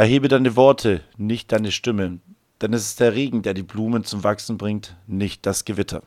Erhebe 0.00 0.28
deine 0.28 0.56
Worte, 0.56 1.02
nicht 1.18 1.52
deine 1.52 1.70
Stimme, 1.70 2.20
denn 2.62 2.72
es 2.72 2.86
ist 2.86 3.00
der 3.00 3.12
Regen, 3.14 3.42
der 3.42 3.52
die 3.52 3.62
Blumen 3.62 4.02
zum 4.02 4.24
Wachsen 4.24 4.56
bringt, 4.56 4.96
nicht 5.06 5.44
das 5.44 5.66
Gewitter. 5.66 6.02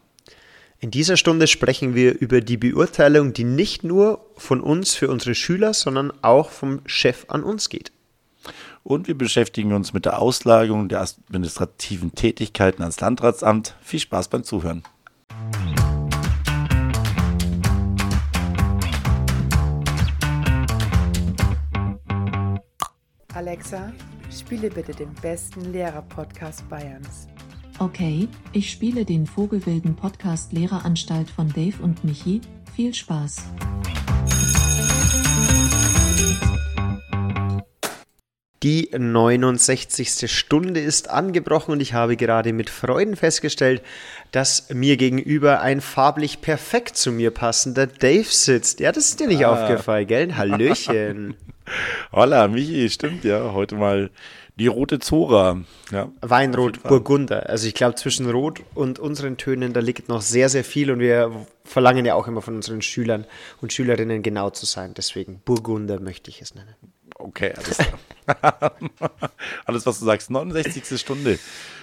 In 0.80 0.90
dieser 0.90 1.16
Stunde 1.16 1.46
sprechen 1.46 1.94
wir 1.94 2.20
über 2.20 2.42
die 2.42 2.58
Beurteilung, 2.58 3.34
die 3.34 3.44
nicht 3.44 3.84
nur 3.84 4.26
von 4.36 4.62
uns 4.62 4.96
für 4.96 5.10
unsere 5.10 5.36
Schüler, 5.36 5.76
sondern 5.76 6.12
auch 6.24 6.50
vom 6.50 6.82
Chef 6.88 7.26
an 7.28 7.44
uns 7.44 7.70
geht. 7.70 7.92
Und 8.82 9.08
wir 9.08 9.16
beschäftigen 9.16 9.74
uns 9.74 9.94
mit 9.94 10.06
der 10.06 10.20
Auslagerung 10.20 10.90
der 10.90 11.02
administrativen 11.02 12.16
Tätigkeiten 12.16 12.82
ans 12.82 13.00
Landratsamt. 13.00 13.76
Viel 13.84 14.00
Spaß 14.00 14.28
beim 14.30 14.44
Zuhören. 14.44 14.82
Alexa, 23.44 23.92
spiele 24.32 24.70
bitte 24.70 24.94
den 24.94 25.14
besten 25.16 25.74
Lehrer-Podcast 25.74 26.64
Bayerns. 26.70 27.28
Okay, 27.78 28.30
ich 28.54 28.72
spiele 28.72 29.04
den 29.04 29.28
Vogelwilden 29.28 29.98
Podcast 29.98 30.54
Lehreranstalt 30.54 31.30
von 31.30 31.50
Dave 31.50 31.84
und 31.84 32.06
Michi. 32.06 32.40
Viel 32.74 32.94
Spaß. 32.94 33.44
Die 38.64 38.90
69. 38.98 40.32
Stunde 40.32 40.80
ist 40.80 41.10
angebrochen 41.10 41.74
und 41.74 41.82
ich 41.82 41.94
habe 41.94 42.16
gerade 42.16 42.54
mit 42.54 42.70
Freuden 42.70 43.18
festgestellt, 43.18 43.82
dass 44.34 44.70
mir 44.74 44.98
gegenüber 44.98 45.62
ein 45.62 45.80
farblich 45.80 46.42
perfekt 46.42 46.98
zu 46.98 47.12
mir 47.12 47.32
passender 47.32 47.88
Dave 47.88 48.26
sitzt. 48.26 48.80
Ja, 48.80 48.92
das 48.92 49.10
ist 49.10 49.20
dir 49.20 49.28
nicht 49.28 49.46
ah. 49.46 49.54
aufgefallen, 49.54 50.08
gell? 50.08 50.36
Hallöchen. 50.36 51.36
Holla, 52.12 52.48
Michi, 52.48 52.90
stimmt 52.90 53.24
ja. 53.24 53.54
Heute 53.54 53.76
mal 53.76 54.10
die 54.56 54.66
rote 54.68 54.98
Zora. 55.00 55.62
Ja, 55.92 56.12
Weinrot, 56.22 56.82
Burgunder. 56.82 57.48
Also 57.48 57.68
ich 57.68 57.76
glaube, 57.76 57.96
zwischen 57.96 58.30
Rot 58.30 58.62
und 58.74 58.98
unseren 58.98 59.38
Tönen, 59.38 59.72
da 59.72 59.80
liegt 59.80 60.10
noch 60.10 60.22
sehr, 60.22 60.50
sehr 60.50 60.64
viel 60.64 60.90
und 60.90 61.00
wir 61.00 61.32
verlangen 61.64 62.04
ja 62.04 62.16
auch 62.16 62.28
immer 62.28 62.42
von 62.42 62.56
unseren 62.56 62.82
Schülern 62.82 63.26
und 63.62 63.72
Schülerinnen 63.72 64.24
genau 64.24 64.50
zu 64.50 64.66
sein. 64.66 64.96
Deswegen 64.96 65.42
Burgunder 65.46 66.00
möchte 66.00 66.32
ich 66.32 66.42
es 66.42 66.56
nennen. 66.56 66.76
Okay, 67.24 67.54
alles 67.56 67.78
alles, 69.66 69.86
was 69.86 70.00
du 70.00 70.06
sagst. 70.06 70.30
69. 70.30 71.00
Stunde. 71.00 71.40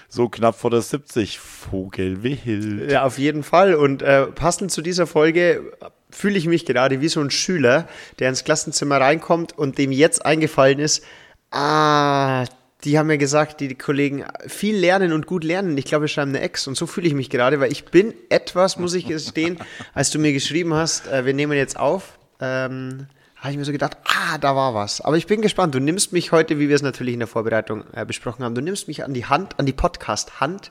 So 0.08 0.28
knapp 0.28 0.58
vor 0.58 0.70
der 0.70 0.82
70. 0.82 1.38
Vogelwild. 1.38 2.90
Ja, 2.90 3.04
auf 3.04 3.18
jeden 3.18 3.42
Fall. 3.42 3.74
Und 3.74 4.02
äh, 4.02 4.26
passend 4.26 4.70
zu 4.72 4.82
dieser 4.82 5.06
Folge 5.06 5.72
fühle 6.10 6.36
ich 6.36 6.46
mich 6.46 6.66
gerade 6.66 7.00
wie 7.00 7.08
so 7.08 7.20
ein 7.20 7.30
Schüler, 7.30 7.88
der 8.18 8.28
ins 8.28 8.44
Klassenzimmer 8.44 9.00
reinkommt 9.00 9.56
und 9.56 9.78
dem 9.78 9.92
jetzt 9.92 10.26
eingefallen 10.26 10.78
ist, 10.78 11.04
ah, 11.52 12.44
die 12.84 12.98
haben 12.98 13.06
mir 13.06 13.18
gesagt, 13.18 13.60
die, 13.60 13.68
die, 13.68 13.76
Kollegen, 13.76 14.24
viel 14.46 14.76
lernen 14.76 15.12
und 15.12 15.26
gut 15.26 15.44
lernen. 15.44 15.76
Ich 15.78 15.84
glaube, 15.84 16.04
wir 16.04 16.08
schreiben 16.08 16.30
eine 16.30 16.40
Ex 16.40 16.66
und 16.66 16.76
so 16.76 16.86
fühle 16.86 17.06
ich 17.06 17.14
mich 17.14 17.30
gerade, 17.30 17.60
weil 17.60 17.70
ich 17.70 17.84
bin 17.84 18.14
etwas, 18.30 18.78
muss 18.78 18.94
ich 18.94 19.06
gestehen, 19.06 19.58
als 19.94 20.10
du 20.10 20.18
mir 20.18 20.32
geschrieben 20.32 20.74
hast, 20.74 21.06
äh, 21.06 21.24
wir 21.24 21.34
nehmen 21.34 21.52
jetzt 21.52 21.78
auf, 21.78 22.18
ähm, 22.40 23.06
habe 23.40 23.52
ich 23.52 23.58
mir 23.58 23.64
so 23.64 23.72
gedacht, 23.72 23.96
ah, 24.04 24.38
da 24.38 24.54
war 24.54 24.74
was. 24.74 25.00
Aber 25.00 25.16
ich 25.16 25.26
bin 25.26 25.40
gespannt. 25.40 25.74
Du 25.74 25.80
nimmst 25.80 26.12
mich 26.12 26.30
heute, 26.30 26.58
wie 26.58 26.68
wir 26.68 26.76
es 26.76 26.82
natürlich 26.82 27.14
in 27.14 27.20
der 27.20 27.26
Vorbereitung 27.26 27.84
äh, 27.92 28.04
besprochen 28.04 28.44
haben, 28.44 28.54
du 28.54 28.60
nimmst 28.60 28.86
mich 28.86 29.02
an 29.02 29.14
die 29.14 29.24
Hand, 29.24 29.58
an 29.58 29.66
die 29.66 29.72
Podcast-Hand 29.72 30.70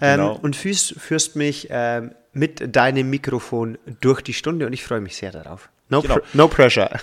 ähm, 0.00 0.20
genau. 0.20 0.38
und 0.40 0.54
führst, 0.54 1.00
führst 1.00 1.34
mich 1.34 1.68
ähm, 1.70 2.12
mit 2.32 2.76
deinem 2.76 3.08
Mikrofon 3.08 3.78
durch 4.00 4.20
die 4.20 4.34
Stunde 4.34 4.66
und 4.66 4.72
ich 4.72 4.84
freue 4.84 5.00
mich 5.00 5.16
sehr 5.16 5.30
darauf. 5.30 5.70
No, 5.88 6.02
genau. 6.02 6.16
pr 6.16 6.22
no 6.34 6.48
pressure. 6.48 6.90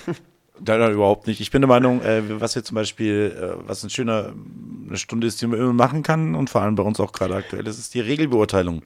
Nein, 0.63 0.79
nein, 0.79 0.91
überhaupt 0.91 1.25
nicht. 1.25 1.41
Ich 1.41 1.49
bin 1.49 1.61
der 1.61 1.67
Meinung, 1.67 2.03
äh, 2.03 2.21
was 2.39 2.53
wir 2.53 2.63
zum 2.63 2.75
Beispiel, 2.75 3.35
äh, 3.35 3.67
was 3.67 3.81
eine 3.81 3.89
Stunde 3.89 5.25
ist, 5.25 5.41
die 5.41 5.47
man 5.47 5.59
immer 5.59 5.73
machen 5.73 6.03
kann 6.03 6.35
und 6.35 6.51
vor 6.51 6.61
allem 6.61 6.75
bei 6.75 6.83
uns 6.83 6.99
auch 6.99 7.13
gerade 7.13 7.33
aktuell 7.33 7.65
ist, 7.65 7.79
ist 7.79 7.95
die 7.95 7.99
Regelbeurteilung. 7.99 8.83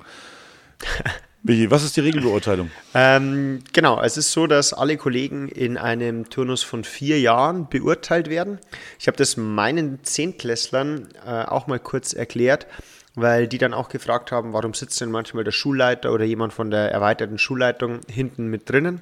Michi, 1.47 1.69
was 1.69 1.83
ist 1.83 1.95
die 1.95 2.01
Regelbeurteilung? 2.01 2.71
Ähm, 2.95 3.59
genau, 3.71 4.01
es 4.01 4.17
ist 4.17 4.31
so, 4.31 4.47
dass 4.47 4.73
alle 4.73 4.97
Kollegen 4.97 5.47
in 5.47 5.77
einem 5.77 6.27
Turnus 6.31 6.63
von 6.63 6.83
vier 6.83 7.19
Jahren 7.19 7.69
beurteilt 7.69 8.31
werden. 8.31 8.57
Ich 8.97 9.05
habe 9.05 9.15
das 9.15 9.37
meinen 9.37 10.03
Zehntklässlern 10.03 11.07
äh, 11.23 11.43
auch 11.43 11.67
mal 11.67 11.77
kurz 11.77 12.13
erklärt, 12.13 12.65
weil 13.13 13.47
die 13.47 13.59
dann 13.59 13.75
auch 13.75 13.89
gefragt 13.89 14.31
haben, 14.31 14.53
warum 14.53 14.73
sitzt 14.73 14.99
denn 15.01 15.11
manchmal 15.11 15.43
der 15.43 15.51
Schulleiter 15.51 16.13
oder 16.13 16.25
jemand 16.25 16.51
von 16.51 16.71
der 16.71 16.89
erweiterten 16.91 17.37
Schulleitung 17.37 17.99
hinten 18.11 18.47
mit 18.47 18.67
drinnen. 18.67 19.01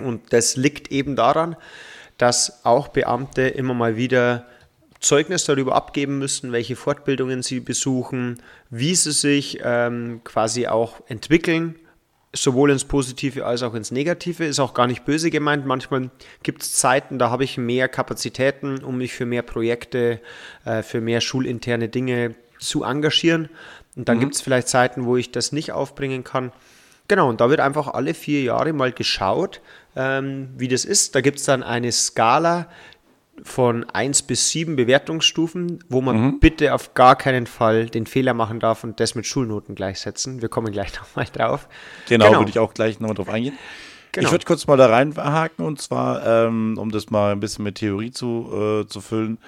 Und 0.00 0.32
das 0.32 0.54
liegt 0.54 0.92
eben 0.92 1.16
daran, 1.16 1.56
dass 2.16 2.64
auch 2.64 2.86
Beamte 2.86 3.42
immer 3.42 3.74
mal 3.74 3.96
wieder 3.96 4.46
Zeugnis 5.00 5.44
darüber 5.44 5.74
abgeben 5.74 6.18
müssen, 6.18 6.52
welche 6.52 6.76
Fortbildungen 6.76 7.42
sie 7.42 7.60
besuchen, 7.60 8.42
wie 8.70 8.94
sie 8.94 9.12
sich 9.12 9.60
ähm, 9.62 10.20
quasi 10.24 10.66
auch 10.66 11.00
entwickeln, 11.06 11.76
sowohl 12.32 12.70
ins 12.70 12.84
Positive 12.84 13.46
als 13.46 13.62
auch 13.62 13.74
ins 13.74 13.90
Negative. 13.90 14.44
Ist 14.44 14.60
auch 14.60 14.74
gar 14.74 14.86
nicht 14.86 15.04
böse 15.04 15.30
gemeint. 15.30 15.66
Manchmal 15.66 16.10
gibt 16.42 16.62
es 16.62 16.74
Zeiten, 16.74 17.18
da 17.18 17.30
habe 17.30 17.44
ich 17.44 17.58
mehr 17.58 17.88
Kapazitäten, 17.88 18.82
um 18.82 18.98
mich 18.98 19.12
für 19.14 19.26
mehr 19.26 19.42
Projekte, 19.42 20.20
äh, 20.64 20.82
für 20.82 21.00
mehr 21.00 21.20
schulinterne 21.20 21.88
Dinge 21.88 22.34
zu 22.58 22.84
engagieren. 22.84 23.48
Und 23.96 24.08
dann 24.08 24.18
mhm. 24.18 24.20
gibt 24.20 24.34
es 24.34 24.40
vielleicht 24.40 24.68
Zeiten, 24.68 25.04
wo 25.04 25.16
ich 25.16 25.32
das 25.32 25.52
nicht 25.52 25.72
aufbringen 25.72 26.24
kann. 26.24 26.52
Genau, 27.08 27.28
und 27.28 27.40
da 27.40 27.50
wird 27.50 27.60
einfach 27.60 27.88
alle 27.88 28.14
vier 28.14 28.42
Jahre 28.42 28.72
mal 28.72 28.92
geschaut, 28.92 29.60
ähm, 29.94 30.48
wie 30.56 30.68
das 30.68 30.84
ist. 30.84 31.14
Da 31.14 31.20
gibt 31.20 31.38
es 31.38 31.44
dann 31.44 31.62
eine 31.62 31.92
Skala 31.92 32.68
von 33.42 33.84
1 33.84 34.22
bis 34.22 34.50
7 34.50 34.76
Bewertungsstufen, 34.76 35.84
wo 35.88 36.00
man 36.00 36.20
mhm. 36.20 36.40
bitte 36.40 36.74
auf 36.74 36.94
gar 36.94 37.16
keinen 37.16 37.46
Fall 37.46 37.86
den 37.86 38.06
Fehler 38.06 38.34
machen 38.34 38.60
darf 38.60 38.84
und 38.84 39.00
das 39.00 39.14
mit 39.14 39.26
Schulnoten 39.26 39.74
gleichsetzen. 39.74 40.42
Wir 40.42 40.48
kommen 40.48 40.72
gleich 40.72 40.94
nochmal 40.98 41.26
drauf. 41.32 41.68
Genau, 42.08 42.26
genau. 42.26 42.38
würde 42.40 42.50
ich 42.50 42.58
auch 42.58 42.74
gleich 42.74 43.00
nochmal 43.00 43.16
drauf 43.16 43.28
eingehen. 43.28 43.58
Genau. 44.12 44.26
Ich 44.26 44.32
würde 44.32 44.46
kurz 44.46 44.66
mal 44.66 44.76
da 44.76 44.86
reinhaken 44.86 45.64
und 45.64 45.80
zwar, 45.80 46.26
ähm, 46.26 46.78
um 46.78 46.90
das 46.90 47.10
mal 47.10 47.32
ein 47.32 47.40
bisschen 47.40 47.64
mit 47.64 47.76
Theorie 47.76 48.10
zu, 48.10 48.82
äh, 48.84 48.86
zu 48.86 49.00
füllen 49.00 49.38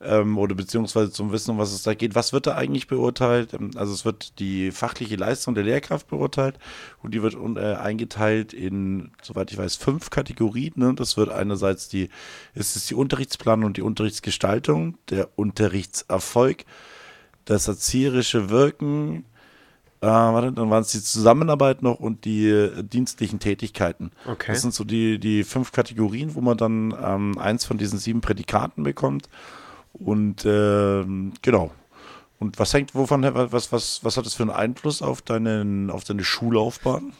ähm, 0.00 0.36
oder 0.36 0.54
beziehungsweise 0.54 1.10
zum 1.10 1.32
Wissen, 1.32 1.52
um 1.52 1.58
was 1.58 1.72
es 1.72 1.82
da 1.82 1.94
geht. 1.94 2.14
Was 2.14 2.32
wird 2.32 2.46
da 2.46 2.54
eigentlich 2.54 2.86
beurteilt? 2.86 3.54
Ähm, 3.54 3.70
also 3.76 3.92
es 3.92 4.04
wird 4.04 4.38
die 4.38 4.70
fachliche 4.70 5.16
Leistung 5.16 5.54
der 5.54 5.64
Lehrkraft 5.64 6.08
beurteilt 6.08 6.58
und 7.02 7.14
die 7.14 7.22
wird 7.22 7.34
äh, 7.34 7.74
eingeteilt 7.74 8.52
in, 8.52 9.12
soweit 9.22 9.52
ich 9.52 9.58
weiß, 9.58 9.76
fünf 9.76 10.10
Kategorien. 10.10 10.74
Ne? 10.76 10.94
Das 10.94 11.16
wird 11.16 11.30
einerseits 11.30 11.88
die, 11.88 12.10
es 12.54 12.76
ist 12.76 12.90
die 12.90 12.94
Unterrichtsplanung 12.94 13.66
und 13.66 13.76
die 13.76 13.82
Unterrichtsgestaltung, 13.82 14.98
der 15.10 15.28
Unterrichtserfolg, 15.36 16.64
das 17.44 17.68
erzieherische 17.68 18.50
Wirken, 18.50 19.24
äh, 20.02 20.06
warte, 20.08 20.52
dann 20.52 20.68
waren 20.68 20.82
es 20.82 20.92
die 20.92 21.02
Zusammenarbeit 21.02 21.82
noch 21.82 22.00
und 22.00 22.26
die 22.26 22.48
äh, 22.48 22.82
dienstlichen 22.82 23.38
Tätigkeiten. 23.38 24.10
Okay. 24.26 24.52
Das 24.52 24.60
sind 24.60 24.74
so 24.74 24.84
die, 24.84 25.18
die 25.18 25.42
fünf 25.42 25.72
Kategorien, 25.72 26.34
wo 26.34 26.42
man 26.42 26.58
dann 26.58 26.94
ähm, 27.02 27.38
eins 27.38 27.64
von 27.64 27.78
diesen 27.78 27.98
sieben 27.98 28.20
Prädikaten 28.20 28.82
bekommt. 28.82 29.30
Und 29.98 30.44
äh, 30.44 31.04
genau. 31.42 31.72
Und 32.38 32.58
was 32.58 32.74
hängt, 32.74 32.94
wovon, 32.94 33.22
was, 33.22 33.72
was, 33.72 34.04
was 34.04 34.16
hat 34.16 34.26
das 34.26 34.34
für 34.34 34.42
einen 34.42 34.50
Einfluss 34.50 35.00
auf, 35.00 35.22
deinen, 35.22 35.90
auf 35.90 36.04
deine 36.04 36.22
Schullaufbahn? 36.22 37.12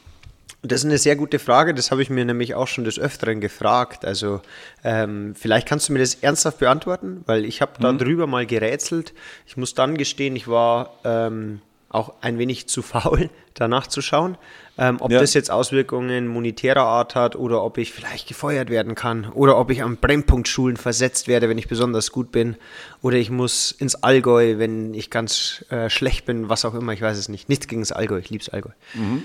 Das 0.62 0.80
ist 0.80 0.86
eine 0.86 0.98
sehr 0.98 1.16
gute 1.16 1.38
Frage. 1.38 1.74
Das 1.74 1.90
habe 1.90 2.02
ich 2.02 2.10
mir 2.10 2.24
nämlich 2.24 2.54
auch 2.54 2.66
schon 2.66 2.84
des 2.84 2.98
Öfteren 2.98 3.40
gefragt. 3.40 4.04
Also 4.04 4.40
ähm, 4.84 5.34
vielleicht 5.34 5.68
kannst 5.68 5.88
du 5.88 5.92
mir 5.92 6.00
das 6.00 6.16
ernsthaft 6.16 6.58
beantworten, 6.58 7.22
weil 7.26 7.44
ich 7.44 7.62
habe 7.62 7.92
mhm. 7.92 7.98
drüber 7.98 8.26
mal 8.26 8.46
gerätselt. 8.46 9.14
Ich 9.46 9.56
muss 9.56 9.74
dann 9.74 9.96
gestehen, 9.96 10.36
ich 10.36 10.48
war 10.48 10.98
ähm, 11.04 11.60
auch 11.96 12.14
ein 12.20 12.38
wenig 12.38 12.68
zu 12.68 12.82
faul, 12.82 13.30
danach 13.54 13.86
zu 13.86 14.02
schauen. 14.02 14.36
Ähm, 14.78 14.98
ob 15.00 15.10
ja. 15.10 15.18
das 15.18 15.32
jetzt 15.32 15.50
Auswirkungen 15.50 16.26
monetärer 16.26 16.82
Art 16.82 17.14
hat 17.14 17.34
oder 17.34 17.64
ob 17.64 17.78
ich 17.78 17.92
vielleicht 17.92 18.28
gefeuert 18.28 18.68
werden 18.68 18.94
kann 18.94 19.30
oder 19.30 19.56
ob 19.56 19.70
ich 19.70 19.82
am 19.82 19.96
Brennpunktschulen 19.96 20.76
versetzt 20.76 21.28
werde, 21.28 21.48
wenn 21.48 21.56
ich 21.56 21.66
besonders 21.66 22.12
gut 22.12 22.30
bin 22.30 22.56
oder 23.00 23.16
ich 23.16 23.30
muss 23.30 23.72
ins 23.72 23.94
Allgäu, 23.94 24.58
wenn 24.58 24.92
ich 24.92 25.10
ganz 25.10 25.64
äh, 25.70 25.88
schlecht 25.88 26.26
bin, 26.26 26.50
was 26.50 26.66
auch 26.66 26.74
immer, 26.74 26.92
ich 26.92 27.00
weiß 27.00 27.16
es 27.16 27.30
nicht. 27.30 27.48
Nichts 27.48 27.68
gegen 27.68 27.80
das 27.80 27.92
Allgäu, 27.92 28.18
ich 28.18 28.28
liebe 28.28 28.44
das 28.44 28.52
Allgäu. 28.52 28.72
Mhm. 28.94 29.22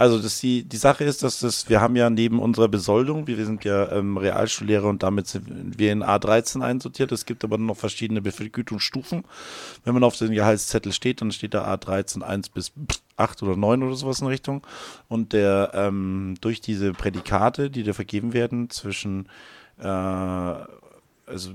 Also 0.00 0.18
das 0.18 0.40
die, 0.40 0.64
die 0.64 0.78
Sache 0.78 1.04
ist, 1.04 1.22
dass 1.22 1.40
das, 1.40 1.68
wir 1.68 1.82
haben 1.82 1.94
ja 1.94 2.08
neben 2.08 2.38
unserer 2.38 2.68
Besoldung, 2.68 3.26
wir 3.26 3.44
sind 3.44 3.64
ja 3.64 3.92
ähm, 3.92 4.16
Realschullehrer 4.16 4.88
und 4.88 5.02
damit 5.02 5.26
sind 5.26 5.78
wir 5.78 5.92
in 5.92 6.02
A13 6.02 6.62
einsortiert. 6.62 7.12
Es 7.12 7.26
gibt 7.26 7.44
aber 7.44 7.58
noch 7.58 7.76
verschiedene 7.76 8.22
Vergütungsstufen. 8.32 9.24
Wenn 9.84 9.92
man 9.92 10.02
auf 10.02 10.16
den 10.16 10.32
Gehaltszettel 10.32 10.94
steht, 10.94 11.20
dann 11.20 11.32
steht 11.32 11.52
da 11.52 11.70
A13 11.70 12.22
1 12.22 12.48
bis 12.48 12.72
8 13.18 13.42
oder 13.42 13.56
9 13.56 13.82
oder 13.82 13.94
sowas 13.94 14.22
in 14.22 14.28
Richtung. 14.28 14.66
Und 15.08 15.34
der 15.34 15.72
ähm, 15.74 16.34
durch 16.40 16.62
diese 16.62 16.94
Prädikate, 16.94 17.68
die 17.68 17.82
da 17.82 17.92
vergeben 17.92 18.32
werden, 18.32 18.70
zwischen 18.70 19.28
äh, 19.80 19.86
also 19.86 21.50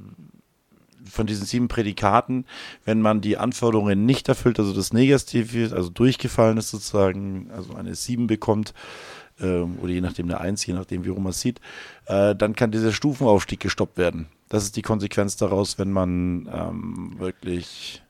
von 1.09 1.27
diesen 1.27 1.45
sieben 1.45 1.67
Prädikaten, 1.67 2.45
wenn 2.85 3.01
man 3.01 3.21
die 3.21 3.37
Anforderungen 3.37 4.05
nicht 4.05 4.27
erfüllt, 4.29 4.59
also 4.59 4.73
das 4.73 4.93
Negative, 4.93 5.75
also 5.75 5.89
durchgefallen 5.89 6.57
ist 6.57 6.71
sozusagen, 6.71 7.49
also 7.55 7.75
eine 7.75 7.95
sieben 7.95 8.27
bekommt, 8.27 8.73
äh, 9.39 9.59
oder 9.59 9.91
je 9.91 10.01
nachdem 10.01 10.25
eine 10.27 10.39
eins, 10.39 10.65
je 10.65 10.73
nachdem 10.73 11.05
wie 11.05 11.09
rum 11.09 11.23
man 11.23 11.31
es 11.31 11.41
sieht, 11.41 11.59
äh, 12.05 12.35
dann 12.35 12.55
kann 12.55 12.71
dieser 12.71 12.91
Stufenaufstieg 12.91 13.59
gestoppt 13.59 13.97
werden. 13.97 14.27
Das 14.49 14.63
ist 14.63 14.75
die 14.75 14.81
Konsequenz 14.81 15.37
daraus, 15.37 15.77
wenn 15.77 15.91
man 15.91 16.49
ähm, 16.53 17.15
wirklich 17.17 18.01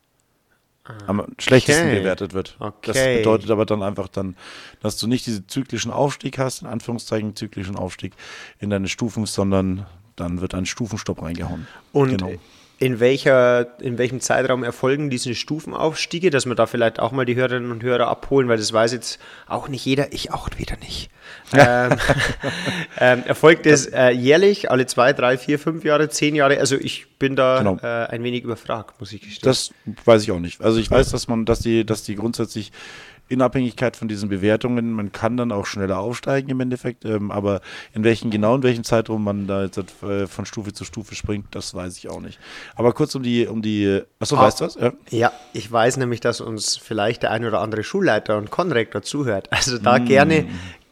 am 1.07 1.25
schlechtesten 1.39 1.88
Okay. 1.88 2.00
bewertet 2.00 2.33
wird. 2.33 2.57
Das 2.59 2.98
Okay. 2.98 3.18
bedeutet 3.18 3.50
aber 3.50 3.65
dann 3.65 3.81
einfach 3.81 4.07
dann, 4.07 4.36
dass 4.81 4.98
du 4.98 5.07
nicht 5.07 5.25
diesen 5.25 5.48
zyklischen 5.48 5.91
Aufstieg 5.91 6.38
hast, 6.38 6.62
in 6.62 6.68
Anführungszeichen 6.68 7.36
zyklischen 7.36 7.75
Aufstieg 7.75 8.13
in 8.59 8.69
deine 8.69 8.88
Stufen, 8.88 9.25
sondern 9.25 9.88
dann 10.15 10.41
wird 10.41 10.53
ein 10.53 10.65
Stufenstopp 10.65 11.21
reingehauen. 11.21 11.68
Und 11.91 12.09
Genau. 12.12 12.36
In, 12.77 13.00
welcher, 13.00 13.80
in 13.80 13.98
welchem 13.98 14.19
Zeitraum 14.19 14.63
erfolgen 14.63 15.10
diese 15.10 15.33
Stufenaufstiege, 15.33 16.30
dass 16.30 16.45
wir 16.45 16.56
da 16.56 16.66
vielleicht 16.66 17.00
auch 17.00 17.12
mal 17.12 17.25
die 17.25 17.36
Hörerinnen 17.36 17.72
und 17.72 17.83
Hörer 17.83 18.07
abholen, 18.07 18.50
weil 18.50 18.57
das 18.57 18.74
weiß 18.74 18.92
jetzt 18.92 19.19
auch 19.48 19.68
nicht 19.68 19.86
jeder, 19.86 20.12
ich 20.13 20.33
auch 20.33 20.50
wieder 20.57 20.75
nicht. 20.77 21.10
ähm, 21.54 21.98
ähm, 23.00 23.24
erfolgt 23.25 23.66
es 23.66 23.88
äh, 23.88 24.10
jährlich, 24.10 24.69
alle 24.69 24.86
zwei, 24.86 25.13
drei, 25.13 25.38
vier, 25.38 25.57
fünf 25.57 25.83
Jahre, 25.83 26.10
zehn 26.10 26.36
Jahre? 26.36 26.60
Also 26.60 26.75
ich 26.75 27.07
bin 27.18 27.36
da 27.36 27.60
Genau. 27.60 27.77
äh, 27.81 28.07
ein 28.07 28.24
wenig 28.24 28.44
überfragt, 28.44 29.00
muss 29.00 29.13
ich 29.13 29.22
gestehen. 29.22 29.50
Das 29.50 29.72
weiß 30.04 30.24
ich 30.24 30.31
auch 30.31 30.39
nicht. 30.39 30.62
Also 30.62 30.80
ich 30.80 30.92
weiß, 30.92 31.10
dass 31.10 31.27
man, 31.27 31.45
dass 31.45 31.60
die, 31.60 31.86
dass 31.86 32.04
die 32.04 32.16
grundsätzlich 32.16 32.72
in 33.27 33.42
Abhängigkeit 33.42 33.95
von 33.98 34.07
diesen 34.07 34.30
Bewertungen, 34.30 34.92
man 34.92 35.12
kann 35.12 35.36
dann 35.38 35.51
auch 35.51 35.66
schneller 35.66 35.98
aufsteigen 36.00 36.50
im 36.50 36.60
Endeffekt, 36.60 37.06
ähm, 37.06 37.31
aber 37.31 37.62
in 37.94 38.04
welchen 38.04 38.30
genau 38.30 38.56
in 38.56 38.63
welchem 38.63 38.83
Zeitraum 38.83 39.24
man 39.24 39.48
da 39.48 39.63
jetzt 39.63 39.80
äh, 40.04 40.27
von 40.27 40.45
Stufe 40.45 40.74
zu 40.74 40.86
Stufe 40.86 41.16
springt, 41.16 41.48
das 41.51 41.74
weiß 41.74 41.98
ich 41.98 42.07
auch 42.10 42.22
nicht. 42.22 42.39
Aber 42.75 42.94
kurz 42.94 43.16
um 43.16 43.24
die, 43.24 43.48
um 43.48 43.62
die, 43.62 44.01
achso, 44.19 44.36
Ah. 44.38 44.42
weißt 44.44 44.62
du 44.62 44.66
was? 44.66 44.75
Ja. 44.75 44.94
Ja, 45.10 45.31
ich 45.54 45.72
weiß 45.72 45.98
nämlich, 45.98 46.19
dass 46.19 46.39
uns 46.42 46.77
vielleicht 46.77 47.24
der 47.24 47.31
ein 47.31 47.45
oder 47.45 47.62
andere 47.62 47.83
Schulleiter 47.83 48.38
und 48.38 48.51
Konrektor 48.51 49.01
zuhört. 49.01 49.48
Also 49.51 49.77
da 49.80 49.98
Mm. 50.00 50.06
gerne, 50.06 50.45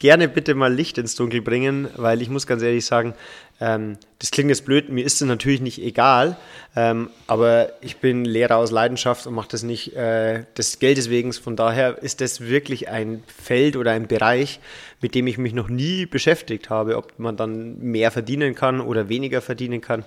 gerne 0.03 0.27
bitte 0.27 0.53
mal 0.53 0.73
Licht 0.73 0.97
ins 0.97 1.15
Dunkel 1.15 1.41
bringen, 1.41 1.87
weil 1.95 2.21
ich 2.21 2.29
muss 2.29 2.45
ganz 2.45 2.61
ehrlich 2.61 2.85
sagen, 2.85 3.13
ähm, 3.61 3.95
das 4.19 4.31
klingt 4.31 4.49
jetzt 4.49 4.65
blöd, 4.65 4.89
mir 4.89 5.05
ist 5.05 5.21
es 5.21 5.25
natürlich 5.25 5.61
nicht 5.61 5.81
egal, 5.81 6.35
ähm, 6.75 7.09
aber 7.25 7.69
ich 7.79 7.99
bin 7.99 8.25
Lehrer 8.25 8.57
aus 8.57 8.69
Leidenschaft 8.69 9.25
und 9.27 9.33
mache 9.33 9.47
das 9.51 9.63
nicht 9.63 9.95
äh, 9.95 10.43
des 10.57 10.79
Geldes 10.79 11.09
wegen. 11.09 11.31
Von 11.31 11.55
daher 11.55 12.03
ist 12.03 12.19
das 12.19 12.41
wirklich 12.41 12.89
ein 12.89 13.23
Feld 13.27 13.77
oder 13.77 13.91
ein 13.91 14.07
Bereich, 14.07 14.59
mit 14.99 15.15
dem 15.15 15.25
ich 15.25 15.37
mich 15.37 15.53
noch 15.53 15.69
nie 15.69 16.05
beschäftigt 16.05 16.69
habe, 16.69 16.97
ob 16.97 17.17
man 17.17 17.37
dann 17.37 17.79
mehr 17.79 18.11
verdienen 18.11 18.55
kann 18.55 18.81
oder 18.81 19.07
weniger 19.07 19.39
verdienen 19.39 19.79
kann. 19.79 20.03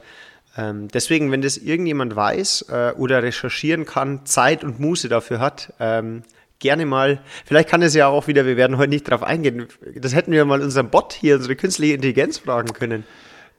Ähm, 0.59 0.89
deswegen, 0.89 1.33
wenn 1.33 1.41
das 1.41 1.57
irgendjemand 1.57 2.15
weiß 2.15 2.67
äh, 2.69 2.93
oder 2.99 3.23
recherchieren 3.23 3.87
kann, 3.87 4.27
Zeit 4.27 4.63
und 4.63 4.79
Muße 4.79 5.09
dafür 5.09 5.41
hat, 5.41 5.73
ähm, 5.81 6.23
gerne 6.59 6.87
mal, 6.87 7.21
vielleicht 7.45 7.69
kann 7.69 7.83
es 7.83 7.95
ja 7.95 8.09
auch 8.09 8.27
wieder, 8.27 8.47
wir 8.47 8.57
werden 8.57 8.79
heute 8.79 8.91
nicht 8.91 9.09
drauf 9.09 9.23
eingehen, 9.23 9.67
das 9.95 10.15
hätten 10.15 10.33
wir 10.33 10.45
mal 10.45 10.63
unseren 10.63 10.91
Bot 10.91 11.13
hier, 11.13 11.37
unsere 11.37 11.57
künstliche 11.57 11.95
Intelligenz 11.95 12.39
fragen 12.39 12.73
können. 12.73 13.05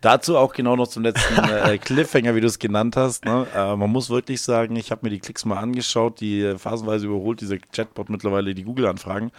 Dazu 0.02 0.38
auch 0.38 0.54
genau 0.54 0.76
noch 0.76 0.88
zum 0.88 1.02
letzten 1.02 1.44
äh, 1.44 1.78
Cliffhanger, 1.84 2.36
wie 2.36 2.42
du 2.42 2.48
es 2.48 2.60
genannt 2.60 2.96
hast. 2.96 3.26
Ne? 3.26 3.48
Äh, 3.56 3.76
man 3.76 3.90
muss 3.90 4.12
wirklich 4.12 4.44
sagen, 4.44 4.76
ich 4.76 4.92
habe 4.92 5.02
mir 5.04 5.10
die 5.10 5.20
Klicks 5.20 5.44
mal 5.44 5.58
angeschaut, 5.58 6.20
die 6.20 6.42
äh, 6.42 6.58
phasenweise 6.60 7.08
überholt 7.08 7.42
dieser 7.42 7.58
Chatbot 7.58 8.10
mittlerweile 8.10 8.54
die 8.54 8.64
Google-Anfragen. 8.64 9.32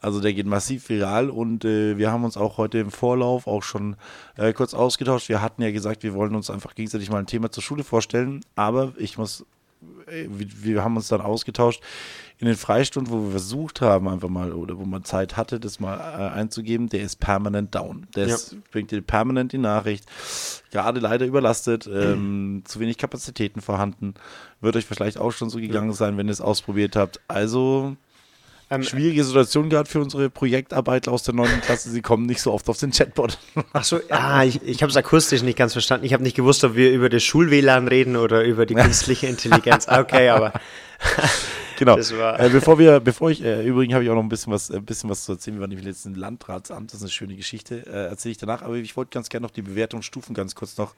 Also 0.00 0.20
der 0.20 0.34
geht 0.34 0.44
massiv 0.44 0.90
viral 0.90 1.30
und 1.30 1.64
äh, 1.64 1.96
wir 1.96 2.12
haben 2.12 2.24
uns 2.24 2.36
auch 2.36 2.58
heute 2.58 2.78
im 2.78 2.90
Vorlauf 2.90 3.46
auch 3.46 3.62
schon 3.62 3.96
äh, 4.36 4.52
kurz 4.52 4.74
ausgetauscht. 4.74 5.30
Wir 5.30 5.40
hatten 5.40 5.62
ja 5.62 5.70
gesagt, 5.70 6.02
wir 6.02 6.12
wollen 6.12 6.34
uns 6.34 6.50
einfach 6.50 6.74
gegenseitig 6.74 7.08
mal 7.08 7.20
ein 7.20 7.26
Thema 7.26 7.50
zur 7.50 7.62
Schule 7.62 7.84
vorstellen, 7.84 8.44
aber 8.56 8.92
ich 8.98 9.16
muss 9.16 9.46
wir 10.06 10.84
haben 10.84 10.96
uns 10.96 11.08
dann 11.08 11.20
ausgetauscht 11.20 11.82
in 12.38 12.46
den 12.46 12.56
Freistunden, 12.56 13.12
wo 13.12 13.24
wir 13.24 13.30
versucht 13.30 13.80
haben, 13.80 14.08
einfach 14.08 14.28
mal, 14.28 14.52
oder 14.52 14.76
wo 14.76 14.84
man 14.84 15.04
Zeit 15.04 15.36
hatte, 15.36 15.60
das 15.60 15.78
mal 15.78 15.96
äh, 15.96 16.34
einzugeben, 16.34 16.88
der 16.88 17.02
ist 17.02 17.20
permanent 17.20 17.74
down. 17.74 18.06
Der 18.16 18.26
Ja. 18.26 18.34
ist, 18.34 18.56
bringt 18.70 18.90
dir 18.90 19.00
permanent 19.02 19.52
die 19.52 19.58
Nachricht, 19.58 20.04
gerade 20.72 21.00
leider 21.00 21.26
überlastet, 21.26 21.86
ähm, 21.92 22.62
zu 22.64 22.80
wenig 22.80 22.98
Kapazitäten 22.98 23.60
vorhanden. 23.60 24.14
Wird 24.60 24.76
euch 24.76 24.84
vielleicht 24.86 25.18
auch 25.18 25.30
schon 25.32 25.48
so 25.48 25.58
gegangen 25.58 25.92
sein, 25.92 26.16
wenn 26.16 26.26
ihr 26.26 26.32
es 26.32 26.40
ausprobiert 26.40 26.96
habt. 26.96 27.20
Also 27.28 27.96
Ähm, 28.70 28.82
schwierige 28.82 29.24
Situation 29.24 29.68
gehabt 29.68 29.88
für 29.88 30.00
unsere 30.00 30.30
Projektarbeiter 30.30 31.12
aus 31.12 31.22
der 31.22 31.34
9. 31.34 31.60
Klasse. 31.60 31.90
Sie 31.90 32.00
kommen 32.02 32.26
nicht 32.26 32.40
so 32.40 32.52
oft 32.52 32.68
auf 32.68 32.78
den 32.78 32.92
Chatbot. 32.92 33.38
Ach 33.72 33.84
so, 33.84 34.00
ah, 34.10 34.44
ich, 34.44 34.62
ich 34.62 34.82
habe 34.82 34.90
es 34.90 34.96
akustisch 34.96 35.42
nicht 35.42 35.58
ganz 35.58 35.72
verstanden. 35.72 36.06
Ich 36.06 36.12
habe 36.12 36.22
nicht 36.22 36.36
gewusst, 36.36 36.64
ob 36.64 36.74
wir 36.74 36.92
über 36.92 37.08
das 37.08 37.22
Schul-WLAN 37.22 37.88
reden 37.88 38.16
oder 38.16 38.42
über 38.44 38.66
die 38.66 38.74
künstliche 38.84 39.26
Intelligenz. 39.26 39.88
Ah, 39.88 40.00
Okay, 40.00 40.28
aber 40.28 40.52
Genau. 41.76 41.96
Äh, 41.98 42.50
bevor 42.50 42.78
wir, 42.78 43.00
bevor 43.00 43.30
ich, 43.30 43.42
äh, 43.42 43.66
übrigens 43.66 43.94
habe 43.94 44.04
ich 44.04 44.10
auch 44.10 44.14
noch 44.14 44.22
ein 44.22 44.28
bisschen 44.28 44.52
was, 44.52 44.70
ein 44.70 44.84
bisschen 44.84 45.10
was 45.10 45.24
zu 45.24 45.32
erzählen. 45.32 45.56
Wir 45.56 45.62
waren 45.62 45.70
nämlich 45.70 45.86
letzten 45.86 46.14
Landratsamt, 46.14 46.90
das 46.90 46.98
ist 46.98 47.02
eine 47.02 47.10
schöne 47.10 47.36
Geschichte, 47.36 47.84
äh, 47.86 48.06
erzähle 48.06 48.32
ich 48.32 48.38
danach. 48.38 48.62
Aber 48.62 48.76
ich 48.76 48.96
wollte 48.96 49.10
ganz 49.10 49.28
gerne 49.28 49.44
noch 49.44 49.50
die 49.50 49.62
Bewertungsstufen 49.62 50.34
ganz 50.34 50.54
kurz 50.54 50.76
noch 50.76 50.94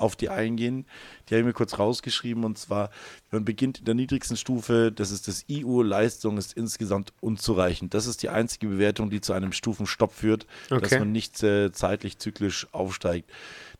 auf 0.00 0.16
die 0.16 0.28
eingehen. 0.28 0.86
Die 1.28 1.34
habe 1.34 1.40
ich 1.40 1.46
mir 1.46 1.52
kurz 1.52 1.78
rausgeschrieben 1.78 2.44
und 2.44 2.58
zwar, 2.58 2.90
man 3.30 3.44
beginnt 3.44 3.78
in 3.80 3.84
der 3.84 3.94
niedrigsten 3.94 4.36
Stufe, 4.36 4.90
das 4.90 5.10
ist 5.10 5.28
das 5.28 5.44
IU, 5.48 5.82
Leistung 5.82 6.38
ist 6.38 6.54
insgesamt 6.54 7.12
unzureichend. 7.20 7.94
Das 7.94 8.06
ist 8.06 8.22
die 8.22 8.28
einzige 8.28 8.66
Bewertung, 8.68 9.10
die 9.10 9.20
zu 9.20 9.32
einem 9.32 9.52
Stufenstopp 9.52 10.12
führt, 10.12 10.46
dass 10.68 10.78
Okay. 10.82 10.98
man 10.98 11.12
nicht 11.12 11.42
äh, 11.42 11.70
zeitlich 11.72 12.18
zyklisch 12.18 12.66
aufsteigt. 12.72 13.30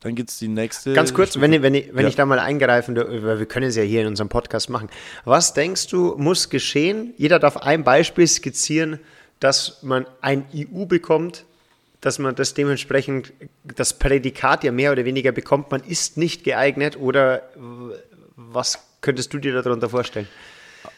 Dann 0.01 0.15
gibt 0.15 0.31
es 0.31 0.39
die 0.39 0.49
nächste. 0.49 0.93
Ganz 0.95 1.13
kurz, 1.13 1.31
Stufe. 1.31 1.43
wenn, 1.43 1.53
ich- 1.53 1.63
wenn, 1.63 1.75
ich, 1.75 1.89
wenn 1.95 2.03
Ja. 2.05 2.09
ich 2.09 2.17
da 2.17 2.25
mal 2.27 2.39
eingreifen 2.39 2.95
darf, 2.95 3.09
weil 3.09 3.39
wir 3.39 3.47
können 3.47 3.67
es 3.69 3.77
ja 3.77 3.83
hier 3.83 4.01
in 4.03 4.07
unserem 4.07 4.29
Podcast 4.29 4.71
machen. 4.71 4.89
Was 5.25 5.53
denkst 5.55 5.89
du, 5.89 6.15
muss 6.17 6.49
geschehen? 6.49 7.13
Jeder 7.19 7.39
darf 7.39 7.57
ein 7.59 7.85
Beispiel 7.85 8.27
skizzieren, 8.27 8.99
dass 9.41 9.83
man 9.83 10.07
ein 10.21 10.45
IU 10.55 10.87
bekommt, 10.87 11.45
dass 12.01 12.19
man 12.19 12.35
das 12.35 12.55
dementsprechend, 12.55 13.33
das 13.77 13.99
Prädikat 13.99 14.65
ja 14.65 14.73
mehr 14.73 14.93
oder 14.93 15.05
weniger 15.05 15.33
bekommt, 15.33 15.71
man 15.71 15.83
ist 15.83 16.17
nicht 16.17 16.45
geeignet 16.45 16.99
oder 16.99 17.43
was 18.37 18.79
könntest 19.01 19.33
du 19.35 19.39
dir 19.39 19.61
darunter 19.63 19.89
vorstellen? 19.89 20.29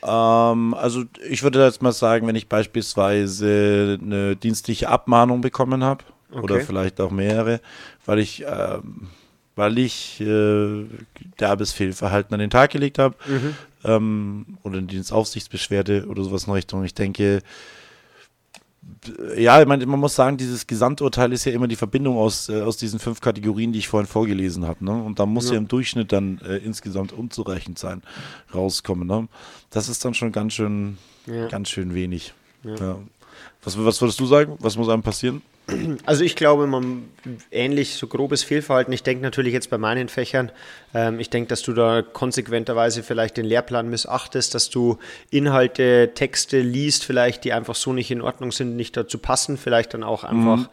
Ähm, 0.03 0.75
also 0.75 1.05
ich 1.29 1.43
würde 1.43 1.65
jetzt 1.65 1.83
mal 1.83 1.93
sagen, 1.93 2.27
wenn 2.27 2.37
ich 2.37 2.49
beispielsweise 2.49 3.99
eine 4.01 4.37
dienstliche 4.37 4.89
Abmahnung 4.89 5.41
bekommen 5.41 5.83
habe 5.85 6.05
oder 6.31 6.57
Okay. 6.57 6.65
vielleicht 6.65 7.01
auch 7.01 7.11
mehrere, 7.11 7.61
weil 8.07 8.19
ich, 8.21 8.45
ähm, 8.47 9.09
weil 9.57 9.79
ich 9.79 10.21
äh, 10.21 10.85
derbes 11.41 11.73
Fehlverhalten 11.73 12.33
an 12.35 12.41
den 12.41 12.51
Tag 12.51 12.71
gelegt 12.71 12.99
habe 12.99 13.17
ähm, 13.85 14.59
oder 14.63 14.79
eine 14.79 14.87
Dienstaufsichtsbeschwerde 14.87 16.07
oder 16.07 16.23
sowas 16.25 16.45
in 16.45 16.53
Richtung. 16.53 16.85
Ich 16.85 16.95
denke, 16.95 17.43
ja, 19.37 19.61
ich 19.61 19.67
meine, 19.67 19.85
man 19.87 20.01
muss 20.01 20.15
sagen, 20.15 20.37
dieses 20.37 20.67
Gesamturteil 20.67 21.33
ist 21.33 21.45
ja 21.45 21.53
immer 21.53 21.69
die 21.69 21.77
Verbindung 21.77 22.17
aus, 22.17 22.49
äh, 22.49 22.63
aus 22.63 22.77
diesen 22.77 22.99
fünf 22.99 23.21
Kategorien, 23.21 23.73
die 23.73 23.79
ich 23.81 23.89
vorhin 23.89 24.07
vorgelesen 24.07 24.67
habe. 24.67 24.85
Ne? 24.85 24.93
Und 24.93 25.19
da 25.19 25.27
muss 25.27 25.47
ja. 25.47 25.53
Ja. 25.53 25.59
im 25.59 25.69
Durchschnitt 25.69 26.13
dann 26.13 26.39
äh, 26.39 26.57
insgesamt 26.59 27.13
unzureichend 27.13 27.79
sein, 27.79 28.03
rauskommen. 28.55 29.07
Ne? 29.07 29.29
Das 29.71 29.89
ist 29.89 30.05
dann 30.05 30.15
schon 30.15 30.33
ganz 30.33 30.55
schön, 30.55 30.99
Ja. 31.27 31.49
ganz 31.49 31.69
schön 31.69 31.95
wenig. 31.95 32.33
Ja. 32.65 32.99
Was, 33.65 33.79
was 33.79 34.01
würdest 34.01 34.21
du 34.21 34.27
sagen? 34.27 34.57
Was 34.61 34.77
muss 34.77 34.89
einem 34.89 35.03
passieren? 35.03 35.43
Also 36.05 36.25
ich 36.25 36.37
glaube, 36.37 36.67
man 36.67 37.09
ähnlich 37.51 37.95
so 37.95 38.07
grobes 38.07 38.43
Fehlverhalten. 38.43 38.93
Ich 38.93 39.03
denke 39.03 39.23
natürlich 39.23 39.53
jetzt 39.53 39.71
bei 39.71 39.79
meinen 39.79 40.09
Fächern, 40.09 40.51
ähm, 40.95 41.21
ich 41.21 41.31
denke, 41.31 41.49
dass 41.49 41.63
du 41.63 41.73
da 41.73 42.03
konsequenterweise 42.03 43.03
vielleicht 43.03 43.37
den 43.37 43.45
Lehrplan 43.45 43.89
missachtest, 43.89 44.55
dass 44.55 44.71
du 44.71 44.99
Inhalte, 45.31 46.13
Texte 46.15 46.61
liest, 46.61 47.05
vielleicht 47.05 47.45
die 47.45 47.53
einfach 47.53 47.75
so 47.75 47.93
nicht 47.93 48.11
in 48.11 48.23
Ordnung 48.23 48.53
sind, 48.53 48.77
nicht 48.77 48.97
dazu 48.97 49.19
passen, 49.19 49.57
vielleicht 49.57 49.95
dann 49.95 50.03
auch 50.03 50.25
einfach 50.25 50.69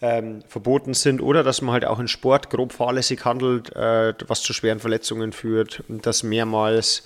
ähm, 0.00 0.42
verboten 0.48 0.94
sind 0.94 1.20
oder 1.20 1.42
dass 1.42 1.62
man 1.62 1.72
halt 1.72 1.84
auch 1.84 1.98
in 1.98 2.08
Sport 2.08 2.50
grob 2.50 2.72
fahrlässig 2.72 3.24
handelt, 3.24 3.74
äh, 3.74 4.12
was 4.26 4.42
zu 4.42 4.52
schweren 4.52 4.80
Verletzungen 4.80 5.32
führt 5.32 5.82
und 5.88 6.04
das 6.06 6.22
mehrmals 6.22 7.04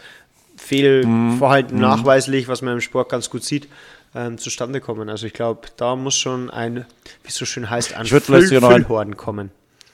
Fehlverhalten 0.57 1.79
nachweislich, 1.79 2.49
was 2.49 2.63
man 2.63 2.75
im 2.75 2.81
Sport 2.81 3.11
ganz 3.11 3.31
gut 3.31 3.45
sieht, 3.45 3.69
ähm, 4.15 4.39
zustande 4.39 4.81
kommen. 4.81 5.09
Also 5.09 5.27
ich 5.27 5.33
glaube, 5.33 5.69
da 5.77 5.97
muss 5.97 6.17
schon 6.17 6.51
ein, 6.51 6.87
wie 7.23 7.29
es 7.29 7.35
so 7.37 7.45
schön 7.45 7.69
heißt, 7.69 7.95
ein 7.95 8.07
Ich 8.07 8.13
ein- 8.15 8.21
Füllhorn 8.21 9.17
kommen. 9.17 9.51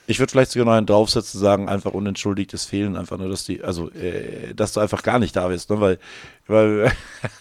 Ich 0.07 0.19
würde 0.19 0.29
vielleicht 0.31 0.51
sogar 0.51 0.67
noch 0.67 0.73
einen 0.73 0.85
draufsetzen, 0.85 1.39
sagen, 1.39 1.67
einfach 1.67 1.91
unentschuldigtes 1.91 2.63
Fehlen, 2.65 2.95
einfach 2.95 3.17
nur, 3.17 3.27
dass 3.27 3.43
die, 3.43 3.63
also, 3.63 3.89
äh, 3.89 4.53
dass 4.53 4.71
du 4.73 4.79
einfach 4.79 5.01
gar 5.01 5.17
nicht 5.17 5.35
da 5.35 5.47
bist, 5.47 5.71
ne? 5.71 5.81
weil, 5.81 5.97
weil 6.45 6.91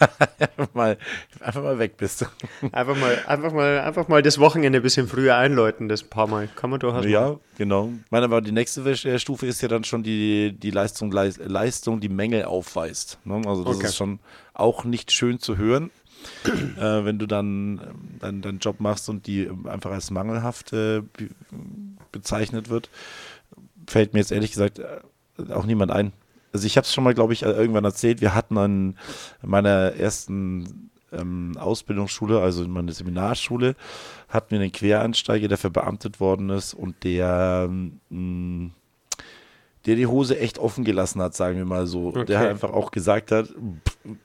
einfach, 0.38 0.72
mal, 0.74 0.96
einfach 1.40 1.62
mal 1.62 1.78
weg 1.78 1.98
bist. 1.98 2.24
Einfach 2.72 2.96
mal, 2.96 3.18
einfach 3.26 3.52
mal, 3.52 3.80
einfach 3.80 4.08
mal 4.08 4.22
das 4.22 4.38
Wochenende 4.38 4.78
ein 4.78 4.82
bisschen 4.82 5.08
früher 5.08 5.36
einläuten, 5.36 5.90
das 5.90 6.02
ein 6.02 6.08
paar 6.08 6.26
Mal. 6.26 6.48
Kann 6.56 6.70
man 6.70 6.80
durchaus. 6.80 7.04
Ja, 7.04 7.36
genau. 7.58 7.90
Ich 8.02 8.10
meine, 8.10 8.24
aber 8.24 8.40
die 8.40 8.52
nächste 8.52 8.80
äh, 8.80 9.18
Stufe 9.18 9.46
ist 9.46 9.60
ja 9.60 9.68
dann 9.68 9.84
schon 9.84 10.02
die, 10.02 10.52
die 10.58 10.70
Leistung, 10.70 11.12
Leis- 11.12 11.38
Leistung, 11.44 12.00
die 12.00 12.08
Mängel 12.08 12.46
aufweist. 12.46 13.18
Ne? 13.24 13.42
Also 13.46 13.64
das 13.64 13.76
Okay. 13.76 13.86
ist 13.88 13.96
schon 13.96 14.20
auch 14.54 14.84
nicht 14.84 15.12
schön 15.12 15.38
zu 15.38 15.58
hören, 15.58 15.90
äh, 16.78 17.04
wenn 17.04 17.18
du 17.18 17.26
dann 17.26 17.80
deinen 18.20 18.42
deinen 18.42 18.58
Job 18.58 18.80
machst 18.80 19.08
und 19.08 19.26
die 19.26 19.50
einfach 19.64 19.90
als 19.90 20.10
mangelhaft 20.10 20.72
äh, 20.72 21.00
be 21.00 21.28
bezeichnet 22.12 22.68
wird. 22.68 22.90
Fällt 23.88 24.12
mir 24.12 24.20
jetzt 24.20 24.32
ehrlich 24.32 24.52
gesagt 24.52 24.78
äh, 24.78 25.52
auch 25.52 25.66
niemand 25.66 25.90
ein. 25.90 26.12
Also 26.52 26.66
ich 26.66 26.76
habe 26.76 26.84
es 26.84 26.94
schon 26.94 27.02
mal, 27.02 27.14
glaube 27.14 27.32
ich, 27.32 27.42
irgendwann 27.42 27.84
erzählt. 27.84 28.20
Wir 28.20 28.34
hatten 28.34 28.56
an 28.56 28.96
meiner 29.42 29.94
ersten 29.96 30.90
ähm, 31.12 31.56
Ausbildungsschule, 31.58 32.40
also 32.40 32.62
in 32.62 32.70
meiner 32.70 32.92
Seminarschule, 32.92 33.74
hatten 34.28 34.50
wir 34.52 34.60
einen 34.60 34.72
Quereinsteiger, 34.72 35.48
der 35.48 35.58
verbeamtet 35.58 36.20
worden 36.20 36.50
ist 36.50 36.74
und 36.74 37.02
der, 37.04 37.68
ähm, 37.68 38.72
der 39.86 39.96
die 39.96 40.06
Hose 40.06 40.38
echt 40.38 40.58
offen 40.58 40.84
gelassen 40.84 41.20
hat, 41.20 41.34
sagen 41.34 41.58
wir 41.58 41.64
mal 41.66 41.86
so. 41.86 42.08
Okay. 42.08 42.24
Der 42.24 42.38
halt 42.38 42.50
einfach 42.50 42.72
auch 42.72 42.90
gesagt 42.90 43.30
hat, 43.32 43.50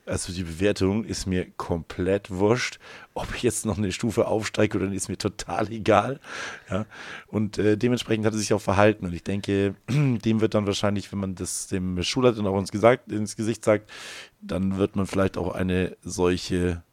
also 0.06 0.32
die 0.32 0.44
Bewertung 0.44 1.04
ist 1.04 1.26
mir 1.26 1.48
komplett 1.58 2.32
wurscht. 2.32 2.80
Ob 3.14 3.36
ich 3.36 3.44
jetzt 3.44 3.66
noch 3.66 3.78
eine 3.78 3.92
Stufe 3.92 4.28
aufsteige 4.28 4.78
oder 4.78 4.88
nicht, 4.88 4.98
ist 4.98 5.10
mir 5.10 5.18
total 5.18 5.70
egal. 5.72 6.22
Ja, 6.70 6.86
und 7.28 7.58
äh, 7.58 7.78
dementsprechend 7.78 8.26
hat 8.26 8.34
er 8.34 8.40
sich 8.40 8.54
auch 8.54 8.62
verhalten. 8.62 9.06
Und 9.06 9.14
ich 9.14 9.24
denke, 9.24 9.76
dem 9.90 10.42
wird 10.42 10.54
dann 10.54 10.66
wahrscheinlich, 10.66 11.12
wenn 11.12 11.20
man 11.20 11.36
das 11.36 11.68
dem 11.68 12.02
Schulleiter 12.04 12.46
auch 12.46 12.60
ins, 12.60 12.72
gesagt, 12.72 13.12
ins 13.12 13.36
Gesicht 13.36 13.66
sagt, 13.66 13.90
dann 14.42 14.78
wird 14.78 14.96
man 14.96 15.08
vielleicht 15.08 15.38
auch 15.38 15.54
eine 15.54 15.98
solche 16.02 16.84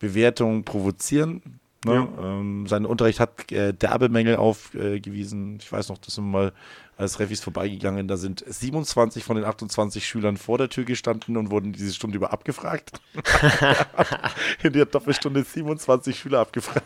Bewertung 0.00 0.64
provozieren. 0.64 1.60
Ne? 1.84 1.94
Ja. 1.94 2.08
Ähm, 2.22 2.66
sein 2.66 2.84
Unterricht 2.84 3.20
hat 3.20 3.50
äh, 3.52 3.72
derbe 3.72 4.08
Mängel 4.08 4.36
aufgewiesen. 4.36 5.58
ich 5.60 5.70
weiß 5.70 5.88
noch, 5.88 5.98
dass 5.98 6.18
wir 6.18 6.22
mal 6.22 6.52
als 7.00 7.18
Refis 7.18 7.40
vorbeigegangen. 7.40 8.08
Da 8.08 8.16
sind 8.16 8.44
27 8.46 9.24
von 9.24 9.36
den 9.36 9.44
28 9.44 10.06
Schülern 10.06 10.36
vor 10.36 10.58
der 10.58 10.68
Tür 10.68 10.84
gestanden 10.84 11.36
und 11.36 11.50
wurden 11.50 11.72
diese 11.72 11.94
Stunde 11.94 12.16
über 12.16 12.32
abgefragt. 12.32 13.00
In 14.62 14.72
der 14.72 14.86
Doppelstunde 14.86 15.42
27 15.42 16.18
Schüler 16.18 16.40
abgefragt. 16.40 16.84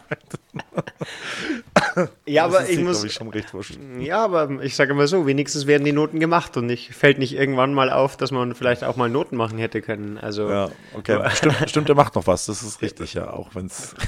ja, 2.26 2.44
aber 2.44 2.68
ich 2.68 2.80
muss. 2.80 3.04
Ich 3.04 3.14
schon 3.14 3.28
recht 3.28 3.52
ja, 4.00 4.24
aber 4.24 4.62
ich 4.62 4.76
sage 4.76 4.92
immer 4.92 5.06
so: 5.06 5.26
wenigstens 5.26 5.66
werden 5.66 5.84
die 5.84 5.92
Noten 5.92 6.20
gemacht 6.20 6.56
und 6.56 6.66
nicht, 6.66 6.94
fällt 6.94 7.18
nicht 7.18 7.34
irgendwann 7.34 7.74
mal 7.74 7.90
auf, 7.90 8.16
dass 8.16 8.30
man 8.30 8.54
vielleicht 8.54 8.84
auch 8.84 8.96
mal 8.96 9.08
Noten 9.08 9.36
machen 9.36 9.58
hätte 9.58 9.82
können. 9.82 10.18
Also, 10.18 10.48
ja, 10.48 10.70
okay. 10.94 11.20
stimmt, 11.34 11.56
stimmt, 11.68 11.88
der 11.88 11.96
macht 11.96 12.14
noch 12.14 12.26
was. 12.26 12.46
Das 12.46 12.62
ist 12.62 12.82
richtig, 12.82 13.14
ja, 13.14 13.30
auch 13.30 13.54
wenn 13.54 13.66
es. 13.66 13.94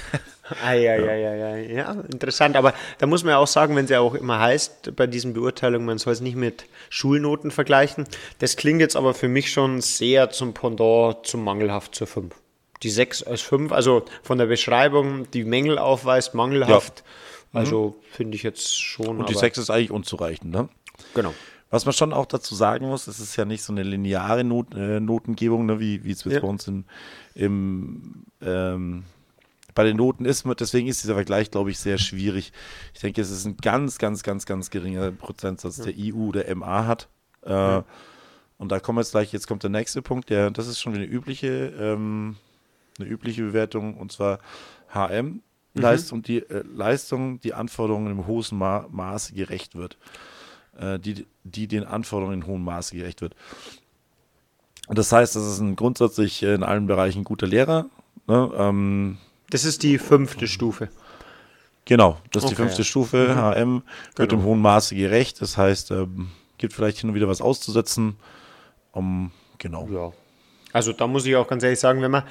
Ah, 0.65 0.75
ja, 0.75 0.95
ja, 0.95 1.15
ja, 1.15 1.35
ja, 1.35 1.57
ja, 1.57 1.93
interessant. 2.13 2.55
Aber 2.57 2.73
da 2.99 3.07
muss 3.07 3.25
man 3.25 3.33
ja 3.33 3.39
auch 3.39 3.49
sagen, 3.49 3.75
wenn 3.75 3.87
es 3.87 3.91
ja 3.91 3.99
auch 3.99 4.15
immer 4.15 4.39
heißt, 4.39 4.95
bei 4.95 5.09
diesen 5.09 5.33
Beurteilungen, 5.33 5.96
man 5.97 6.01
soll 6.01 6.13
es 6.13 6.21
nicht 6.21 6.37
mit 6.37 6.67
Schulnoten 6.91 7.51
vergleichen. 7.51 8.05
Das 8.39 8.57
klingt 8.57 8.81
jetzt 8.81 8.97
aber 8.97 9.15
für 9.15 9.29
mich 9.29 9.51
schon 9.51 9.81
sehr 9.81 10.29
zum 10.29 10.53
Pendant 10.53 11.27
zum 11.27 11.43
mangelhaft 11.43 11.95
zur 11.95 12.07
5. 12.07 12.35
Die 12.83 12.91
6 12.91 13.23
als 13.23 13.41
5, 13.41 13.73
also 13.73 14.05
von 14.23 14.37
der 14.37 14.45
Beschreibung, 14.45 15.31
die 15.31 15.45
Mängel 15.45 15.79
aufweist, 15.79 16.35
mangelhaft. 16.35 17.03
Ja. 17.55 17.61
Also 17.61 17.97
mhm. 17.97 18.15
finde 18.15 18.37
ich 18.37 18.43
jetzt 18.43 18.79
schon. 18.79 19.19
Und 19.19 19.31
die 19.31 19.35
6 19.35 19.57
ist 19.57 19.71
eigentlich 19.71 19.91
unzureichend, 19.91 20.53
ne? 20.53 20.69
Genau. 21.15 21.33
Was 21.71 21.87
man 21.87 21.95
schon 21.95 22.13
auch 22.13 22.27
dazu 22.27 22.55
sagen 22.55 22.87
muss, 22.87 23.07
es 23.07 23.19
ist 23.19 23.37
ja 23.37 23.47
nicht 23.47 23.63
so 23.63 23.73
eine 23.73 23.83
lineare 23.83 24.45
Not, 24.45 24.75
äh, 24.75 25.01
Notengebung, 25.01 25.65
ne, 25.65 25.81
wie, 25.81 26.05
wie 26.05 26.13
es 26.13 26.25
ja. 26.25 26.41
bei 26.41 26.47
uns 26.47 26.69
in, 26.69 26.85
im 27.35 28.27
ähm, 28.43 29.05
bei 29.77 29.85
den 29.85 29.97
Noten 29.97 30.25
ist. 30.25 30.45
Deswegen 30.59 30.89
ist 30.89 31.05
dieser 31.05 31.15
Vergleich, 31.15 31.53
glaube 31.53 31.71
ich, 31.71 31.79
sehr 31.79 31.99
schwierig. 31.99 32.53
Ich 32.95 33.01
denke, 33.01 33.21
es 33.21 33.31
ist 33.31 33.45
ein 33.45 33.57
ganz, 33.59 33.99
ganz, 33.99 34.25
ganz, 34.25 34.47
ganz 34.47 34.71
geringer 34.71 35.13
Prozentsatz, 35.13 35.77
der 35.77 35.97
IU 35.97 36.31
oder 36.31 36.53
MA 36.57 36.87
hat. 36.87 37.09
Äh, 37.45 37.51
ja. 37.53 37.85
Und 38.59 38.73
da 38.73 38.81
kommen 38.81 38.97
wir 38.97 39.03
jetzt 39.03 39.13
gleich, 39.13 39.33
jetzt 39.33 39.47
kommt 39.47 39.63
der 39.63 39.71
nächste 39.71 40.03
Punkt, 40.03 40.31
der, 40.31 40.51
das 40.51 40.67
ist 40.67 40.81
schon 40.81 40.95
eine 40.95 41.05
übliche, 41.05 41.73
ähm, 41.79 42.37
eine 42.99 43.07
übliche 43.07 43.43
Bewertung, 43.43 43.99
und 43.99 44.11
zwar 44.11 44.41
HM. 44.93 45.27
Mhm. 45.27 45.43
Leistung, 45.75 46.23
die 46.23 46.39
äh, 46.39 46.65
Leistung, 46.67 47.39
die 47.41 47.53
Anforderungen 47.53 48.11
im 48.11 48.27
hohen 48.27 48.59
Ma 48.59 48.87
Maße 48.91 49.35
gerecht 49.35 49.77
wird. 49.77 49.99
Äh, 50.79 50.99
die, 50.99 51.27
die 51.45 51.69
den 51.69 51.85
Anforderungen 51.85 52.43
in 52.43 52.47
hohem 52.47 52.65
Maße 52.65 52.97
gerecht 52.97 53.21
wird. 53.21 53.37
Das 54.89 55.13
heißt, 55.13 55.37
das 55.37 55.45
ist 55.45 55.61
ein 55.61 55.77
grundsätzlich 55.77 56.43
in 56.43 56.63
allen 56.63 56.87
Bereichen 56.87 57.25
guter 57.25 57.47
Lehrer. 57.47 57.87
Ne? 58.27 58.51
Ähm, 58.57 59.19
das 59.51 59.65
ist 59.65 59.83
die 59.83 59.99
fünfte 59.99 60.49
Stufe. 60.49 60.89
Genau, 61.85 62.19
das 62.33 62.43
ist 62.43 62.47
okay. 62.49 62.57
die 62.57 62.63
fünfte 62.63 62.85
Stufe. 62.85 63.29
Mhm. 63.29 63.37
HM 63.37 63.83
wird 64.17 64.31
genau. 64.31 64.43
im 64.43 64.49
hohen 64.49 64.61
Maße 64.61 64.95
gerecht. 64.95 65.41
Das 65.41 65.57
heißt, 65.57 65.93
ähm, 65.93 66.31
gibt 66.59 66.73
vielleicht 66.73 66.99
hin 66.99 67.11
und 67.11 67.15
wieder 67.15 67.29
was 67.29 67.41
auszusetzen. 67.41 68.17
Um, 68.93 69.31
genau. 69.59 69.89
Ja. 69.91 70.13
Also 70.73 70.93
da 70.93 71.07
muss 71.07 71.25
ich 71.27 71.37
auch 71.37 71.47
ganz 71.47 71.63
ehrlich 71.63 71.79
sagen, 71.79 72.03
wenn 72.03 72.11
man, 72.11 72.25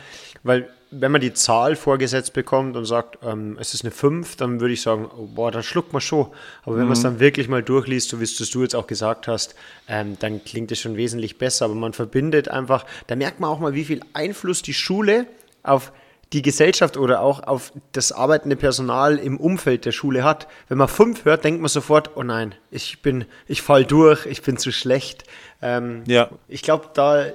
weil 0.43 0.69
wenn 0.91 1.12
man 1.12 1.22
die 1.22 1.34
Zahl 1.34 1.75
vorgesetzt 1.75 2.34
bekommt 2.34 2.75
und 2.75 2.86
sagt, 2.86 3.19
ähm, 3.24 3.57
es 3.60 3.74
ist 3.74 3.84
eine 3.84 3.91
5, 3.91 4.36
dann 4.36 4.60
würde 4.60 4.74
ich 4.74 4.81
sagen, 4.81 5.10
oh, 5.17 5.27
boah, 5.34 5.51
dann 5.51 5.63
schluckt 5.63 5.93
man 5.93 6.01
schon. 6.01 6.27
Aber 6.63 6.75
wenn 6.75 6.84
mhm. 6.84 6.89
man 6.89 6.98
es 6.98 7.01
dann 7.01 7.19
wirklich 7.19 7.48
mal 7.48 7.63
durchliest, 7.63 8.10
so 8.10 8.19
wie 8.19 8.25
es 8.25 8.36
du 8.36 8.62
jetzt 8.62 8.75
auch 8.75 8.88
gesagt 8.88 9.27
hast, 9.27 9.55
ähm, 9.88 10.17
dann 10.19 10.43
klingt 10.43 10.72
es 10.72 10.79
schon 10.79 10.98
wesentlich 10.98 11.38
besser. 11.38 11.65
Aber 11.65 11.75
man 11.75 11.93
verbindet 11.93 12.50
einfach, 12.50 12.86
da 13.07 13.15
merkt 13.15 13.39
man 13.39 13.50
auch 13.50 13.60
mal, 13.60 13.74
wie 13.74 13.86
viel 13.86 14.01
Einfluss 14.13 14.62
die 14.62 14.74
Schule 14.74 15.27
auf 15.63 15.91
die 15.91 16.04
Gesellschaft 16.41 16.98
oder 16.98 17.22
auch 17.22 17.44
auf 17.44 17.72
das 17.91 18.12
arbeitende 18.12 18.55
Personal 18.55 19.17
im 19.17 19.38
Umfeld 19.38 19.86
der 19.86 19.91
Schule 19.91 20.24
hat. 20.24 20.48
Wenn 20.67 20.77
man 20.77 20.88
fünf 20.88 21.25
hört, 21.25 21.44
denkt 21.44 21.62
man 21.62 21.70
sofort, 21.70 22.12
oh 22.15 22.24
nein, 22.24 22.55
ich 22.72 23.01
bin, 23.01 23.25
ich 23.48 23.62
fall 23.62 23.86
durch, 23.86 24.25
ich 24.25 24.41
bin 24.41 24.58
zu 24.58 24.72
schlecht. 24.72 25.24
Ähm, 25.62 26.03
ja. 26.08 26.29
Ich 26.48 26.62
glaube, 26.62 26.89
da 26.94 27.25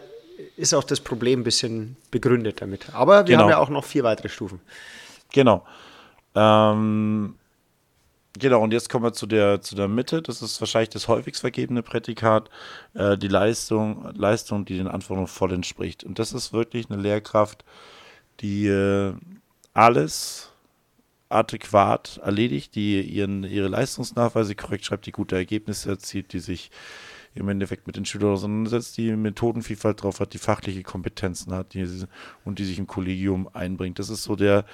ist 0.57 0.75
auch 0.75 0.85
das 0.85 1.01
Problem 1.01 1.41
ein 1.41 1.45
bisschen 1.45 1.97
begründet 2.11 2.61
damit. 2.61 2.95
Aber 2.95 3.19
wir 3.19 3.25
genau. 3.25 3.43
haben 3.43 3.51
ja 3.51 3.59
auch 3.59 3.69
noch 3.69 3.85
vier 3.85 4.05
weitere 4.05 4.29
Stufen. 4.29 4.61
Genau. 5.33 5.65
Ähm, 6.35 7.37
genau, 8.39 8.63
und 8.63 8.73
jetzt 8.73 8.89
kommen 8.89 9.05
wir 9.05 9.13
zu 9.13 9.27
der, 9.27 9.61
zu 9.61 9.75
der 9.75 9.89
Mitte. 9.89 10.23
Das 10.23 10.43
ist 10.43 10.61
wahrscheinlich 10.61 10.91
das 10.91 11.09
häufigst 11.09 11.41
vergebene 11.41 11.83
Prädikat, 11.83 12.51
äh, 12.95 13.17
die 13.17 13.29
Leistung, 13.29 14.11
Leistung, 14.15 14.65
die 14.65 14.77
den 14.77 14.89
Anforderungen 14.89 15.29
voll 15.29 15.53
entspricht. 15.53 16.05
Und 16.05 16.19
das 16.19 16.33
ist 16.33 16.53
wirklich 16.53 16.91
eine 16.91 17.01
Lehrkraft, 17.01 17.65
die 18.41 18.67
äh, 18.67 19.15
alles 19.73 20.51
adäquat 21.29 22.21
erledigt, 22.23 22.75
die 22.75 23.01
ihren, 23.01 23.45
ihre 23.45 23.69
Leistungsnachweise 23.69 24.55
korrekt 24.55 24.85
schreibt, 24.85 25.07
die 25.07 25.13
gute 25.13 25.37
Ergebnisse 25.37 25.91
erzielt, 25.91 26.33
die 26.33 26.41
sich 26.41 26.71
im 27.35 27.49
Endeffekt 27.49 27.87
mit 27.87 27.97
den 27.97 28.05
Schülern 28.05 28.33
auseinandersetzt, 28.33 28.97
die 28.97 29.13
Methodenvielfalt 29.13 30.03
drauf 30.03 30.19
hat, 30.19 30.35
die 30.35 30.39
fachliche 30.39 30.83
Kompetenzen 30.83 31.55
hat 31.55 31.75
die, 31.75 31.87
und 32.45 32.59
die 32.59 32.65
sich 32.65 32.79
im 32.79 32.89
Kollegium 32.89 33.49
einbringt. 33.53 34.01
Das 34.01 34.11
ist 34.11 34.25
so 34.25 34.35
der, 34.35 34.65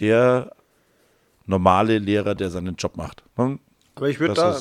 der 0.00 0.54
normale 1.46 1.98
Lehrer, 1.98 2.34
der 2.34 2.50
seinen 2.50 2.76
Job 2.76 2.98
macht. 2.98 3.22
Ne? 3.38 3.58
Aber 3.94 4.08
ich 4.10 4.20
würde 4.20 4.34
da, 4.34 4.58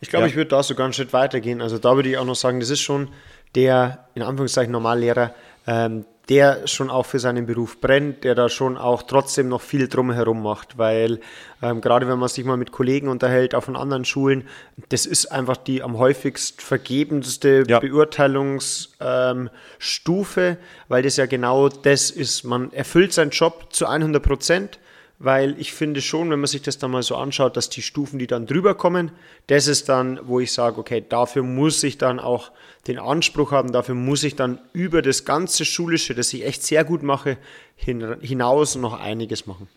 ich 0.00 0.10
glaube, 0.10 0.26
ja. 0.26 0.28
ich 0.28 0.36
würde 0.36 0.50
da 0.50 0.62
sogar 0.62 0.84
einen 0.84 0.92
Schritt 0.92 1.12
weiter 1.12 1.40
gehen. 1.40 1.60
Also 1.60 1.78
da 1.78 1.96
würde 1.96 2.10
ich 2.10 2.18
auch 2.18 2.24
noch 2.24 2.36
sagen, 2.36 2.60
das 2.60 2.70
ist 2.70 2.80
schon 2.80 3.08
der, 3.54 4.08
in 4.14 4.22
Anführungszeichen, 4.22 4.70
Normallehrer, 4.70 5.34
ähm, 5.66 6.04
der 6.28 6.66
schon 6.66 6.90
auch 6.90 7.06
für 7.06 7.18
seinen 7.18 7.46
Beruf 7.46 7.80
brennt, 7.80 8.22
der 8.24 8.34
da 8.34 8.48
schon 8.48 8.76
auch 8.78 9.02
trotzdem 9.02 9.48
noch 9.48 9.60
viel 9.60 9.88
drumherum 9.88 10.42
macht, 10.42 10.78
weil 10.78 11.20
ähm, 11.62 11.80
gerade 11.80 12.08
wenn 12.08 12.18
man 12.18 12.28
sich 12.28 12.44
mal 12.44 12.56
mit 12.56 12.72
Kollegen 12.72 13.06
unterhält, 13.08 13.54
auch 13.54 13.62
von 13.64 13.76
anderen 13.76 14.06
Schulen, 14.06 14.48
das 14.88 15.06
ist 15.06 15.26
einfach 15.26 15.58
die 15.58 15.82
am 15.82 15.98
häufigst 15.98 16.62
vergebendste 16.62 17.64
ja. 17.68 17.78
Beurteilungsstufe, 17.78 20.40
ähm, 20.40 20.56
weil 20.88 21.02
das 21.02 21.16
ja 21.16 21.26
genau 21.26 21.68
das 21.68 22.10
ist. 22.10 22.44
Man 22.44 22.72
erfüllt 22.72 23.12
seinen 23.12 23.30
Job 23.30 23.66
zu 23.70 23.86
100 23.86 24.22
Prozent 24.22 24.78
weil 25.24 25.58
ich 25.58 25.72
finde 25.72 26.02
schon, 26.02 26.30
wenn 26.30 26.40
man 26.40 26.46
sich 26.46 26.62
das 26.62 26.78
dann 26.78 26.90
mal 26.90 27.02
so 27.02 27.16
anschaut, 27.16 27.56
dass 27.56 27.70
die 27.70 27.82
Stufen, 27.82 28.18
die 28.18 28.26
dann 28.26 28.46
drüber 28.46 28.74
kommen, 28.74 29.10
das 29.46 29.66
ist 29.66 29.88
dann, 29.88 30.20
wo 30.24 30.40
ich 30.40 30.52
sage, 30.52 30.78
okay, 30.78 31.04
dafür 31.06 31.42
muss 31.42 31.82
ich 31.82 31.98
dann 31.98 32.20
auch 32.20 32.50
den 32.86 32.98
Anspruch 32.98 33.50
haben, 33.50 33.72
dafür 33.72 33.94
muss 33.94 34.22
ich 34.22 34.36
dann 34.36 34.58
über 34.72 35.02
das 35.02 35.24
ganze 35.24 35.64
Schulische, 35.64 36.14
das 36.14 36.32
ich 36.32 36.44
echt 36.44 36.62
sehr 36.62 36.84
gut 36.84 37.02
mache, 37.02 37.38
hin, 37.76 38.16
hinaus 38.20 38.76
noch 38.76 39.00
einiges 39.00 39.46
machen. 39.46 39.68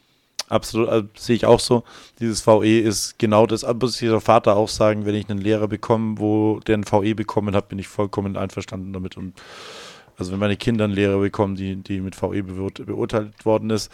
Absolut, 0.49 0.87
also, 0.87 1.07
sehe 1.17 1.35
ich 1.35 1.45
auch 1.45 1.59
so. 1.59 1.83
Dieses 2.19 2.45
VE 2.47 2.79
ist 2.79 3.19
genau 3.19 3.45
das, 3.45 3.65
muss 3.79 3.97
der 3.97 4.21
Vater 4.21 4.55
auch 4.55 4.69
sagen, 4.69 5.05
wenn 5.05 5.15
ich 5.15 5.29
einen 5.29 5.41
Lehrer 5.41 5.67
bekomme, 5.67 6.19
wo 6.19 6.59
der 6.61 6.77
ein 6.77 6.85
VE 6.85 7.15
bekommen 7.15 7.55
hat, 7.55 7.67
bin 7.67 7.79
ich 7.79 7.87
vollkommen 7.87 8.37
einverstanden 8.37 8.93
damit. 8.93 9.17
Und 9.17 9.33
also 10.17 10.31
wenn 10.31 10.39
meine 10.39 10.55
Kinder 10.55 10.85
einen 10.85 10.93
Lehrer 10.93 11.19
bekommen, 11.19 11.55
die, 11.55 11.75
die 11.75 11.99
mit 11.99 12.21
VE 12.21 12.43
beurteilt 12.43 13.45
worden 13.45 13.69
ist, 13.69 13.91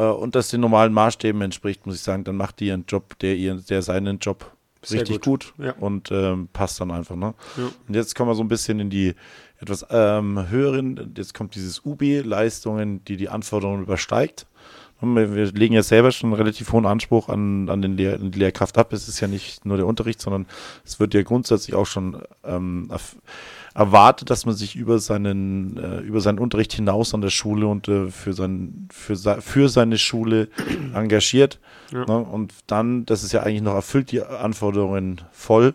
und 0.00 0.34
das 0.34 0.48
den 0.48 0.60
normalen 0.60 0.92
Maßstäben 0.92 1.40
entspricht, 1.42 1.86
muss 1.86 1.96
ich 1.96 2.02
sagen, 2.02 2.24
dann 2.24 2.36
macht 2.36 2.60
die 2.60 2.66
ihren 2.66 2.84
Job, 2.86 3.18
der, 3.20 3.36
ihren, 3.36 3.64
der 3.66 3.82
seinen 3.82 4.18
Job 4.18 4.50
Sehr 4.82 5.00
richtig 5.00 5.22
gut, 5.22 5.54
gut 5.56 5.64
ja. 5.66 5.72
und 5.74 6.10
ähm, 6.10 6.48
passt 6.52 6.80
dann 6.80 6.90
einfach. 6.90 7.16
Ne? 7.16 7.34
Ja. 7.56 7.70
Und 7.86 7.94
jetzt 7.94 8.14
kommen 8.14 8.30
wir 8.30 8.34
so 8.34 8.42
ein 8.42 8.48
bisschen 8.48 8.80
in 8.80 8.90
die 8.90 9.14
etwas 9.60 9.86
ähm, 9.90 10.48
höheren, 10.50 11.14
jetzt 11.16 11.34
kommt 11.34 11.54
dieses 11.54 11.84
UB-Leistungen, 11.84 13.04
die 13.04 13.16
die 13.16 13.28
Anforderungen 13.28 13.82
übersteigt. 13.82 14.46
Wir 15.00 15.52
legen 15.52 15.74
ja 15.74 15.82
selber 15.82 16.12
schon 16.12 16.30
einen 16.30 16.40
relativ 16.40 16.72
hohen 16.72 16.86
Anspruch 16.86 17.28
an, 17.28 17.68
an, 17.68 17.82
den 17.82 17.96
Lehr 17.96 18.14
an 18.14 18.30
die 18.30 18.38
Lehrkraft 18.38 18.78
ab. 18.78 18.92
Es 18.92 19.06
ist 19.06 19.20
ja 19.20 19.28
nicht 19.28 19.66
nur 19.66 19.76
der 19.76 19.86
Unterricht, 19.86 20.20
sondern 20.20 20.46
es 20.84 20.98
wird 20.98 21.12
ja 21.14 21.22
grundsätzlich 21.22 21.74
auch 21.74 21.84
schon 21.86 22.22
ähm, 22.42 22.90
erwartet, 23.74 24.30
dass 24.30 24.46
man 24.46 24.54
sich 24.54 24.76
über 24.76 25.00
seinen, 25.00 25.76
äh, 25.76 26.00
über 26.00 26.20
seinen 26.20 26.38
Unterricht 26.38 26.72
hinaus 26.72 27.12
an 27.12 27.20
der 27.20 27.30
Schule 27.30 27.66
und 27.66 27.88
äh, 27.88 28.08
für, 28.10 28.32
sein, 28.32 28.88
für, 28.90 29.16
für 29.16 29.68
seine 29.68 29.98
Schule 29.98 30.48
engagiert. 30.94 31.58
Ja. 31.92 32.04
Ne? 32.06 32.18
Und 32.18 32.54
dann, 32.68 33.04
das 33.04 33.24
ist 33.24 33.32
ja 33.32 33.42
eigentlich 33.42 33.62
noch 33.62 33.74
erfüllt, 33.74 34.12
die 34.12 34.22
Anforderungen 34.22 35.20
voll. 35.32 35.74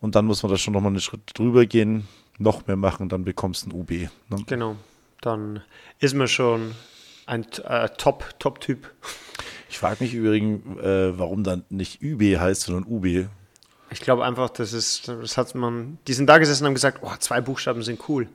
Und 0.00 0.14
dann 0.14 0.24
muss 0.24 0.42
man 0.42 0.52
da 0.52 0.58
schon 0.58 0.72
nochmal 0.72 0.92
einen 0.92 1.00
Schritt 1.00 1.22
drüber 1.34 1.66
gehen, 1.66 2.06
noch 2.38 2.66
mehr 2.66 2.76
machen, 2.76 3.08
dann 3.08 3.24
bekommst 3.24 3.66
du 3.66 3.70
ein 3.70 3.72
UB. 3.72 3.90
Ne? 3.90 4.10
Genau. 4.46 4.76
Dann 5.20 5.62
ist 5.98 6.14
man 6.14 6.28
schon 6.28 6.72
ein 7.26 7.46
äh, 7.64 7.88
Top, 7.96 8.34
Top-Typ. 8.38 8.90
Ich 9.68 9.78
frage 9.78 10.02
mich 10.02 10.14
übrigens, 10.14 10.64
äh, 10.80 11.18
warum 11.18 11.44
dann 11.44 11.64
nicht 11.70 12.02
UB 12.02 12.20
heißt, 12.20 12.62
sondern 12.62 12.84
UB. 12.84 13.26
Ich 13.92 14.00
glaube 14.00 14.24
einfach, 14.24 14.50
das 14.50 14.72
ist, 14.72 15.08
das 15.08 15.36
hat 15.36 15.54
man, 15.54 15.98
die 16.06 16.14
sind 16.14 16.26
da 16.26 16.38
gesessen 16.38 16.64
und 16.64 16.68
haben 16.68 16.74
gesagt, 16.74 16.98
oh, 17.02 17.12
zwei 17.18 17.40
Buchstaben 17.40 17.82
sind 17.82 18.00
cool. 18.08 18.28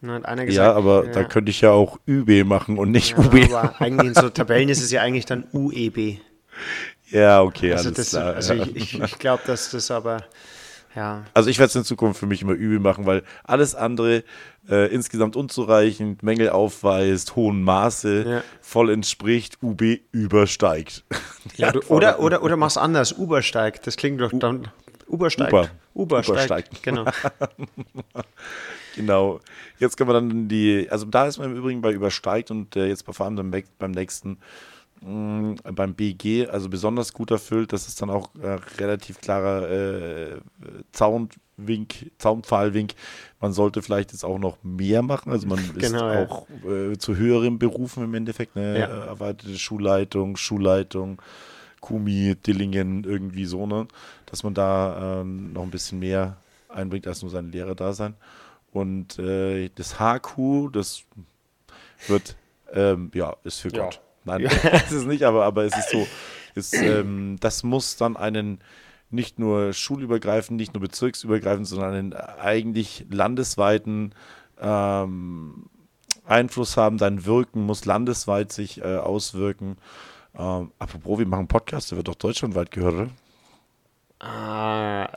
Gesagt, 0.00 0.50
ja, 0.50 0.72
aber 0.74 1.06
ja. 1.06 1.12
da 1.12 1.24
könnte 1.24 1.50
ich 1.50 1.62
ja 1.62 1.70
auch 1.70 1.98
ÜB 2.06 2.44
machen 2.44 2.76
und 2.76 2.90
nicht 2.90 3.12
ja, 3.12 3.18
UB. 3.18 3.52
Aber 3.54 3.80
eigentlich 3.80 4.08
in 4.08 4.14
so 4.14 4.28
Tabellen 4.28 4.68
ist 4.68 4.82
es 4.82 4.90
ja 4.90 5.00
eigentlich 5.00 5.24
dann 5.24 5.46
UEB. 5.52 6.18
Ja, 7.10 7.42
okay, 7.42 7.72
also 7.72 7.88
alles 7.88 7.96
das, 7.96 8.10
klar. 8.10 8.34
Also 8.34 8.54
ich, 8.54 8.76
ich, 8.76 9.00
ich 9.00 9.18
glaube, 9.18 9.42
dass 9.46 9.70
das 9.70 9.90
aber, 9.90 10.24
ja. 10.94 11.24
Also 11.32 11.48
ich 11.48 11.58
werde 11.58 11.68
es 11.68 11.76
in 11.76 11.84
Zukunft 11.84 12.20
für 12.20 12.26
mich 12.26 12.42
immer 12.42 12.52
übel 12.52 12.80
machen, 12.80 13.06
weil 13.06 13.22
alles 13.44 13.74
andere 13.74 14.24
äh, 14.68 14.92
insgesamt 14.92 15.36
unzureichend, 15.36 16.22
Mängel 16.22 16.50
aufweist, 16.50 17.36
hohen 17.36 17.62
Maße, 17.62 18.24
ja. 18.28 18.42
voll 18.60 18.90
entspricht, 18.90 19.58
UB 19.62 19.82
übersteigt. 20.12 21.04
Ja, 21.56 21.72
du, 21.72 21.80
oder, 21.88 22.20
oder, 22.20 22.42
oder 22.42 22.56
mach's 22.56 22.76
anders, 22.76 23.12
übersteigt. 23.12 23.86
Das 23.86 23.96
klingt 23.96 24.20
doch 24.20 24.32
dann. 24.32 24.68
Ubersteigt. 25.06 25.52
Uber. 25.52 25.68
Ubersteigt. 25.94 26.50
Übersteigt. 26.50 26.82
Genau. 26.82 27.04
genau. 28.96 29.40
Jetzt 29.78 29.96
können 29.96 30.10
wir 30.10 30.14
dann 30.14 30.48
die, 30.48 30.88
also 30.90 31.06
da 31.06 31.26
ist 31.26 31.38
man 31.38 31.50
im 31.50 31.56
Übrigen 31.56 31.80
bei 31.82 31.92
übersteigt 31.92 32.50
und 32.50 32.74
äh, 32.76 32.86
jetzt 32.86 33.04
vor 33.08 33.26
allem 33.26 33.52
beim 33.78 33.90
nächsten 33.90 34.38
mh, 35.02 35.56
beim 35.72 35.94
BG 35.94 36.48
also 36.48 36.68
besonders 36.68 37.12
gut 37.12 37.30
erfüllt. 37.30 37.72
Das 37.72 37.86
ist 37.86 38.00
dann 38.00 38.10
auch 38.10 38.30
äh, 38.42 38.58
relativ 38.78 39.20
klarer 39.20 39.70
äh, 39.70 40.36
Zaunwink, 41.56 42.10
Zaunpfahlwink. 42.18 42.94
Man 43.40 43.52
sollte 43.52 43.82
vielleicht 43.82 44.12
jetzt 44.12 44.24
auch 44.24 44.38
noch 44.38 44.58
mehr 44.62 45.02
machen. 45.02 45.32
Also 45.32 45.46
man 45.46 45.58
ist 45.58 45.78
genau, 45.78 46.24
auch 46.24 46.46
äh, 46.64 46.96
zu 46.98 47.16
höheren 47.16 47.58
Berufen 47.58 48.04
im 48.04 48.14
Endeffekt. 48.14 48.56
Ne? 48.56 48.80
Ja. 48.80 48.86
Erweiterte 48.86 49.58
Schulleitung, 49.58 50.36
Schulleitung. 50.36 51.20
Kumi, 51.80 52.34
Dillingen, 52.34 53.04
irgendwie 53.04 53.44
so, 53.44 53.66
ne? 53.66 53.86
Dass 54.24 54.42
man 54.42 54.54
da 54.54 55.20
ähm, 55.20 55.52
noch 55.52 55.62
ein 55.62 55.70
bisschen 55.70 55.98
mehr 55.98 56.38
einbringt 56.70 57.06
als 57.06 57.20
nur 57.20 57.30
sein 57.30 57.52
Lehrerdasein. 57.52 58.14
Und 58.72 59.18
äh, 59.18 59.68
das 59.74 59.98
HQ, 60.00 60.72
das 60.72 61.02
wird, 62.08 62.36
ähm, 62.72 63.10
ja, 63.12 63.36
ist 63.44 63.60
für 63.60 63.68
ja. 63.68 63.84
Gott. 63.84 64.00
Nein, 64.24 64.40
ist 64.86 64.92
es 64.92 65.04
nicht, 65.04 65.24
aber, 65.24 65.44
aber 65.44 65.64
es 65.64 65.76
ist 65.76 65.90
so, 65.90 66.06
ist, 66.54 66.74
ähm, 66.74 67.36
das 67.40 67.62
muss 67.62 67.96
dann 67.96 68.16
einen 68.16 68.60
nicht 69.14 69.38
nur 69.38 69.72
schulübergreifend, 69.72 70.56
nicht 70.56 70.74
nur 70.74 70.82
bezirksübergreifend, 70.82 71.66
sondern 71.66 71.94
einen 71.94 72.12
eigentlich 72.12 73.06
landesweiten 73.10 74.14
ähm, 74.60 75.66
Einfluss 76.26 76.76
haben. 76.76 76.98
Dein 76.98 77.24
Wirken 77.24 77.64
muss 77.64 77.84
landesweit 77.84 78.52
sich 78.52 78.80
äh, 78.80 78.96
auswirken. 78.96 79.76
Ähm, 80.36 80.72
apropos, 80.78 81.18
wir 81.18 81.26
machen 81.26 81.48
Podcast, 81.48 81.90
der 81.90 81.96
wird 81.96 82.08
doch 82.08 82.14
deutschlandweit 82.14 82.70
gehört, 82.70 82.94
oder? 82.94 83.10
Ah, 84.20 85.08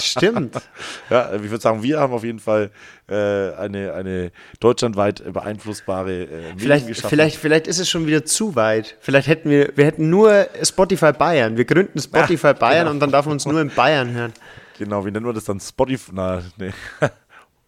Stimmt. 0.00 0.56
ja, 1.10 1.34
ich 1.34 1.42
würde 1.42 1.60
sagen, 1.60 1.82
wir 1.82 2.00
haben 2.00 2.12
auf 2.12 2.24
jeden 2.24 2.38
Fall 2.38 2.70
äh, 3.08 3.52
eine, 3.54 3.92
eine 3.94 4.32
deutschlandweit 4.60 5.32
beeinflussbare 5.32 6.22
äh, 6.22 6.28
vielleicht, 6.56 6.86
geschaffen. 6.86 7.10
Vielleicht, 7.10 7.36
vielleicht 7.36 7.66
ist 7.66 7.78
es 7.78 7.88
schon 7.88 8.06
wieder 8.06 8.24
zu 8.24 8.54
weit. 8.56 8.96
Vielleicht 9.00 9.28
hätten 9.28 9.50
wir, 9.50 9.72
wir 9.76 9.84
hätten 9.84 10.10
nur 10.10 10.46
Spotify 10.62 11.12
Bayern. 11.12 11.56
Wir 11.56 11.64
gründen 11.64 12.00
Spotify 12.00 12.54
Bayern 12.54 12.84
genau. 12.84 12.90
und 12.92 13.00
dann 13.00 13.10
darf 13.10 13.26
man 13.26 13.34
uns 13.34 13.46
nur 13.46 13.60
in 13.60 13.70
Bayern 13.70 14.12
hören. 14.12 14.32
Genau, 14.78 15.04
wie 15.06 15.10
nennen 15.10 15.24
wir 15.24 15.32
das 15.32 15.44
dann? 15.44 15.60
Spotify? 15.60 16.10
Na, 16.12 16.42
nee. 16.58 16.72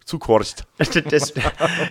zukorcht. 0.09 0.65
Das, 0.79 1.33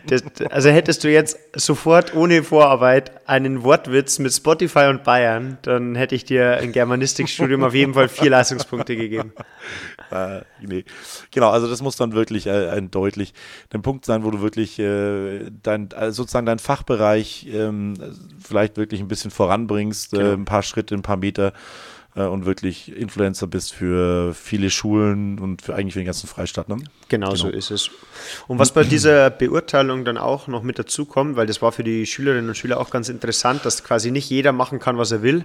das, 0.07 0.23
also 0.51 0.71
hättest 0.71 1.05
du 1.05 1.11
jetzt 1.11 1.39
sofort 1.55 2.17
ohne 2.17 2.43
Vorarbeit 2.43 3.29
einen 3.29 3.63
Wortwitz 3.63 4.19
mit 4.19 4.33
Spotify 4.33 4.87
und 4.89 5.05
Bayern, 5.05 5.59
dann 5.63 5.95
hätte 5.95 6.17
ich 6.17 6.25
dir 6.25 6.57
ein 6.57 6.73
Germanistikstudium 6.73 7.63
auf 7.63 7.75
jeden 7.75 7.95
Fall 7.95 8.09
vier 8.09 8.31
Leistungspunkte 8.31 8.97
gegeben. 8.97 9.33
Äh, 10.11 10.41
nee. 10.63 10.87
Genau, 11.33 11.51
also 11.51 11.69
das 11.69 11.83
muss 11.83 11.97
dann 11.97 12.13
wirklich 12.13 12.47
äh, 12.47 12.71
ein 12.71 12.91
deutlich 12.91 13.35
ein 13.75 13.83
Punkt 13.83 14.07
sein, 14.07 14.25
wo 14.25 14.31
du 14.31 14.41
wirklich 14.41 14.79
äh, 14.79 15.51
dein, 15.63 15.91
also 15.93 16.23
sozusagen 16.23 16.47
deinen 16.47 16.61
Fachbereich 16.61 17.47
ähm, 17.53 17.93
vielleicht 18.43 18.79
wirklich 18.79 19.03
ein 19.03 19.09
bisschen 19.09 19.31
voranbringst, 19.31 20.13
genau. 20.13 20.33
ein 20.33 20.47
paar 20.47 20.63
Schritte, 20.63 20.95
ein 20.95 21.03
paar 21.03 21.19
Meter 21.19 21.53
äh, 22.19 22.27
und 22.27 22.47
wirklich 22.47 22.95
Influencer 22.95 23.47
bist 23.47 23.73
für 23.73 24.35
viele 24.35 24.71
Schulen 24.71 25.39
und 25.39 25.63
für 25.63 25.75
eigentlich 25.75 25.95
für 25.95 26.01
den 26.01 26.07
ganzen 26.07 26.27
Freistaat. 26.27 26.69
Ne? 26.69 26.77
Genau, 27.09 27.27
genau, 27.27 27.35
so 27.35 27.49
ist 27.49 27.71
es. 27.71 27.91
Und 28.49 28.59
was 28.59 28.73
bei 28.73 28.83
dieser 28.83 29.31
Beurteilung 29.39 30.05
dann 30.05 30.19
auch 30.19 30.49
noch 30.49 30.63
mit 30.63 30.79
dazu 30.79 31.05
kommt, 31.05 31.37
weil 31.37 31.47
das 31.47 31.63
war 31.63 31.73
für 31.73 31.85
die 31.85 32.07
Schülerinnen 32.07 32.49
und 32.49 32.57
Schüler 32.57 32.81
auch 32.81 32.91
ganz 32.91 33.09
interessant, 33.09 33.65
dass 33.65 33.85
quasi 33.85 34.11
nicht 34.11 34.29
jeder 34.29 34.53
machen 34.53 34.81
kann, 34.81 34.99
was 34.99 35.13
er 35.13 35.23
will. 35.23 35.45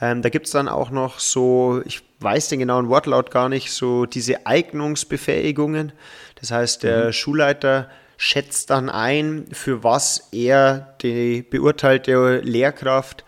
Ähm, 0.00 0.22
da 0.22 0.28
gibt 0.28 0.46
es 0.46 0.52
dann 0.52 0.68
auch 0.68 0.90
noch 0.90 1.18
so, 1.18 1.82
ich 1.84 2.02
weiß 2.20 2.48
den 2.48 2.60
genauen 2.60 2.88
Wortlaut 2.88 3.30
gar 3.30 3.48
nicht, 3.48 3.72
so 3.72 4.06
diese 4.06 4.46
Eignungsbefähigungen. 4.46 5.92
Das 6.40 6.52
heißt, 6.52 6.84
der 6.84 7.06
mhm. 7.06 7.12
Schulleiter 7.12 7.90
schätzt 8.16 8.70
dann 8.70 8.88
ein, 8.88 9.46
für 9.50 9.82
was 9.82 10.28
er 10.30 10.94
die 11.02 11.42
beurteilte 11.42 12.38
Lehrkraft 12.38 13.24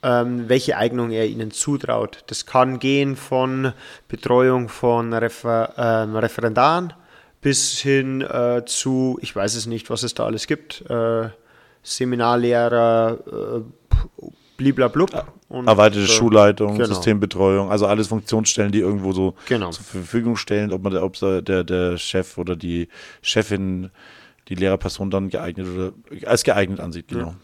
welche 0.00 0.76
Eignung 0.76 1.10
er 1.10 1.26
ihnen 1.26 1.50
zutraut. 1.50 2.22
Das 2.28 2.46
kann 2.46 2.78
gehen 2.78 3.16
von 3.16 3.72
Betreuung 4.06 4.68
von 4.68 5.12
Refer 5.12 5.74
ähm, 5.76 6.16
Referendaren 6.16 6.92
bis 7.40 7.78
hin 7.78 8.20
äh, 8.20 8.64
zu, 8.66 9.18
ich 9.22 9.34
weiß 9.34 9.54
es 9.54 9.66
nicht, 9.66 9.90
was 9.90 10.02
es 10.02 10.14
da 10.14 10.24
alles 10.24 10.46
gibt, 10.46 10.88
äh, 10.90 11.28
Seminarlehrer, 11.82 13.18
äh, 13.26 14.30
bliblablub. 14.56 15.26
Und, 15.48 15.66
Erweiterte 15.66 16.04
äh, 16.04 16.08
Schulleitung, 16.08 16.74
genau. 16.74 16.88
Systembetreuung, 16.88 17.70
also 17.70 17.86
alles 17.86 18.08
Funktionsstellen, 18.08 18.72
die 18.72 18.80
irgendwo 18.80 19.12
so 19.12 19.34
genau. 19.46 19.70
zur 19.70 19.84
Verfügung 19.84 20.36
stellen, 20.36 20.72
ob 20.72 20.82
man 20.82 20.96
ob 20.96 21.18
der, 21.18 21.64
der 21.64 21.96
Chef 21.96 22.36
oder 22.36 22.56
die 22.56 22.88
Chefin 23.22 23.90
die 24.48 24.54
Lehrerperson 24.54 25.10
dann 25.10 25.28
geeignet 25.28 25.66
oder 25.68 25.92
als 26.28 26.42
geeignet 26.42 26.80
ansieht, 26.80 27.08
genau. 27.08 27.28
Ja. 27.28 27.34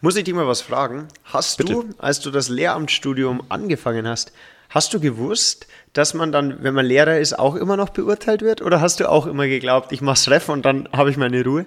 Muss 0.00 0.16
ich 0.16 0.24
dich 0.24 0.34
mal 0.34 0.46
was 0.46 0.60
fragen? 0.60 1.08
Hast 1.24 1.58
Bitte. 1.58 1.72
du, 1.72 1.88
als 1.98 2.20
du 2.20 2.30
das 2.30 2.48
Lehramtsstudium 2.48 3.42
angefangen 3.48 4.06
hast, 4.06 4.32
hast 4.70 4.92
du 4.94 5.00
gewusst, 5.00 5.66
dass 5.92 6.14
man 6.14 6.32
dann, 6.32 6.62
wenn 6.62 6.74
man 6.74 6.86
Lehrer 6.86 7.18
ist, 7.18 7.38
auch 7.38 7.54
immer 7.54 7.76
noch 7.76 7.90
beurteilt 7.90 8.42
wird? 8.42 8.62
Oder 8.62 8.80
hast 8.80 9.00
du 9.00 9.08
auch 9.08 9.26
immer 9.26 9.46
geglaubt, 9.46 9.92
ich 9.92 10.00
mach's 10.00 10.28
Ref 10.28 10.48
und 10.48 10.64
dann 10.64 10.88
habe 10.92 11.10
ich 11.10 11.16
meine 11.16 11.44
Ruhe? 11.44 11.66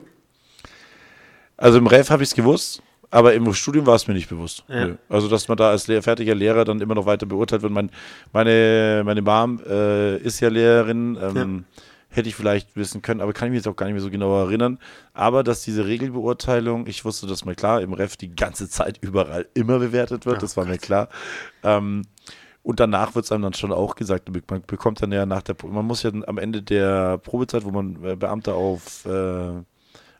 Also 1.57 1.77
im 1.77 1.87
Ref 1.87 2.09
habe 2.09 2.23
ich 2.23 2.29
es 2.29 2.35
gewusst, 2.35 2.83
aber 3.09 3.33
im 3.33 3.51
Studium 3.53 3.85
war 3.85 3.95
es 3.95 4.07
mir 4.07 4.13
nicht 4.13 4.29
bewusst. 4.29 4.63
Ja. 4.67 4.89
Also, 5.09 5.27
dass 5.27 5.47
man 5.47 5.57
da 5.57 5.69
als 5.69 5.87
lehr 5.87 6.03
fertiger 6.03 6.35
Lehrer 6.35 6.65
dann 6.65 6.81
immer 6.81 6.93
noch 6.93 7.05
weiter 7.05 7.25
beurteilt 7.25 7.61
wird. 7.61 7.71
Mein, 7.71 7.89
meine, 8.33 9.01
meine 9.05 9.21
Mom 9.21 9.59
äh, 9.67 10.17
ist 10.17 10.39
ja 10.39 10.49
Lehrerin. 10.49 11.17
Ähm, 11.21 11.65
ja 11.67 11.83
hätte 12.09 12.29
ich 12.29 12.35
vielleicht 12.35 12.75
wissen 12.75 13.01
können, 13.01 13.21
aber 13.21 13.33
kann 13.33 13.47
ich 13.47 13.51
mich 13.51 13.59
jetzt 13.59 13.67
auch 13.67 13.75
gar 13.75 13.85
nicht 13.85 13.93
mehr 13.93 14.01
so 14.01 14.09
genau 14.09 14.37
erinnern. 14.39 14.79
Aber 15.13 15.43
dass 15.43 15.61
diese 15.63 15.85
Regelbeurteilung, 15.85 16.87
ich 16.87 17.05
wusste 17.05 17.27
das 17.27 17.45
mal 17.45 17.55
klar, 17.55 17.81
im 17.81 17.93
Ref 17.93 18.17
die 18.17 18.35
ganze 18.35 18.69
Zeit 18.69 18.97
überall 19.01 19.47
immer 19.53 19.79
bewertet 19.79 20.25
wird, 20.25 20.37
ja, 20.37 20.41
das 20.41 20.57
war 20.57 20.65
mir 20.65 20.77
klar. 20.77 21.09
Ähm, 21.63 22.03
und 22.63 22.81
danach 22.81 23.15
wird 23.15 23.23
es 23.23 23.31
einem 23.31 23.43
dann 23.43 23.53
schon 23.53 23.71
auch 23.71 23.95
gesagt, 23.95 24.29
man 24.49 24.61
bekommt 24.67 25.01
dann 25.01 25.11
ja 25.13 25.25
nach 25.25 25.41
der, 25.41 25.55
man 25.65 25.85
muss 25.85 26.03
ja 26.03 26.11
am 26.27 26.37
Ende 26.37 26.61
der 26.61 27.17
Probezeit, 27.17 27.63
wo 27.63 27.71
man 27.71 28.03
äh, 28.03 28.15
Beamter 28.15 28.55
auf 28.55 29.05
äh, 29.05 29.63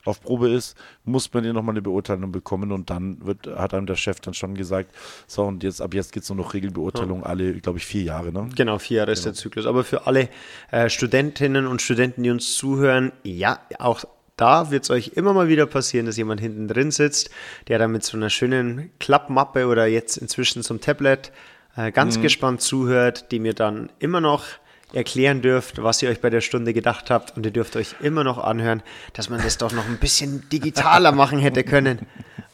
auf 0.08 0.22
Probe 0.22 0.50
ist, 0.50 0.78
muss 1.04 1.34
man 1.34 1.43
hier 1.43 1.54
nochmal 1.54 1.74
eine 1.74 1.82
Beurteilung 1.82 2.32
bekommen 2.32 2.72
und 2.72 2.89
dann 2.89 3.26
wird, 3.26 3.48
hat 3.48 3.74
einem 3.74 3.86
der 3.86 3.96
Chef 3.96 4.20
dann 4.20 4.34
schon 4.34 4.56
gesagt, 4.56 4.93
so 5.28 5.43
und 5.43 5.63
jetzt 5.63 5.82
ab 5.82 5.93
jetzt 5.93 6.12
geht 6.12 6.24
es 6.24 6.30
nur 6.30 6.38
noch 6.38 6.54
Regelbeurteilung, 6.54 7.22
ja. 7.22 7.26
alle, 7.26 7.54
glaube 7.56 7.80
ich, 7.80 7.86
vier 7.86 8.04
Jahre. 8.04 8.32
Ne? 8.32 8.50
Genau, 8.56 8.80
vier 8.80 8.98
Jahre 8.98 9.08
genau. 9.08 9.13
ist 9.13 9.26
der 9.26 9.34
Zyklus. 9.34 9.65
Aber 9.65 9.84
für 9.84 10.08
alle 10.08 10.30
äh, 10.72 10.89
Studentinnen 10.89 11.67
und 11.67 11.82
Studenten, 11.82 12.24
die 12.24 12.30
uns 12.30 12.56
zuhören, 12.56 13.12
ja, 13.24 13.60
auch 13.80 14.04
da 14.38 14.70
wird 14.72 14.84
es 14.84 14.91
euch 14.91 15.13
immer 15.15 15.34
mal 15.34 15.48
wieder 15.48 15.65
passieren, 15.65 16.06
dass 16.06 16.15
jemand 16.15 16.39
hinten 16.39 16.67
drin 16.67 16.91
sitzt, 16.91 17.32
der 17.67 17.80
dann 17.80 17.91
mit 17.91 18.04
so 18.04 18.15
einer 18.15 18.30
schönen 18.30 18.91
Klappmappe 19.00 19.67
oder 19.67 19.88
jetzt 19.88 20.17
inzwischen 20.17 20.62
zum 20.63 20.80
Tablet 20.80 21.32
äh, 21.76 21.91
ganz 21.91 22.17
mhm. 22.17 22.22
gespannt 22.22 22.62
zuhört, 22.62 23.32
die 23.32 23.39
mir 23.39 23.54
dann 23.54 23.89
immer 24.00 24.22
noch 24.22 24.46
erklären 24.93 25.41
dürft, 25.41 25.82
was 25.82 26.02
ihr 26.02 26.10
euch 26.10 26.21
bei 26.21 26.30
der 26.30 26.41
Stunde 26.41 26.73
gedacht 26.73 27.10
habt. 27.10 27.36
Und 27.36 27.45
ihr 27.45 27.52
dürft 27.52 27.76
euch 27.76 27.95
immer 28.02 28.23
noch 28.23 28.38
anhören, 28.38 28.82
dass 29.13 29.30
man 29.30 29.41
das 29.41 29.58
doch 29.58 29.71
noch 29.71 29.86
ein 29.86 29.97
bisschen 29.97 30.47
digitaler 30.50 31.12
machen 31.13 31.39
hätte 31.39 31.63
können. 31.63 32.00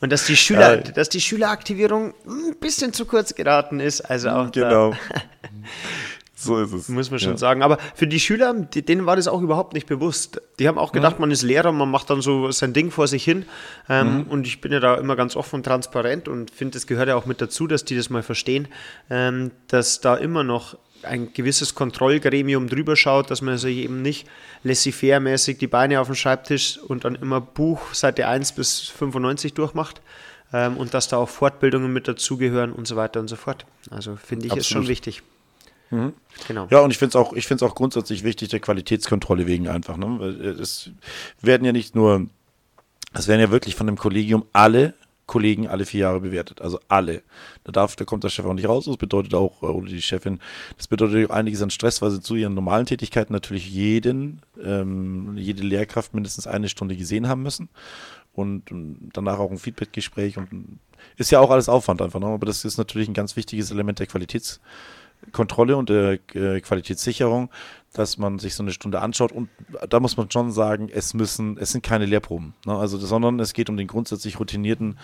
Und 0.02 0.12
dass 0.12 0.26
die 0.26 0.36
Schüler, 0.36 0.78
dass 0.78 1.10
die 1.10 1.22
Schüleraktivierung 1.22 2.13
ein 2.28 2.56
bisschen 2.60 2.91
zu 2.91 3.06
kurz 3.06 3.36
geraten 3.36 3.80
ist. 3.80 4.02
Also 4.02 4.30
auch 4.30 4.52
genau. 4.52 4.93
so 6.36 6.60
ist 6.60 6.74
es. 6.74 6.89
Muss 6.89 7.10
man 7.10 7.19
schon 7.19 7.32
ja. 7.32 7.38
sagen. 7.38 7.63
Aber 7.63 7.78
für 7.96 8.08
die 8.08 8.19
Schüler, 8.19 8.54
denen 8.54 9.06
war 9.06 9.15
das 9.15 9.28
auch 9.28 9.41
überhaupt 9.41 9.74
nicht 9.74 9.88
bewusst. 9.88 10.41
Die 10.60 10.67
haben 10.67 10.78
auch 10.78 10.91
gedacht, 10.91 11.19
mhm. 11.19 11.22
man 11.22 11.32
ist 11.32 11.43
Lehrer, 11.43 11.72
man 11.72 11.89
macht 11.89 12.10
dann 12.10 12.22
so 12.22 12.52
sein 12.52 12.74
Ding 12.74 12.91
vor 12.91 13.08
sich 13.08 13.24
hin. 13.24 13.46
Ähm, 13.88 14.17
mhm. 14.17 14.24
Und 14.24 14.48
ich 14.48 14.60
bin 14.60 14.74
ja 14.74 14.80
da 14.80 14.96
immer 14.96 15.15
ganz 15.15 15.36
offen 15.36 15.58
und 15.58 15.63
transparent 15.63 16.28
und 16.28 16.52
finde, 16.52 16.78
es 16.78 16.88
gehört 16.88 17.08
ja 17.08 17.15
auch 17.15 17.26
mit 17.26 17.39
dazu, 17.39 17.67
dass 17.67 17.86
die 17.86 17.96
das 17.96 18.10
mal 18.10 18.24
verstehen, 18.24 18.67
ähm, 19.10 19.52
dass 19.67 20.02
da 20.02 20.15
immer 20.15 20.43
noch 20.43 20.76
ein 21.06 21.34
gewisses 21.34 21.76
Kontrollgremium 21.76 22.68
drüber 22.68 22.96
schaut, 22.96 23.32
dass 23.32 23.42
man 23.42 23.58
sich 23.58 23.78
eben 23.78 24.02
nicht 24.02 24.28
laissez-faire-mäßig 24.63 25.58
die 25.58 25.68
Beine 25.68 26.00
auf 26.00 26.08
den 26.08 26.16
Schreibtisch 26.16 26.78
und 26.78 27.06
dann 27.06 27.16
immer 27.16 27.42
Buch 27.42 27.94
Seite 27.94 28.28
1 28.28 28.54
bis 28.54 28.80
95 28.82 29.54
durchmacht 29.54 30.02
ähm, 30.54 30.78
und 30.78 30.94
dass 30.94 31.08
da 31.08 31.18
auch 31.18 31.30
Fortbildungen 31.30 31.92
mit 31.92 32.08
dazugehören 32.08 32.72
und 32.72 32.88
so 32.88 32.96
weiter 32.96 33.20
und 33.20 33.28
so 33.28 33.36
fort. 33.36 33.66
Also 33.89 34.16
finde 34.16 34.46
ich, 34.46 34.52
Absolut. 34.52 34.62
ist 34.62 34.68
schon 34.70 34.88
wichtig. 34.88 35.24
Mhm. 35.89 36.13
Genau. 36.48 36.68
Ja, 36.72 36.80
und 36.80 36.92
ich 36.92 36.98
finde 36.98 37.18
es 37.18 37.62
auch, 37.62 37.70
auch 37.70 37.76
grundsätzlich 37.76 38.24
wichtig, 38.24 38.50
der 38.50 38.60
Qualitätskontrolle 38.60 39.46
wegen 39.46 39.68
einfach. 39.68 39.98
Ne? 39.98 40.26
Es 40.60 40.89
werden 41.42 41.66
ja 41.66 41.72
nicht 41.72 41.96
nur, 41.96 42.28
es 43.13 43.28
werden 43.28 43.42
ja 43.42 43.52
wirklich 43.52 43.76
von 43.76 43.88
dem 43.88 43.98
Kollegium 43.98 44.46
alle 44.54 44.94
Kollegen 45.26 45.68
alle 45.68 45.86
vier 45.86 46.02
Jahre 46.02 46.20
bewertet. 46.20 46.62
Also 46.62 46.80
alle. 46.88 47.24
Da 47.64 47.72
darf, 47.72 47.96
da 47.96 48.06
kommt 48.06 48.24
der 48.24 48.30
Chef 48.30 48.46
auch 48.46 48.54
nicht 48.54 48.68
raus. 48.68 48.86
Das 48.86 48.98
bedeutet 48.98 49.34
auch, 49.34 49.64
äh, 49.64 49.68
oder 49.68 49.88
die 49.88 50.02
Chefin, 50.02 50.40
das 50.78 50.88
bedeutet 50.88 51.30
auch 51.30 51.34
einiges 51.34 51.62
an 51.62 51.70
Stress, 51.70 52.02
weil 52.02 52.12
sie 52.12 52.22
zu 52.22 52.36
ihren 52.36 52.54
normalen 52.54 52.86
Tätigkeiten 52.86 53.34
natürlich 53.34 53.70
jeden, 53.70 54.42
ähm, 54.64 55.38
jede 55.38 55.64
Lehrkraft 55.64 56.14
mindestens 56.14 56.48
eine 56.48 56.70
Stunde 56.70 56.96
gesehen 56.96 57.28
haben 57.28 57.44
müssen. 57.44 57.70
Und, 58.34 58.72
und 58.72 59.12
danach 59.14 59.38
auch 59.38 59.52
ein 59.52 59.60
Feedbackgespräch 59.60 60.38
und 60.38 60.80
ist 61.18 61.32
ja 61.32 61.40
auch 61.40 61.52
alles 61.52 61.70
Aufwand 61.70 62.02
einfach. 62.02 62.20
Ne? 62.20 62.26
Aber 62.26 62.46
das 62.46 62.66
ist 62.66 62.78
natürlich 62.78 63.08
ein 63.08 63.14
ganz 63.14 63.36
wichtiges 63.36 63.70
Element 63.72 64.00
der 64.00 64.08
Qualitätskontrolle 65.32 65.78
und 65.78 65.90
der 65.90 66.20
äh, 66.34 66.62
Qualitätssicherung, 66.62 67.50
dass 67.94 68.18
man 68.18 68.40
sich 68.40 68.56
so 68.56 68.64
eine 68.64 68.72
Stunde 68.72 69.02
anschaut 69.02 69.32
und 69.32 69.50
da 69.90 70.00
muss 70.00 70.18
man 70.18 70.30
schon 70.30 70.52
sagen, 70.52 70.90
es 70.94 71.14
müssen, 71.14 71.58
es 71.58 71.72
sind 71.72 71.84
keine 71.84 72.06
Lehrproben, 72.06 72.54
ne? 72.66 72.76
also, 72.76 72.98
sondern 72.98 73.40
es 73.40 73.54
geht 73.54 73.70
um 73.70 73.78
den 73.78 73.88
grundsätzlich 73.88 74.40
routinierten 74.40 74.98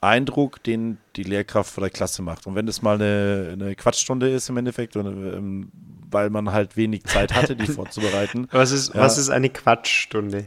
Eindruck, 0.00 0.62
den 0.62 0.98
die 1.16 1.24
Lehrkraft 1.24 1.74
vor 1.74 1.82
der 1.82 1.90
Klasse 1.90 2.22
macht. 2.22 2.46
Und 2.46 2.54
wenn 2.54 2.64
das 2.64 2.80
mal 2.80 2.94
eine, 2.94 3.50
eine 3.52 3.74
Quatschstunde 3.74 4.30
ist 4.30 4.48
im 4.48 4.56
Endeffekt, 4.56 4.96
ähm, 4.96 5.70
weil 6.10 6.30
man 6.30 6.52
halt 6.52 6.76
wenig 6.76 7.04
Zeit 7.04 7.34
hatte, 7.34 7.54
die 7.54 7.66
vorzubereiten. 7.72 8.48
Was 8.50 8.70
ist, 8.70 8.94
ja, 8.94 9.00
was 9.00 9.18
ist 9.18 9.28
eine 9.28 9.50
Quatschstunde? 9.50 10.46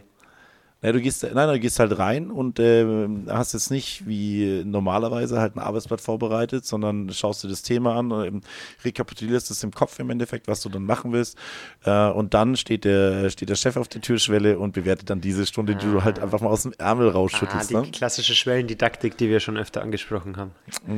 Ja, 0.84 0.91
du 0.91 1.00
gehst, 1.00 1.24
nein, 1.24 1.48
du 1.48 1.60
gehst 1.60 1.80
halt 1.80 1.98
rein 1.98 2.30
und 2.30 2.60
äh, 2.60 2.86
hast 3.30 3.54
jetzt 3.54 3.72
nicht 3.72 4.06
wie 4.06 4.63
normalerweise 4.65 5.39
halt 5.39 5.56
ein 5.56 5.60
Arbeitsblatt 5.60 6.02
vorbereitet, 6.02 6.65
sondern 6.65 7.10
schaust 7.12 7.41
dir 7.41 7.48
das 7.48 7.62
Thema 7.62 7.96
an, 7.96 8.12
und, 8.12 8.26
ähm, 8.26 8.41
rekapitulierst 8.84 9.50
es 9.50 9.63
im 9.63 9.72
Kopf 9.72 10.00
im 10.00 10.10
Endeffekt, 10.10 10.50
was 10.50 10.60
du 10.60 10.67
dann 10.67 10.84
machen 10.84 11.13
willst. 11.13 11.38
Äh, 11.86 12.10
und 12.10 12.34
dann 12.34 12.58
steht 12.58 12.84
der, 12.84 13.30
steht 13.30 13.48
der 13.48 13.56
Chef 13.56 13.78
auf 13.78 13.88
der 13.88 14.02
Türschwelle 14.02 14.60
und 14.60 14.74
bewertet 14.74 15.10
dann 15.10 15.22
diese 15.22 15.46
Stunde, 15.46 15.76
die 15.76 15.86
du 15.86 16.04
halt 16.04 16.19
einfach 16.19 16.41
mal 16.41 16.50
aus 16.50 16.63
dem 16.63 16.74
Ärmel 16.78 17.08
rausschüttelst. 17.08 17.74
Ah, 17.74 17.80
die 17.82 17.86
ne? 17.86 17.91
klassische 17.91 18.36
Schwellendidaktik, 18.36 19.15
die 19.15 19.30
wir 19.30 19.39
schon 19.39 19.56
öfter 19.56 19.82
angesprochen 19.82 20.36
haben. 20.36 20.52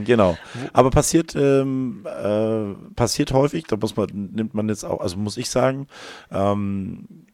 Genau. 0.04 0.36
Aber 0.74 0.89
passiert, 0.89 1.36
ähm, 1.36 2.06
äh, 2.06 2.74
passiert 2.95 3.34
häufig, 3.34 3.65
da 3.65 3.78
muss 3.78 3.95
man, 3.95 4.08
nimmt 4.34 4.56
man 4.56 4.67
jetzt 4.67 4.84
auch, 4.84 5.00
also 5.00 5.17
muss 5.17 5.38
ich 5.38 5.50
sagen, 5.50 5.88
ähm, 6.32 7.24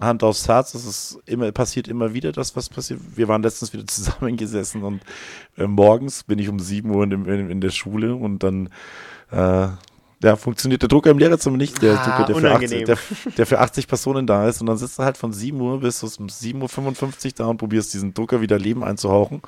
Hand 0.00 0.22
aufs 0.22 0.48
Herz, 0.48 0.74
es 0.74 0.84
ist 0.84 1.18
immer, 1.26 1.50
passiert 1.52 1.88
immer 1.88 2.12
wieder 2.12 2.32
das, 2.32 2.54
was 2.54 2.68
passiert. 2.68 3.00
Wir 3.14 3.28
waren 3.28 3.42
letztens 3.42 3.72
wieder 3.72 3.86
zusammengesessen 3.86 4.82
und 4.82 5.00
äh, 5.56 5.66
morgens 5.66 6.24
bin 6.24 6.38
ich 6.38 6.48
um 6.48 6.58
7 6.58 6.90
Uhr 6.90 7.04
in, 7.04 7.24
in, 7.24 7.50
in 7.50 7.60
der 7.60 7.70
Schule 7.70 8.14
und 8.14 8.42
dann 8.42 8.68
äh, 9.30 9.68
ja, 10.22 10.36
funktioniert 10.36 10.82
der 10.82 10.88
Drucker 10.88 11.10
im 11.10 11.18
Lehrerzimmer 11.18 11.56
nicht, 11.56 11.80
der, 11.82 12.00
ah, 12.00 12.22
Drucker, 12.24 12.40
der, 12.40 12.40
für 12.40 12.52
80, 12.52 12.84
der, 12.84 12.98
der, 13.36 13.46
für 13.46 13.58
80, 13.60 13.86
Personen 13.86 14.26
da 14.26 14.48
ist. 14.48 14.60
Und 14.60 14.66
dann 14.66 14.78
sitzt 14.78 14.98
du 14.98 15.02
halt 15.02 15.16
von 15.16 15.32
7 15.32 15.60
Uhr 15.60 15.80
bis 15.80 16.02
um 16.02 16.26
7.55 16.26 17.26
Uhr 17.26 17.32
da 17.36 17.46
und 17.46 17.58
probierst 17.58 17.92
diesen 17.92 18.14
Drucker 18.14 18.40
wieder 18.40 18.58
Leben 18.58 18.82
einzuhauchen. 18.82 19.42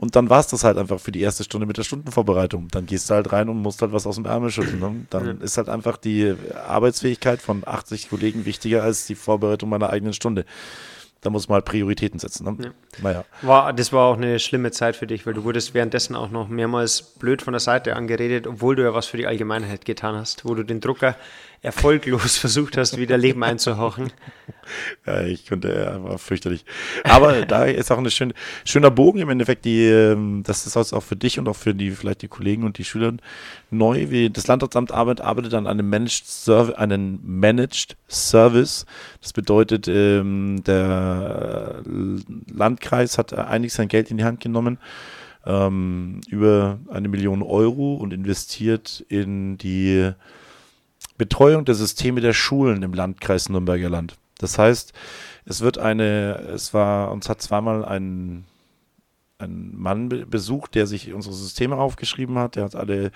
Und 0.00 0.14
dann 0.14 0.30
war 0.30 0.38
es 0.38 0.46
das 0.46 0.62
halt 0.62 0.78
einfach 0.78 1.00
für 1.00 1.10
die 1.10 1.20
erste 1.20 1.42
Stunde 1.42 1.66
mit 1.66 1.76
der 1.76 1.82
Stundenvorbereitung. 1.82 2.68
Dann 2.70 2.86
gehst 2.86 3.10
du 3.10 3.14
halt 3.14 3.32
rein 3.32 3.48
und 3.48 3.56
musst 3.56 3.82
halt 3.82 3.92
was 3.92 4.06
aus 4.06 4.14
dem 4.14 4.26
Ärmel 4.26 4.48
schütteln. 4.48 4.78
Ne? 4.78 5.06
Dann 5.10 5.40
ist 5.40 5.58
halt 5.58 5.68
einfach 5.68 5.96
die 5.96 6.36
Arbeitsfähigkeit 6.68 7.42
von 7.42 7.64
80 7.66 8.08
Kollegen 8.08 8.46
wichtiger 8.46 8.84
als 8.84 9.08
die 9.08 9.16
Vorbereitung 9.16 9.68
meiner 9.68 9.90
eigenen 9.90 10.12
Stunde. 10.12 10.44
Da 11.20 11.30
muss 11.30 11.48
man 11.48 11.56
halt 11.56 11.64
Prioritäten 11.64 12.20
setzen. 12.20 12.44
Ne? 12.44 12.64
Ja. 12.64 12.70
Naja. 13.02 13.24
War, 13.42 13.72
das 13.72 13.92
war 13.92 14.06
auch 14.06 14.16
eine 14.16 14.38
schlimme 14.38 14.70
Zeit 14.70 14.94
für 14.94 15.08
dich, 15.08 15.26
weil 15.26 15.34
du 15.34 15.42
wurdest 15.42 15.74
währenddessen 15.74 16.14
auch 16.14 16.30
noch 16.30 16.46
mehrmals 16.46 17.02
blöd 17.02 17.42
von 17.42 17.52
der 17.52 17.60
Seite 17.60 17.96
angeredet, 17.96 18.46
obwohl 18.46 18.76
du 18.76 18.84
ja 18.84 18.94
was 18.94 19.06
für 19.06 19.16
die 19.16 19.26
Allgemeinheit 19.26 19.84
getan 19.84 20.14
hast, 20.14 20.44
wo 20.44 20.54
du 20.54 20.62
den 20.62 20.78
Drucker 20.80 21.16
erfolglos 21.62 22.36
versucht 22.38 22.76
hast, 22.76 22.96
wieder 22.96 23.16
Leben 23.18 23.42
einzuhauchen. 23.42 24.12
Ja, 25.06 25.22
ich 25.22 25.46
könnte 25.46 25.90
einfach 25.90 26.20
fürchterlich. 26.20 26.66
Aber 27.02 27.46
da 27.46 27.64
ist 27.64 27.90
auch 27.90 27.96
ein 27.96 28.10
schön, 28.10 28.34
schöner 28.66 28.90
Bogen 28.90 29.18
im 29.18 29.30
Endeffekt, 29.30 29.64
die, 29.64 29.86
ähm, 29.86 30.42
das 30.44 30.66
ist 30.66 30.76
auch 30.76 31.02
für 31.02 31.16
dich 31.16 31.38
und 31.38 31.48
auch 31.48 31.56
für 31.56 31.74
die, 31.74 31.90
vielleicht 31.90 32.20
die 32.20 32.28
Kollegen 32.28 32.64
und 32.64 32.76
die 32.76 32.84
Schüler 32.84 33.14
neu, 33.70 34.10
wie 34.10 34.28
das 34.28 34.46
Landratsamt 34.46 34.92
arbeitet, 34.92 35.24
arbeitet 35.24 35.54
an 35.54 35.66
einem 35.66 35.88
Managed 35.88 36.26
Service, 36.26 36.74
einen 36.74 37.18
Managed 37.24 37.96
Service. 38.08 38.84
Das 39.22 39.32
bedeutet, 39.32 39.88
ähm, 39.88 40.62
der 40.66 41.82
Landkreis 42.52 43.16
hat 43.16 43.32
einiges 43.32 43.80
an 43.80 43.88
Geld 43.88 44.10
in 44.10 44.18
die 44.18 44.24
Hand 44.24 44.40
genommen, 44.40 44.76
ähm, 45.46 46.20
über 46.28 46.78
eine 46.90 47.08
Million 47.08 47.42
Euro 47.42 47.94
und 47.94 48.12
investiert 48.12 49.02
in 49.08 49.56
die 49.56 50.12
Betreuung 51.18 51.64
der 51.64 51.74
Systeme 51.74 52.20
der 52.20 52.32
Schulen 52.32 52.82
im 52.82 52.94
Landkreis 52.94 53.48
Nürnberger 53.48 53.90
Land. 53.90 54.16
Das 54.38 54.56
heißt, 54.56 54.92
es 55.44 55.60
wird 55.60 55.78
eine, 55.78 56.36
es 56.54 56.72
war, 56.72 57.10
uns 57.10 57.28
hat 57.28 57.42
zweimal 57.42 57.84
ein, 57.84 58.44
ein 59.38 59.76
Mann 59.76 60.08
besucht, 60.08 60.74
der 60.74 60.86
sich 60.86 61.12
unsere 61.12 61.34
Systeme 61.34 61.76
aufgeschrieben 61.76 62.38
hat. 62.38 62.56
Der 62.56 62.64
hat 62.64 62.76
alle, 62.76 63.10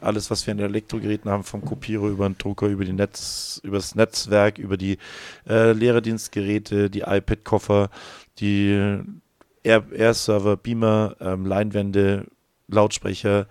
alles, 0.00 0.30
was 0.30 0.46
wir 0.46 0.52
in 0.52 0.58
den 0.58 0.70
Elektrogeräten 0.70 1.30
haben, 1.30 1.44
vom 1.44 1.64
Kopierer 1.64 2.06
über 2.06 2.28
den 2.28 2.38
Drucker, 2.38 2.66
über 2.68 2.84
die 2.84 2.92
Netz, 2.92 3.60
über 3.62 3.76
das 3.76 3.94
Netzwerk, 3.94 4.58
über 4.58 4.76
die 4.76 4.98
äh, 5.46 5.72
Lehrerdienstgeräte, 5.72 6.88
die 6.88 7.00
iPad-Koffer, 7.00 7.90
die 8.38 9.00
Air-Server, 9.62 10.56
Beamer, 10.56 11.16
ähm, 11.20 11.46
Leinwände, 11.46 12.26
Lautsprecher, 12.68 13.46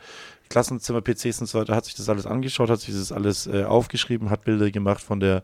Klassenzimmer, 0.52 1.02
PCs 1.02 1.42
und 1.42 1.48
so 1.48 1.60
weiter, 1.60 1.76
hat 1.76 1.86
sich 1.86 1.96
das 1.96 2.10
alles 2.10 2.26
angeschaut, 2.26 2.70
hat 2.70 2.82
sich 2.82 2.94
das 2.94 3.12
alles 3.12 3.48
äh, 3.48 3.64
aufgeschrieben, 3.64 4.30
hat 4.30 4.44
Bilder 4.44 4.70
gemacht 4.70 5.02
von 5.02 5.20
der, 5.20 5.44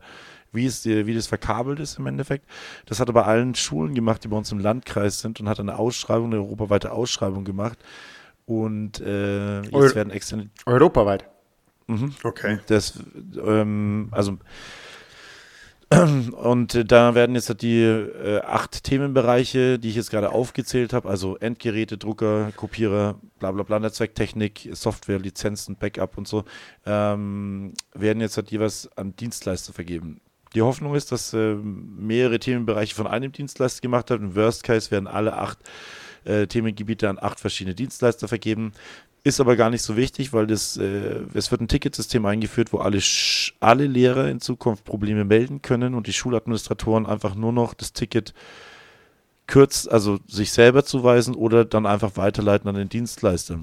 wie, 0.52 0.66
es, 0.66 0.84
wie 0.84 1.14
das 1.14 1.26
verkabelt 1.26 1.80
ist 1.80 1.98
im 1.98 2.06
Endeffekt. 2.06 2.46
Das 2.86 3.00
hat 3.00 3.08
er 3.08 3.14
bei 3.14 3.24
allen 3.24 3.54
Schulen 3.54 3.94
gemacht, 3.94 4.22
die 4.22 4.28
bei 4.28 4.36
uns 4.36 4.52
im 4.52 4.58
Landkreis 4.58 5.20
sind 5.20 5.40
und 5.40 5.48
hat 5.48 5.58
eine 5.58 5.78
Ausschreibung, 5.78 6.26
eine 6.26 6.36
europaweite 6.36 6.92
Ausschreibung 6.92 7.44
gemacht. 7.44 7.78
Und 8.46 9.00
äh, 9.00 9.62
jetzt 9.62 9.74
Eu 9.74 9.94
werden 9.94 10.10
extra. 10.10 10.38
Europaweit? 10.66 11.24
Mhm. 11.86 12.14
Okay. 12.22 12.58
Das, 12.66 12.98
ähm, 13.42 14.08
also 14.10 14.38
und 15.90 16.74
äh, 16.74 16.84
da 16.84 17.14
werden 17.14 17.34
jetzt 17.34 17.62
die 17.62 17.80
äh, 17.82 18.40
acht 18.42 18.84
Themenbereiche, 18.84 19.78
die 19.78 19.88
ich 19.88 19.96
jetzt 19.96 20.10
gerade 20.10 20.30
aufgezählt 20.32 20.92
habe, 20.92 21.08
also 21.08 21.36
Endgeräte, 21.38 21.96
Drucker, 21.96 22.52
Kopierer, 22.56 23.18
bla 23.38 23.52
bla 23.52 23.62
bla, 23.62 23.78
Netzwerktechnik, 23.78 24.68
Software, 24.72 25.18
Lizenzen, 25.18 25.76
Backup 25.76 26.18
und 26.18 26.28
so, 26.28 26.44
ähm, 26.84 27.72
werden 27.94 28.20
jetzt 28.20 28.36
halt 28.36 28.50
jeweils 28.50 28.90
an 28.96 29.16
Dienstleister 29.16 29.72
vergeben. 29.72 30.20
Die 30.54 30.62
Hoffnung 30.62 30.94
ist, 30.94 31.12
dass 31.12 31.32
äh, 31.32 31.54
mehrere 31.54 32.38
Themenbereiche 32.38 32.94
von 32.94 33.06
einem 33.06 33.32
Dienstleister 33.32 33.80
gemacht 33.80 34.10
werden. 34.10 34.28
Im 34.28 34.36
Worst 34.36 34.64
Case 34.64 34.90
werden 34.90 35.06
alle 35.06 35.36
acht 35.36 35.58
äh, 36.24 36.46
Themengebiete 36.46 37.08
an 37.08 37.18
acht 37.18 37.40
verschiedene 37.40 37.74
Dienstleister 37.74 38.28
vergeben. 38.28 38.72
Ist 39.28 39.40
aber 39.40 39.56
gar 39.56 39.68
nicht 39.68 39.82
so 39.82 39.94
wichtig, 39.94 40.32
weil 40.32 40.46
das, 40.46 40.78
äh, 40.78 41.20
es 41.34 41.50
wird 41.50 41.60
ein 41.60 41.68
Ticketsystem 41.68 42.24
eingeführt, 42.24 42.72
wo 42.72 42.78
alle, 42.78 42.98
alle 43.60 43.86
Lehrer 43.86 44.30
in 44.30 44.40
Zukunft 44.40 44.86
Probleme 44.86 45.26
melden 45.26 45.60
können 45.60 45.94
und 45.94 46.06
die 46.06 46.14
Schuladministratoren 46.14 47.04
einfach 47.04 47.34
nur 47.34 47.52
noch 47.52 47.74
das 47.74 47.92
Ticket 47.92 48.32
kürzt, 49.46 49.92
also 49.92 50.18
sich 50.26 50.50
selber 50.50 50.82
zuweisen 50.82 51.34
oder 51.34 51.66
dann 51.66 51.84
einfach 51.84 52.16
weiterleiten 52.16 52.70
an 52.70 52.74
den 52.76 52.88
Dienstleister. 52.88 53.60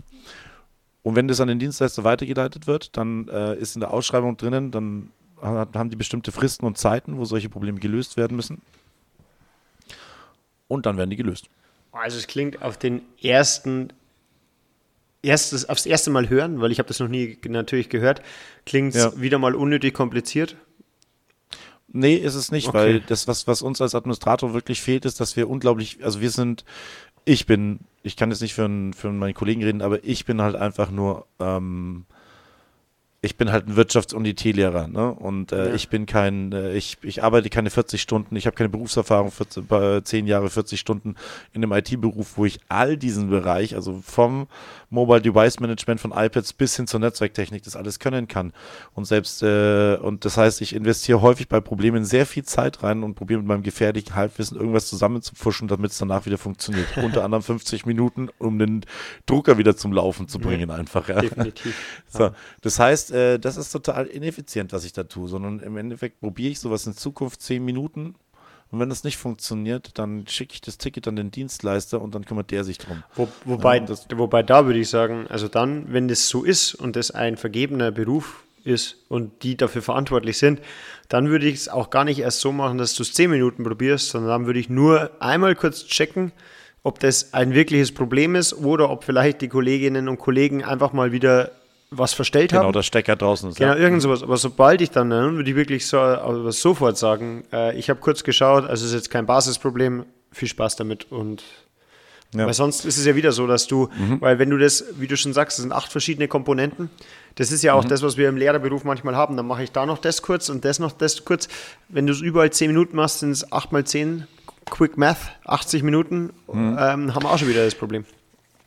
Und 1.01 1.15
wenn 1.15 1.28
das 1.28 1.41
an 1.41 1.47
den 1.47 1.58
Dienstleister 1.58 2.04
weitergeleitet 2.04 2.67
wird, 2.67 2.95
dann 2.95 3.28
äh, 3.30 3.56
ist 3.56 3.75
in 3.75 3.80
der 3.80 3.91
Ausschreibung 3.91 4.38
drinnen, 4.38 4.69
dann 4.69 5.10
haben 5.41 5.89
die 5.89 5.95
bestimmte 5.95 6.32
Fristen 6.32 6.67
und 6.67 6.78
Zeiten, 6.78 7.17
wo 7.17 7.25
solche 7.25 7.49
Probleme 7.49 7.80
gelöst 7.80 8.17
werden 8.17 8.38
müssen. 8.38 8.62
Und 10.67 10.86
dann 10.86 10.97
werden 10.97 11.10
die 11.10 11.15
gelöst. 11.15 11.49
Also 11.91 12.19
es 12.19 12.28
klingt 12.28 12.62
auf 12.62 12.78
den 12.78 13.01
ersten 13.19 13.89
erstes, 15.25 15.67
aufs 15.67 15.85
erste 15.85 16.11
Mal 16.11 16.29
hören, 16.29 16.61
weil 16.61 16.71
ich 16.71 16.79
habe 16.79 16.88
das 16.88 16.99
noch 16.99 17.07
nie 17.07 17.38
natürlich 17.47 17.89
gehört, 17.89 18.21
klingt 18.65 18.95
ja. 18.95 19.19
wieder 19.19 19.39
mal 19.39 19.55
unnötig 19.55 19.93
kompliziert. 19.93 20.55
Nee, 21.88 22.15
ist 22.15 22.35
es 22.35 22.51
nicht, 22.51 22.67
okay. 22.67 22.77
weil 22.77 22.99
das, 23.01 23.27
was, 23.27 23.47
was 23.47 23.61
uns 23.61 23.81
als 23.81 23.95
Administrator 23.95 24.53
wirklich 24.53 24.81
fehlt, 24.81 25.05
ist, 25.05 25.19
dass 25.19 25.35
wir 25.35 25.49
unglaublich, 25.49 26.03
also 26.03 26.19
wir 26.19 26.29
sind, 26.29 26.65
ich 27.23 27.45
bin, 27.45 27.79
ich 28.03 28.17
kann 28.17 28.29
jetzt 28.31 28.41
nicht 28.41 28.53
für, 28.53 28.69
für 28.95 29.11
meine 29.11 29.33
Kollegen 29.33 29.63
reden, 29.63 29.81
aber 29.81 30.03
ich 30.03 30.25
bin 30.25 30.41
halt 30.41 30.55
einfach 30.55 30.91
nur 30.91 31.25
ähm, 31.39 32.05
ich 33.25 33.38
bin 33.38 33.51
halt 33.51 33.67
ein 33.67 33.75
Wirtschafts- 33.75 34.13
und 34.13 34.25
IT-Lehrer, 34.25 34.88
ne? 34.88 35.11
Und 35.11 35.51
äh, 35.51 35.69
ja. 35.69 35.73
ich 35.73 35.89
bin 35.89 36.05
kein, 36.05 36.51
äh, 36.51 36.73
ich, 36.75 36.97
ich 37.01 37.23
arbeite 37.23 37.49
keine 37.49 37.71
40 37.71 38.01
Stunden, 38.01 38.35
ich 38.35 38.45
habe 38.45 38.55
keine 38.55 38.69
Berufserfahrung, 38.69 39.31
14, 39.31 39.67
äh, 39.71 40.03
10 40.03 40.27
Jahre, 40.27 40.49
40 40.49 40.79
Stunden 40.79 41.15
in 41.51 41.63
einem 41.63 41.73
IT-Beruf, 41.73 42.38
wo 42.38 42.45
ich 42.45 42.59
all 42.69 42.97
diesen 42.97 43.29
Bereich, 43.29 43.75
also 43.75 43.99
vom 44.05 44.47
Mobile 44.95 45.21
Device 45.21 45.60
Management 45.60 46.01
von 46.01 46.12
iPads 46.12 46.53
bis 46.53 46.75
hin 46.75 46.88
zur 46.88 46.99
Netzwerktechnik, 46.99 47.62
das 47.63 47.75
alles 47.75 47.99
können 47.99 48.27
kann. 48.27 48.53
Und 48.93 49.05
selbst, 49.05 49.43
äh, 49.43 49.97
und 49.97 50.25
das 50.25 50.38
heißt, 50.38 50.62
ich 50.62 50.73
investiere 50.73 51.21
häufig 51.21 51.47
bei 51.47 51.60
Problemen 51.60 52.05
sehr 52.05 52.25
viel 52.25 52.43
Zeit 52.43 52.81
rein 52.81 53.03
und 53.03 53.13
probiere 53.13 53.39
mit 53.39 53.47
meinem 53.47 53.62
gefährlichen 53.62 54.15
Halbwissen 54.15 54.58
irgendwas 54.58 54.88
zusammenzupfuschen, 54.88 55.67
damit 55.67 55.91
es 55.91 55.99
danach 55.99 56.25
wieder 56.25 56.39
funktioniert. 56.39 56.88
Unter 56.97 57.23
anderem 57.23 57.43
50 57.43 57.86
Minuten, 57.86 58.29
um 58.39 58.58
den 58.58 58.86
Drucker 59.27 59.60
wieder 59.60 59.77
zum 59.77 59.93
Laufen 59.93 60.27
zu 60.27 60.39
bringen, 60.39 60.69
ja, 60.69 60.75
einfach. 60.75 61.08
Ja. 61.08 61.21
Definitiv. 61.21 61.75
So, 62.08 62.31
das 62.62 62.79
heißt, 62.79 63.12
äh, 63.12 63.39
das 63.39 63.58
ist 63.58 63.71
total 63.71 64.05
ineffizient, 64.05 64.71
was 64.71 64.86
ich 64.86 64.93
da 64.93 65.03
tue, 65.03 65.27
sondern 65.27 65.60
im 65.60 65.75
Endeffekt 65.75 66.21
probiere 66.21 66.51
ich 66.51 66.60
sowas 66.60 66.88
in 66.88 66.93
Zukunft 66.93 67.41
zehn 67.41 67.65
Minuten 67.65 68.15
und 68.71 68.80
wenn 68.80 68.89
das 68.89 69.04
nicht 69.04 69.17
funktioniert, 69.17 69.97
dann 69.97 70.25
schicke 70.28 70.54
ich 70.56 70.62
das 70.62 70.78
Ticket 70.78 71.08
an 71.08 71.15
den 71.15 71.32
Dienstleister 71.32 72.01
und 72.01 72.15
dann 72.15 72.25
kümmert 72.25 72.51
der 72.51 72.63
sich 72.63 72.78
drum. 72.78 73.04
Wo, 73.15 73.28
wobei, 73.45 73.78
ja, 73.78 74.17
wobei 74.17 74.43
da 74.43 74.65
würde 74.65 74.80
ich 74.80 74.89
sagen, 74.89 75.28
also 75.28 75.47
dann, 75.47 75.93
wenn 75.93 76.08
das 76.08 76.28
so 76.28 76.43
ist 76.43 76.73
und 76.73 76.95
das 76.95 77.12
ein 77.12 77.38
vergebener 77.38 77.91
Beruf 77.91 78.43
ist 78.63 78.97
und 79.08 79.43
die 79.43 79.56
dafür 79.56 79.82
verantwortlich 79.82 80.38
sind, 80.39 80.60
dann 81.08 81.30
würde 81.30 81.45
ich 81.45 81.56
es 81.56 81.69
auch 81.69 81.91
gar 81.91 82.04
nicht 82.04 82.19
erst 82.19 82.41
so 82.41 82.51
machen, 82.51 82.78
dass 82.80 82.95
du 82.95 83.04
es 83.04 83.13
zehn 83.13 83.30
Minuten 83.30 83.63
probierst, 83.63 84.10
sondern 84.10 84.30
dann 84.30 84.45
würde 84.47 84.60
ich 84.60 84.69
nur 84.69 85.12
einmal 85.21 85.56
kurz 85.56 85.86
checken, 85.86 86.32
ob 86.84 86.99
das 86.99 87.34
ein 87.34 87.54
wirkliches 87.54 87.93
Problem 87.93 88.36
ist 88.36 88.54
oder 88.54 88.89
ob 88.89 89.04
vielleicht 89.04 89.41
die 89.41 89.47
Kolleginnen 89.47 90.10
und 90.10 90.17
Kollegen 90.17 90.63
einfach 90.63 90.93
mal 90.93 91.12
wieder 91.12 91.51
was 91.91 92.13
verstellt 92.13 92.50
genau, 92.50 92.62
haben. 92.62 92.67
Genau, 92.67 92.80
der 92.80 92.84
Stecker 92.84 93.15
draußen 93.15 93.50
ist. 93.50 93.58
Genau, 93.58 93.74
ja. 93.74 93.78
irgend 93.78 94.02
sowas. 94.02 94.24
Aber 94.24 94.38
sobald 94.38 94.82
ich 94.82 94.91
dann, 94.91 95.10
dann 95.10 95.36
würde 95.36 95.50
ich 95.50 95.56
wirklich 95.56 95.88
so, 95.88 96.00
also 96.00 96.50
sofort 96.52 96.98
sagen, 96.98 97.43
äh, 97.54 97.78
ich 97.78 97.89
habe 97.89 98.00
kurz 98.00 98.24
geschaut, 98.24 98.65
also 98.65 98.86
ist 98.86 98.93
jetzt 98.93 99.10
kein 99.10 99.26
Basisproblem, 99.26 100.06
viel 100.32 100.48
Spaß 100.48 100.76
damit 100.76 101.12
und 101.12 101.43
ja. 102.34 102.45
Weil 102.45 102.54
sonst 102.54 102.84
ist 102.86 102.98
es 102.98 103.06
ja 103.06 103.15
wieder 103.15 103.32
so, 103.32 103.48
dass 103.48 103.67
du, 103.67 103.89
mhm. 103.98 104.19
weil 104.19 104.39
wenn 104.39 104.50
du 104.50 104.58
das, 104.58 104.84
wie 104.98 105.08
du 105.08 105.15
schon 105.15 105.32
sagst, 105.32 105.58
das 105.58 105.63
sind 105.63 105.71
acht 105.71 105.91
verschiedene 105.91 106.28
Komponenten. 106.28 106.89
Das 107.36 107.52
ist 107.52 107.63
ja 107.63 107.74
auch 107.74 107.84
mhm. 107.84 107.89
das, 107.89 108.02
was 108.02 108.17
wir 108.17 108.28
im 108.28 108.36
Lehrerberuf 108.36 108.84
manchmal 108.84 109.15
haben. 109.15 109.38
Dann 109.38 109.48
mache 109.48 109.63
ich 109.63 109.71
da 109.71 109.86
noch 109.86 110.00
das 110.00 110.21
kurz 110.21 110.50
und 110.50 110.65
das 110.65 110.80
noch 110.80 110.91
das 110.91 111.24
kurz. 111.24 111.48
Wenn 111.88 112.08
du 112.08 112.13
es 112.13 112.19
überall 112.21 112.52
zehn 112.52 112.67
Minuten 112.67 112.98
machst, 112.98 113.19
sind 113.19 113.32
es 113.32 113.52
acht 113.52 113.71
mal 113.71 113.86
zehn 113.86 114.28
Quick 114.69 114.98
Math, 114.98 115.32
80 115.45 115.84
Minuten, 115.84 116.32
mhm. 116.52 116.78
ähm, 116.80 117.15
haben 117.15 117.24
wir 117.24 117.32
auch 117.32 117.38
schon 117.38 117.48
wieder 117.48 117.63
das 117.63 117.76
Problem. 117.76 118.04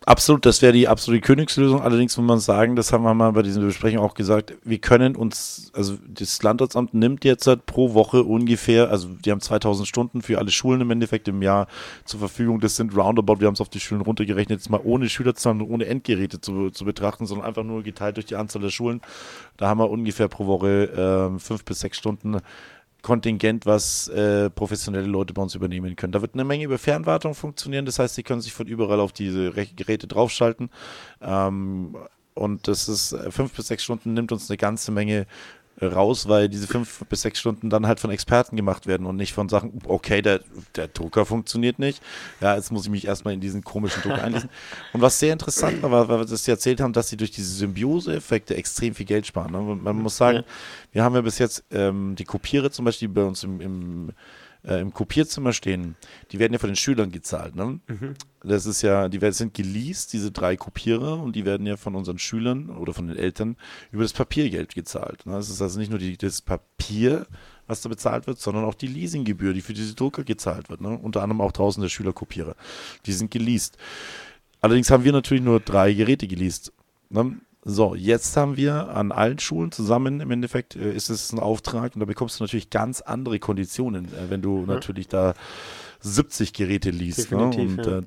Absolut, 0.08 0.46
das 0.46 0.62
wäre 0.62 0.72
die 0.72 0.88
absolute 0.88 1.20
Königslösung. 1.20 1.82
Allerdings 1.82 2.16
muss 2.16 2.26
man 2.26 2.38
sagen, 2.38 2.76
das 2.76 2.94
haben 2.94 3.04
wir 3.04 3.12
mal 3.12 3.30
bei 3.32 3.42
dieser 3.42 3.60
Besprechung 3.60 4.02
auch 4.02 4.14
gesagt, 4.14 4.54
wir 4.64 4.78
können 4.78 5.14
uns, 5.14 5.70
also 5.74 5.98
das 6.08 6.42
Landratsamt 6.42 6.94
nimmt 6.94 7.26
jetzt 7.26 7.46
halt 7.46 7.66
pro 7.66 7.92
Woche 7.92 8.24
ungefähr, 8.24 8.88
also 8.88 9.08
die 9.08 9.30
haben 9.30 9.42
2000 9.42 9.86
Stunden 9.86 10.22
für 10.22 10.38
alle 10.38 10.50
Schulen 10.50 10.80
im 10.80 10.90
Endeffekt 10.90 11.28
im 11.28 11.42
Jahr 11.42 11.66
zur 12.06 12.20
Verfügung. 12.20 12.58
Das 12.58 12.76
sind 12.76 12.96
roundabout, 12.96 13.40
wir 13.40 13.48
haben 13.48 13.52
es 13.52 13.60
auf 13.60 13.68
die 13.68 13.80
Schulen 13.80 14.00
runtergerechnet, 14.00 14.60
jetzt 14.60 14.70
mal 14.70 14.80
ohne 14.82 15.10
Schülerzahlen 15.10 15.60
und 15.60 15.70
ohne 15.70 15.84
Endgeräte 15.84 16.40
zu, 16.40 16.70
zu 16.70 16.86
betrachten, 16.86 17.26
sondern 17.26 17.46
einfach 17.46 17.64
nur 17.64 17.82
geteilt 17.82 18.16
durch 18.16 18.24
die 18.24 18.36
Anzahl 18.36 18.62
der 18.62 18.70
Schulen. 18.70 19.02
Da 19.58 19.68
haben 19.68 19.78
wir 19.78 19.90
ungefähr 19.90 20.28
pro 20.28 20.46
Woche 20.46 21.34
äh, 21.36 21.38
fünf 21.38 21.66
bis 21.66 21.80
sechs 21.80 21.98
Stunden 21.98 22.38
Kontingent, 23.02 23.64
was 23.64 24.08
äh, 24.08 24.50
professionelle 24.50 25.06
Leute 25.06 25.32
bei 25.32 25.42
uns 25.42 25.54
übernehmen 25.54 25.94
können. 25.96 26.12
Da 26.12 26.20
wird 26.20 26.34
eine 26.34 26.44
Menge 26.44 26.64
über 26.64 26.78
Fernwartung 26.78 27.34
funktionieren, 27.34 27.86
das 27.86 27.98
heißt, 27.98 28.14
sie 28.14 28.22
können 28.22 28.40
sich 28.40 28.52
von 28.52 28.66
überall 28.66 29.00
auf 29.00 29.12
diese 29.12 29.52
Geräte 29.52 30.06
draufschalten. 30.06 30.70
Ähm, 31.20 31.96
und 32.34 32.68
das 32.68 32.88
ist 32.88 33.12
äh, 33.12 33.30
fünf 33.30 33.52
bis 33.54 33.66
sechs 33.66 33.82
Stunden 33.84 34.14
nimmt 34.14 34.30
uns 34.30 34.48
eine 34.48 34.56
ganze 34.56 34.92
Menge 34.92 35.26
raus, 35.80 36.28
weil 36.28 36.48
diese 36.48 36.66
fünf 36.66 37.04
bis 37.08 37.22
sechs 37.22 37.38
Stunden 37.38 37.70
dann 37.70 37.86
halt 37.86 38.00
von 38.00 38.10
Experten 38.10 38.56
gemacht 38.56 38.86
werden 38.86 39.06
und 39.06 39.16
nicht 39.16 39.32
von 39.32 39.48
Sachen, 39.48 39.80
okay, 39.86 40.22
der, 40.22 40.40
der 40.76 40.88
Drucker 40.88 41.24
funktioniert 41.24 41.78
nicht. 41.78 42.02
Ja, 42.40 42.56
jetzt 42.56 42.72
muss 42.72 42.84
ich 42.84 42.90
mich 42.90 43.06
erstmal 43.06 43.34
in 43.34 43.40
diesen 43.40 43.62
komischen 43.62 44.02
Drucker 44.02 44.22
einlesen. 44.22 44.50
Und 44.92 45.00
was 45.00 45.18
sehr 45.18 45.32
interessant 45.32 45.82
war, 45.82 45.90
war, 45.90 46.08
weil 46.08 46.20
wir 46.20 46.24
das 46.24 46.46
erzählt 46.48 46.80
haben, 46.80 46.92
dass 46.92 47.08
sie 47.08 47.16
durch 47.16 47.30
diese 47.30 47.52
Symbiose-Effekte 47.54 48.56
extrem 48.56 48.94
viel 48.94 49.06
Geld 49.06 49.26
sparen. 49.26 49.52
Ne? 49.52 49.60
Man 49.60 49.96
muss 49.96 50.16
sagen, 50.16 50.44
wir 50.92 51.04
haben 51.04 51.14
ja 51.14 51.20
bis 51.20 51.38
jetzt 51.38 51.64
ähm, 51.70 52.14
die 52.16 52.24
Kopiere 52.24 52.70
zum 52.70 52.84
Beispiel 52.84 53.08
bei 53.08 53.22
uns 53.22 53.44
im, 53.44 53.60
im 53.60 54.12
äh, 54.64 54.80
im 54.80 54.92
Kopierzimmer 54.92 55.52
stehen, 55.52 55.96
die 56.32 56.38
werden 56.38 56.52
ja 56.52 56.58
von 56.58 56.70
den 56.70 56.76
Schülern 56.76 57.10
gezahlt. 57.10 57.54
Ne? 57.54 57.80
Mhm. 57.86 58.14
Das 58.42 58.66
ist 58.66 58.82
ja, 58.82 59.08
die 59.08 59.32
sind 59.32 59.54
geleast, 59.54 60.12
diese 60.12 60.30
drei 60.30 60.56
Kopierer, 60.56 61.20
und 61.20 61.36
die 61.36 61.44
werden 61.44 61.66
ja 61.66 61.76
von 61.76 61.94
unseren 61.94 62.18
Schülern 62.18 62.70
oder 62.70 62.94
von 62.94 63.08
den 63.08 63.16
Eltern 63.16 63.56
über 63.90 64.02
das 64.02 64.12
Papiergeld 64.12 64.74
gezahlt. 64.74 65.26
Ne? 65.26 65.32
Das 65.32 65.50
ist 65.50 65.62
also 65.62 65.78
nicht 65.78 65.90
nur 65.90 65.98
die, 65.98 66.16
das 66.16 66.42
Papier, 66.42 67.26
was 67.66 67.82
da 67.82 67.88
bezahlt 67.88 68.26
wird, 68.26 68.40
sondern 68.40 68.64
auch 68.64 68.74
die 68.74 68.86
Leasinggebühr, 68.86 69.52
die 69.52 69.60
für 69.60 69.74
diese 69.74 69.94
Drucker 69.94 70.24
gezahlt 70.24 70.70
wird. 70.70 70.80
Ne? 70.80 70.96
Unter 70.98 71.22
anderem 71.22 71.40
auch 71.40 71.52
tausende 71.52 71.88
Schülerkopierer. 71.88 72.54
Die 73.06 73.12
sind 73.12 73.30
geleast. 73.30 73.76
Allerdings 74.60 74.90
haben 74.90 75.04
wir 75.04 75.12
natürlich 75.12 75.44
nur 75.44 75.60
drei 75.60 75.92
Geräte 75.92 76.26
geleast. 76.26 76.72
Ne? 77.10 77.38
So, 77.70 77.94
jetzt 77.94 78.34
haben 78.38 78.56
wir 78.56 78.96
an 78.96 79.12
allen 79.12 79.38
Schulen 79.38 79.70
zusammen, 79.72 80.20
im 80.20 80.30
Endeffekt 80.30 80.74
äh, 80.74 80.90
ist 80.90 81.10
es 81.10 81.34
ein 81.34 81.38
Auftrag 81.38 81.94
und 81.94 82.00
da 82.00 82.06
bekommst 82.06 82.40
du 82.40 82.44
natürlich 82.44 82.70
ganz 82.70 83.02
andere 83.02 83.38
Konditionen, 83.38 84.06
äh, 84.06 84.30
wenn 84.30 84.40
du 84.40 84.60
ja. 84.60 84.66
natürlich 84.66 85.06
da 85.06 85.34
70 86.00 86.54
Geräte 86.54 86.88
liest. 86.88 87.30
Ne? 87.30 87.36
Und, 87.36 87.84
ja. 87.84 87.98
äh, 87.98 88.02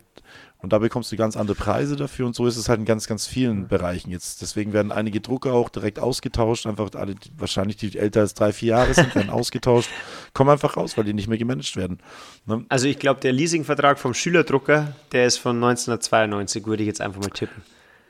und 0.58 0.74
da 0.74 0.80
bekommst 0.80 1.12
du 1.12 1.16
ganz 1.16 1.38
andere 1.38 1.56
Preise 1.56 1.96
dafür 1.96 2.26
und 2.26 2.34
so 2.34 2.48
ist 2.48 2.58
es 2.58 2.70
halt 2.70 2.80
in 2.80 2.86
ganz, 2.86 3.06
ganz 3.06 3.28
vielen 3.28 3.62
ja. 3.62 3.68
Bereichen 3.68 4.10
jetzt. 4.10 4.42
Deswegen 4.42 4.74
werden 4.74 4.92
einige 4.92 5.22
Drucker 5.22 5.54
auch 5.54 5.70
direkt 5.70 6.00
ausgetauscht, 6.00 6.66
einfach 6.66 6.90
alle, 6.96 7.14
die, 7.14 7.30
wahrscheinlich 7.38 7.78
die 7.78 7.96
älter 7.96 8.22
als 8.22 8.34
drei, 8.34 8.54
vier 8.54 8.70
Jahre 8.70 8.96
sind, 8.96 9.14
werden 9.14 9.30
ausgetauscht, 9.30 9.92
kommen 10.34 10.50
einfach 10.50 10.76
raus, 10.76 10.98
weil 10.98 11.04
die 11.04 11.14
nicht 11.14 11.28
mehr 11.28 11.38
gemanagt 11.38 11.76
werden. 11.76 12.00
Ne? 12.48 12.66
Also 12.70 12.88
ich 12.88 12.98
glaube, 12.98 13.20
der 13.20 13.32
Leasingvertrag 13.32 14.00
vom 14.00 14.16
Schülerdrucker, 14.16 14.96
der 15.12 15.28
ist 15.28 15.38
von 15.38 15.58
1992, 15.58 16.66
würde 16.66 16.82
ich 16.82 16.88
jetzt 16.88 17.02
einfach 17.02 17.22
mal 17.22 17.30
tippen. 17.30 17.62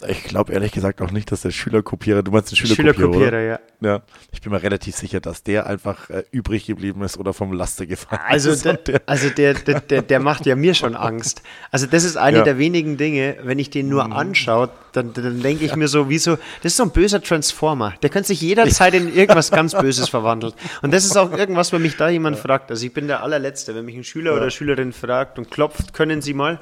Ich 0.08 0.24
glaube 0.24 0.54
ehrlich 0.54 0.72
gesagt 0.72 1.02
auch 1.02 1.12
nicht, 1.12 1.32
dass 1.32 1.42
der 1.42 1.52
Schülerkopierer, 1.52 2.24
du 2.24 2.32
meinst 2.32 2.52
den 2.52 2.56
Schülerkopierer, 2.56 2.94
Schülerkopierer 2.94 3.40
ja. 3.42 3.60
ja. 3.82 4.02
Ich 4.32 4.42
bin 4.42 4.52
mir 4.52 4.62
relativ 4.62 4.96
sicher, 4.96 5.20
dass 5.20 5.44
der 5.44 5.68
einfach 5.68 6.10
äh, 6.10 6.24
übrig 6.32 6.66
geblieben 6.66 7.04
ist 7.04 7.18
oder 7.18 7.34
vom 7.34 7.54
Laster 7.54 7.86
gefallen 7.86 8.22
also 8.28 8.52
ist. 8.52 8.66
Der, 8.66 8.80
also 9.06 9.30
der, 9.30 9.54
der, 9.54 9.80
der, 9.82 10.02
der, 10.02 10.20
macht 10.20 10.46
ja 10.46 10.56
mir 10.56 10.74
schon 10.74 10.96
Angst. 10.96 11.42
Also 11.72 11.86
das 11.86 12.04
ist 12.04 12.18
eine 12.18 12.38
ja. 12.38 12.44
der 12.44 12.58
wenigen 12.58 12.98
Dinge, 12.98 13.38
wenn 13.44 13.60
ich 13.60 13.70
den 13.70 13.90
nur 13.90 14.06
mhm. 14.06 14.14
anschaue, 14.14 14.70
dann, 14.94 15.14
dann 15.14 15.42
denke 15.42 15.66
ich 15.66 15.76
mir 15.76 15.88
so, 15.88 16.10
wieso, 16.10 16.38
das 16.62 16.74
ist 16.74 16.78
so 16.78 16.84
ein 16.84 16.92
böser 16.92 17.22
Transformer. 17.22 17.94
Der 18.02 18.10
könnte 18.10 18.28
sich 18.28 18.42
jederzeit 18.42 18.94
in 18.94 19.14
irgendwas 19.14 19.52
ganz 19.52 19.74
Böses 19.74 20.10
verwandeln. 20.10 20.54
Und 20.82 20.94
das 20.94 21.06
ist 21.06 21.18
auch 21.18 21.32
irgendwas, 21.32 21.72
wenn 21.72 21.82
mich 21.82 21.98
da 21.98 22.10
jemand 22.10 22.38
ja. 22.38 22.42
fragt. 22.42 22.72
Also 22.72 22.86
ich 22.86 22.94
bin 22.94 23.08
der 23.08 23.24
allerletzte, 23.24 23.76
wenn 23.76 23.86
mich 23.86 23.96
ein 23.96 24.04
Schüler 24.04 24.36
oder 24.36 24.50
Schülerin 24.50 24.94
fragt 24.94 25.38
und 25.38 25.50
klopft, 25.52 25.94
können 25.94 26.22
Sie 26.22 26.34
mal, 26.34 26.60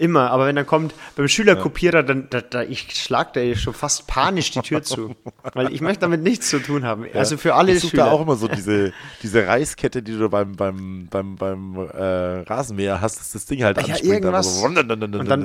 Immer, 0.00 0.30
aber 0.30 0.46
wenn 0.46 0.56
dann 0.56 0.66
kommt 0.66 0.94
beim 1.14 1.28
Schülerkopierer, 1.28 2.02
dann 2.02 2.26
da, 2.30 2.40
da, 2.40 2.62
ich 2.62 2.90
schlag 2.92 3.34
da 3.34 3.54
schon 3.54 3.74
fast 3.74 4.06
panisch 4.06 4.50
die 4.50 4.60
Tür 4.60 4.82
zu, 4.82 5.14
weil 5.52 5.74
ich 5.74 5.82
möchte 5.82 6.00
damit 6.00 6.22
nichts 6.22 6.48
zu 6.48 6.58
tun 6.58 6.84
haben. 6.84 7.04
Ja. 7.04 7.16
Also 7.16 7.36
für 7.36 7.54
alle 7.54 7.72
ich 7.72 7.82
Schüler. 7.86 8.04
da 8.04 8.10
auch 8.10 8.22
immer 8.22 8.36
so 8.36 8.48
diese, 8.48 8.94
diese 9.22 9.46
Reiskette, 9.46 10.02
die 10.02 10.16
du 10.16 10.30
beim, 10.30 10.56
beim, 10.56 11.06
beim, 11.10 11.36
beim 11.36 11.76
äh, 11.76 12.40
Rasenmäher 12.48 13.02
hast, 13.02 13.20
dass 13.20 13.32
das 13.32 13.44
Ding 13.44 13.62
halt 13.62 13.86
ja, 13.86 13.96
irgendwas. 14.02 14.62
und 14.62 14.74
dann, 14.74 14.88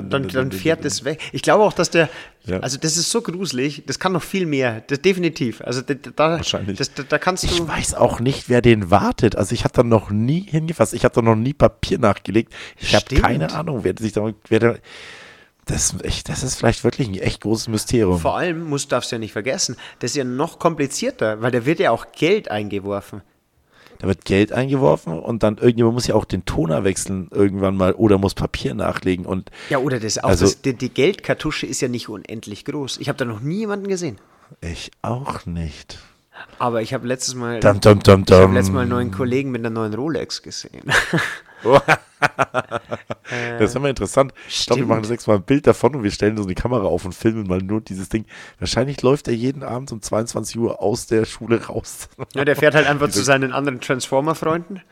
dann, 0.08 0.28
dann 0.28 0.52
fährt 0.52 0.86
es 0.86 1.04
weg. 1.04 1.20
Ich 1.32 1.42
glaube 1.42 1.62
auch, 1.62 1.74
dass 1.74 1.90
der, 1.90 2.08
ja. 2.46 2.60
also 2.60 2.78
das 2.78 2.96
ist 2.96 3.10
so 3.10 3.22
gruselig, 3.22 3.82
das 3.86 3.98
kann 3.98 4.12
noch 4.12 4.22
viel 4.22 4.46
mehr, 4.46 4.82
das, 4.86 5.00
definitiv. 5.02 5.60
Also 5.62 5.82
da, 5.82 6.30
Wahrscheinlich. 6.30 6.78
Das, 6.78 6.94
da, 6.94 7.02
da 7.02 7.18
kannst 7.18 7.42
du. 7.42 7.48
Ich 7.48 7.66
weiß 7.66 7.94
auch 7.94 8.20
nicht, 8.20 8.48
wer 8.48 8.62
den 8.62 8.90
wartet. 8.90 9.36
Also 9.36 9.54
ich 9.54 9.64
habe 9.64 9.74
da 9.74 9.82
noch 9.82 10.10
nie 10.10 10.40
hingefasst. 10.40 10.94
Ich 10.94 11.04
habe 11.04 11.14
da 11.14 11.22
noch 11.22 11.36
nie 11.36 11.52
Papier 11.52 11.98
nachgelegt. 11.98 12.54
Ich 12.78 12.94
habe 12.94 13.14
keine 13.16 13.52
Ahnung, 13.52 13.80
wer 13.82 13.94
sich 13.98 14.12
da 14.12 14.32
werde, 14.48 14.80
das, 15.66 15.96
echt, 16.02 16.28
das 16.28 16.44
ist 16.44 16.54
vielleicht 16.56 16.84
wirklich 16.84 17.08
ein 17.08 17.14
echt 17.14 17.42
großes 17.42 17.68
Mysterium. 17.68 18.20
Vor 18.20 18.36
allem 18.36 18.64
muss, 18.64 18.86
darfst 18.86 19.10
du 19.10 19.16
ja 19.16 19.18
nicht 19.18 19.32
vergessen, 19.32 19.76
das 19.98 20.12
ist 20.12 20.16
ja 20.16 20.24
noch 20.24 20.58
komplizierter, 20.60 21.42
weil 21.42 21.50
da 21.50 21.66
wird 21.66 21.80
ja 21.80 21.90
auch 21.90 22.12
Geld 22.12 22.50
eingeworfen. 22.50 23.22
Da 23.98 24.06
wird 24.06 24.24
Geld 24.24 24.52
eingeworfen 24.52 25.18
und 25.18 25.42
dann 25.42 25.56
irgendjemand 25.56 25.94
muss 25.94 26.06
ja 26.06 26.14
auch 26.14 26.24
den 26.24 26.44
Toner 26.44 26.84
wechseln 26.84 27.28
irgendwann 27.30 27.76
mal 27.76 27.92
oder 27.92 28.18
muss 28.18 28.34
Papier 28.34 28.74
nachlegen 28.74 29.26
und 29.26 29.50
ja 29.70 29.78
oder 29.78 30.00
das 30.00 30.18
auch 30.18 30.28
also, 30.28 30.44
das, 30.44 30.60
die, 30.62 30.74
die, 30.74 30.90
Geldkartusche 30.90 31.66
ist 31.66 31.80
ja 31.80 31.88
nicht 31.88 32.08
unendlich 32.08 32.64
groß. 32.64 32.98
Ich 32.98 33.08
habe 33.08 33.18
da 33.18 33.24
noch 33.24 33.40
nie 33.40 33.58
jemanden 33.58 33.88
gesehen. 33.88 34.18
Ich 34.60 34.90
auch 35.02 35.46
nicht. 35.46 35.98
Aber 36.58 36.82
ich 36.82 36.92
habe 36.92 37.06
letztes 37.06 37.34
Mal 37.34 37.60
dum, 37.60 37.80
dum, 37.80 38.02
dum, 38.02 38.24
ich 38.26 38.32
habe 38.32 38.54
letztes 38.54 38.72
Mal 38.72 38.82
einen 38.82 38.90
neuen 38.90 39.10
Kollegen 39.10 39.50
mit 39.50 39.60
einer 39.60 39.70
neuen 39.70 39.94
Rolex 39.94 40.42
gesehen. 40.42 40.82
das 43.58 43.70
ist 43.70 43.76
immer 43.76 43.88
interessant. 43.88 44.32
Ich 44.48 44.66
glaube, 44.66 44.82
wir 44.82 44.86
machen 44.86 45.02
das 45.02 45.10
nächste 45.10 45.30
Mal 45.30 45.36
ein 45.36 45.42
Bild 45.42 45.66
davon 45.66 45.94
und 45.94 46.02
wir 46.02 46.10
stellen 46.10 46.36
so 46.36 46.44
die 46.44 46.54
Kamera 46.54 46.84
auf 46.84 47.04
und 47.04 47.14
filmen 47.14 47.46
mal 47.46 47.58
nur 47.58 47.80
dieses 47.80 48.08
Ding. 48.08 48.24
Wahrscheinlich 48.58 49.02
läuft 49.02 49.28
er 49.28 49.34
jeden 49.34 49.62
Abend 49.62 49.92
um 49.92 50.00
22 50.00 50.58
Uhr 50.58 50.80
aus 50.80 51.06
der 51.06 51.24
Schule 51.24 51.66
raus. 51.66 52.08
Ja, 52.34 52.44
der 52.44 52.56
fährt 52.56 52.74
halt 52.74 52.86
einfach 52.86 53.08
zu 53.10 53.22
seinen 53.22 53.52
anderen 53.52 53.80
Transformer-Freunden. 53.80 54.82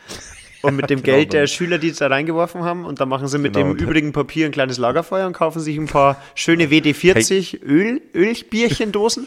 Und 0.62 0.76
mit 0.76 0.90
dem 0.90 1.02
genau, 1.02 1.16
Geld 1.16 1.32
der 1.32 1.46
Schüler, 1.46 1.78
die 1.78 1.88
es 1.88 1.98
da 1.98 2.08
reingeworfen 2.08 2.62
haben, 2.62 2.84
und 2.84 3.00
dann 3.00 3.08
machen 3.08 3.28
sie 3.28 3.38
mit 3.38 3.54
genau, 3.54 3.74
dem 3.74 3.76
übrigen 3.76 4.12
Papier 4.12 4.46
ein 4.46 4.52
kleines 4.52 4.78
Lagerfeuer 4.78 5.26
und 5.26 5.34
kaufen 5.34 5.60
sich 5.60 5.76
ein 5.76 5.86
paar 5.86 6.16
schöne 6.34 6.66
WD-40 6.70 7.62
Öl, 7.62 8.00
Ölbierchendosen. 8.14 9.26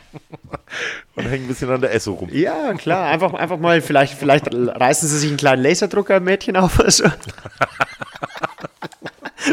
Und 1.16 1.24
hängen 1.24 1.44
ein 1.44 1.48
bisschen 1.48 1.70
an 1.70 1.80
der 1.80 1.92
Esso 1.92 2.12
rum. 2.12 2.28
Ja, 2.32 2.72
klar. 2.74 3.06
Einfach, 3.08 3.34
einfach 3.34 3.58
mal, 3.58 3.80
vielleicht, 3.80 4.14
vielleicht 4.14 4.46
reißen 4.52 5.08
sie 5.08 5.18
sich 5.18 5.28
einen 5.28 5.36
kleinen 5.36 5.62
Laserdrucker-Mädchen 5.62 6.56
auf 6.56 6.78
oder 6.78 6.90
so. 6.90 7.08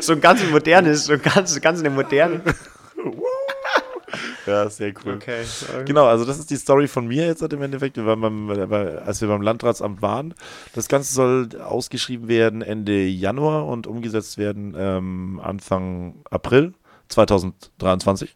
so 0.02 0.14
ein 0.14 0.22
ganz 0.22 0.44
modernes, 0.50 1.06
so 1.06 1.14
ein 1.14 1.22
ganz, 1.22 1.60
ganz 1.62 1.80
eine 1.80 1.90
moderne. 1.90 2.42
Ja, 4.46 4.70
sehr 4.70 4.94
cool. 5.04 5.16
Okay, 5.16 5.44
genau, 5.86 6.06
also 6.06 6.24
das 6.24 6.38
ist 6.38 6.52
die 6.52 6.56
Story 6.56 6.88
von 6.88 7.08
mir 7.08 7.26
jetzt 7.26 7.42
im 7.42 7.62
Endeffekt. 7.62 7.98
Wir 7.98 8.06
waren 8.06 8.22
beim, 8.22 8.50
als 8.50 9.22
wir 9.22 9.28
beim 9.28 9.42
Landratsamt 9.42 10.02
waren. 10.02 10.36
Das 10.74 10.88
Ganze 10.88 11.14
soll 11.14 11.50
ausgeschrieben 11.62 12.28
werden 12.28 12.62
Ende 12.62 13.06
Januar 13.06 13.66
und 13.66 13.88
umgesetzt 13.88 14.38
werden 14.38 14.76
ähm, 14.78 15.42
Anfang 15.44 16.16
April 16.30 16.74
2023. 17.10 18.36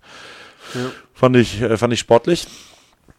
Ja. 0.74 0.92
Fand, 1.14 1.36
ich, 1.36 1.62
äh, 1.62 1.78
fand 1.78 1.94
ich 1.94 2.00
sportlich. 2.00 2.48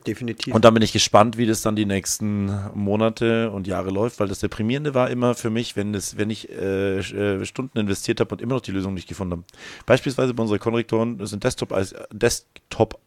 Definitiv. 0.06 0.54
Und 0.54 0.64
dann 0.64 0.72
bin 0.72 0.82
ich 0.82 0.92
gespannt, 0.92 1.36
wie 1.36 1.46
das 1.46 1.60
dann 1.60 1.76
die 1.76 1.84
nächsten 1.84 2.50
Monate 2.74 3.50
und 3.50 3.66
Jahre 3.66 3.90
läuft, 3.90 4.18
weil 4.18 4.28
das 4.28 4.38
Deprimierende 4.38 4.94
war 4.94 5.10
immer 5.10 5.34
für 5.34 5.50
mich, 5.50 5.76
wenn, 5.76 5.92
das, 5.92 6.16
wenn 6.16 6.30
ich 6.30 6.48
äh, 6.48 7.00
äh 7.00 7.44
Stunden 7.44 7.78
investiert 7.78 8.20
habe 8.20 8.34
und 8.34 8.40
immer 8.40 8.54
noch 8.54 8.62
die 8.62 8.72
Lösung 8.72 8.94
nicht 8.94 9.08
gefunden 9.08 9.32
habe. 9.32 9.44
Beispielsweise 9.84 10.32
bei 10.32 10.42
unseren 10.42 10.58
Konrektoren 10.58 11.24
sind 11.26 11.44
Desktop-Icons. 11.44 11.94
Desktop 12.12 13.00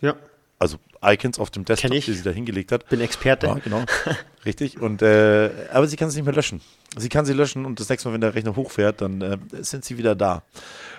ja. 0.00 0.16
Also 0.62 0.78
Icons 1.04 1.40
auf 1.40 1.50
dem 1.50 1.64
Desktop, 1.64 1.90
die 1.90 2.00
sie 2.00 2.22
da 2.22 2.30
hingelegt 2.30 2.70
hat. 2.70 2.88
Bin 2.88 3.00
Experte. 3.00 3.48
Ja, 3.48 3.54
genau. 3.54 3.84
Richtig. 4.44 4.80
Und, 4.80 5.02
äh, 5.02 5.50
aber 5.72 5.88
sie 5.88 5.96
kann 5.96 6.06
es 6.06 6.14
nicht 6.14 6.24
mehr 6.24 6.32
löschen. 6.32 6.60
Sie 6.96 7.08
kann 7.08 7.24
sie 7.24 7.32
löschen 7.32 7.66
und 7.66 7.80
das 7.80 7.88
nächste 7.88 8.08
Mal, 8.08 8.14
wenn 8.14 8.20
der 8.20 8.36
Rechner 8.36 8.54
hochfährt, 8.54 9.00
dann 9.00 9.20
äh, 9.22 9.38
sind 9.60 9.84
sie 9.84 9.98
wieder 9.98 10.14
da. 10.14 10.44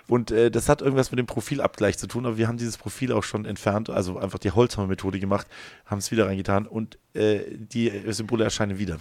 Und 0.10 0.32
äh, 0.32 0.52
das 0.52 0.68
hat 0.68 0.82
irgendwas 0.82 1.12
mit 1.12 1.20
dem 1.20 1.28
Profilabgleich 1.28 1.98
zu 1.98 2.08
tun, 2.08 2.26
aber 2.26 2.38
wir 2.38 2.50
haben 2.50 2.58
dieses 2.58 2.78
Profil 2.78 3.14
auch 3.14 3.24
schon 3.24 3.46
entfernt, 3.46 3.90
also 3.90 4.18
einfach 4.18 4.38
die 4.38 4.52
Holzhammer-Methode 4.52 5.22
gemacht, 5.22 5.48
haben 5.86 6.00
es 6.00 6.12
wieder 6.12 6.28
reingetan 6.28 6.68
und 6.68 6.98
äh, 7.14 7.40
die 7.50 7.90
Symbole 8.10 8.44
erscheinen 8.44 8.80
wieder. 8.80 8.98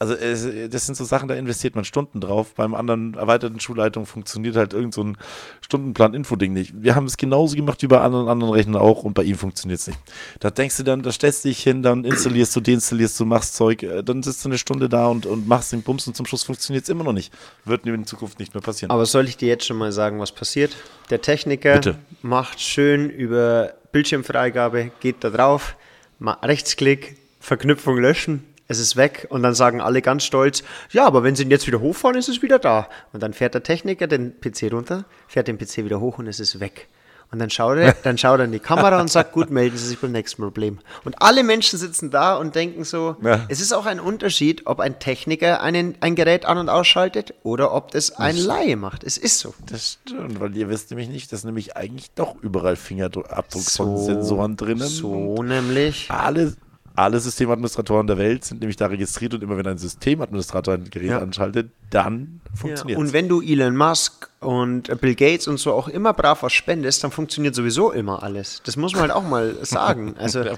Also 0.00 0.14
es, 0.14 0.46
das 0.70 0.86
sind 0.86 0.96
so 0.96 1.04
Sachen, 1.04 1.28
da 1.28 1.36
investiert 1.36 1.76
man 1.76 1.84
Stunden 1.84 2.20
drauf. 2.20 2.54
Beim 2.54 2.74
anderen 2.74 3.14
erweiterten 3.14 3.60
Schulleitung 3.60 4.06
funktioniert 4.06 4.56
halt 4.56 4.72
irgend 4.72 4.92
so 4.92 5.04
ein 5.04 5.16
Stundenplan-Info-Ding 5.60 6.52
nicht. 6.52 6.74
Wir 6.82 6.96
haben 6.96 7.06
es 7.06 7.16
genauso 7.16 7.54
gemacht 7.54 7.80
wie 7.80 7.86
bei 7.86 8.00
anderen, 8.00 8.28
anderen 8.28 8.52
Rechnern 8.52 8.82
auch 8.82 9.04
und 9.04 9.14
bei 9.14 9.22
ihm 9.22 9.36
funktioniert 9.36 9.80
es 9.80 9.86
nicht. 9.86 9.98
Da 10.40 10.50
denkst 10.50 10.78
du 10.78 10.82
dann, 10.82 11.02
da 11.02 11.12
stellst 11.12 11.44
du 11.44 11.48
dich 11.48 11.62
hin, 11.62 11.82
dann 11.82 12.04
installierst 12.04 12.56
du, 12.56 12.60
deinstallierst 12.60 13.18
du, 13.20 13.24
machst 13.24 13.54
Zeug, 13.54 13.84
äh, 13.84 14.02
dann 14.02 14.24
sitzt 14.24 14.44
du 14.44 14.48
eine 14.48 14.58
Stunde 14.58 14.88
da 14.88 15.06
und, 15.06 15.26
und 15.26 15.46
machst 15.46 15.72
den 15.72 15.82
Bums 15.82 16.06
und 16.08 16.16
zum 16.16 16.26
Schluss 16.26 16.42
funktioniert 16.42 16.82
es 16.82 16.88
immer 16.88 17.04
noch 17.04 17.12
nicht. 17.12 17.32
Wird 17.64 17.86
in 17.86 18.04
Zukunft 18.04 18.40
nicht 18.40 18.52
mehr 18.52 18.62
passieren. 18.62 18.90
Aber 18.90 19.06
soll 19.06 19.28
ich 19.28 19.36
dir 19.36 19.48
jetzt 19.48 19.64
schon 19.64 19.76
mal 19.76 19.92
sagen, 19.92 20.18
was 20.18 20.32
passiert? 20.32 20.76
Der 21.10 21.22
Techniker 21.22 21.74
Bitte. 21.74 21.98
macht 22.20 22.60
schön 22.60 23.10
über 23.10 23.74
Bildschirmfreigabe, 23.92 24.90
geht 24.98 25.22
da 25.22 25.30
drauf, 25.30 25.76
Rechtsklick, 26.20 27.16
Verknüpfung 27.38 27.98
löschen, 27.98 28.42
es 28.68 28.78
ist 28.78 28.96
weg 28.96 29.26
und 29.30 29.42
dann 29.42 29.54
sagen 29.54 29.80
alle 29.80 30.02
ganz 30.02 30.24
stolz, 30.24 30.62
ja, 30.90 31.06
aber 31.06 31.22
wenn 31.22 31.36
sie 31.36 31.42
ihn 31.42 31.50
jetzt 31.50 31.66
wieder 31.66 31.80
hochfahren, 31.80 32.16
ist 32.16 32.28
es 32.28 32.42
wieder 32.42 32.58
da. 32.58 32.88
Und 33.12 33.22
dann 33.22 33.32
fährt 33.34 33.54
der 33.54 33.62
Techniker 33.62 34.06
den 34.06 34.40
PC 34.40 34.72
runter, 34.72 35.04
fährt 35.28 35.48
den 35.48 35.58
PC 35.58 35.78
wieder 35.78 36.00
hoch 36.00 36.18
und 36.18 36.26
es 36.26 36.40
ist 36.40 36.60
weg. 36.60 36.88
Und 37.34 37.40
dann 37.40 37.50
schaut 37.50 37.78
er, 37.78 37.94
dann 38.04 38.16
schaut 38.16 38.38
er 38.38 38.44
in 38.44 38.52
die 38.52 38.60
Kamera 38.60 39.00
und 39.00 39.10
sagt, 39.10 39.32
gut, 39.32 39.50
melden 39.50 39.76
Sie 39.76 39.88
sich 39.88 39.98
beim 39.98 40.12
nächsten 40.12 40.40
Problem. 40.40 40.78
Und 41.04 41.20
alle 41.20 41.42
Menschen 41.42 41.78
sitzen 41.78 42.10
da 42.10 42.36
und 42.36 42.54
denken 42.54 42.84
so, 42.84 43.16
ja. 43.22 43.44
es 43.48 43.60
ist 43.60 43.72
auch 43.72 43.86
ein 43.86 43.98
Unterschied, 43.98 44.66
ob 44.66 44.78
ein 44.78 45.00
Techniker 45.00 45.60
einen, 45.60 45.96
ein 46.00 46.14
Gerät 46.14 46.44
an- 46.44 46.58
und 46.58 46.68
ausschaltet 46.68 47.34
oder 47.42 47.72
ob 47.72 47.90
das 47.90 48.12
ein 48.12 48.36
das 48.36 48.44
Laie 48.44 48.76
macht. 48.76 49.02
Es 49.02 49.18
ist 49.18 49.40
so. 49.40 49.52
Das 49.66 49.98
stimmt, 50.06 50.38
weil 50.38 50.56
ihr 50.56 50.68
wisst 50.68 50.90
nämlich 50.90 51.08
nicht, 51.08 51.32
dass 51.32 51.42
nämlich 51.42 51.76
eigentlich 51.76 52.12
doch 52.12 52.36
überall 52.40 52.76
Fingerabdruckssensoren 52.76 54.22
so, 54.22 54.64
drinnen. 54.64 54.86
So 54.86 55.42
nämlich. 55.42 56.08
Alle, 56.10 56.54
alle 56.96 57.18
Systemadministratoren 57.18 58.06
der 58.06 58.18
Welt 58.18 58.44
sind 58.44 58.60
nämlich 58.60 58.76
da 58.76 58.86
registriert 58.86 59.34
und 59.34 59.42
immer 59.42 59.56
wenn 59.56 59.66
ein 59.66 59.78
Systemadministrator 59.78 60.74
ein 60.74 60.90
Gerät 60.90 61.10
ja. 61.10 61.18
anschaltet, 61.18 61.70
dann 61.90 62.40
funktioniert 62.54 62.84
es. 62.84 62.92
Ja. 62.92 62.98
Und 62.98 63.12
wenn 63.12 63.28
du 63.28 63.42
Elon 63.42 63.76
Musk 63.76 64.30
und 64.38 65.00
Bill 65.00 65.16
Gates 65.16 65.48
und 65.48 65.58
so 65.58 65.72
auch 65.72 65.88
immer 65.88 66.12
brav 66.12 66.44
was 66.44 66.52
spendest, 66.52 67.02
dann 67.02 67.10
funktioniert 67.10 67.56
sowieso 67.56 67.90
immer 67.90 68.22
alles. 68.22 68.62
Das 68.64 68.76
muss 68.76 68.92
man 68.92 69.02
halt 69.02 69.10
auch 69.10 69.24
mal 69.24 69.56
sagen. 69.62 70.14
Also 70.18 70.42
ja. 70.42 70.54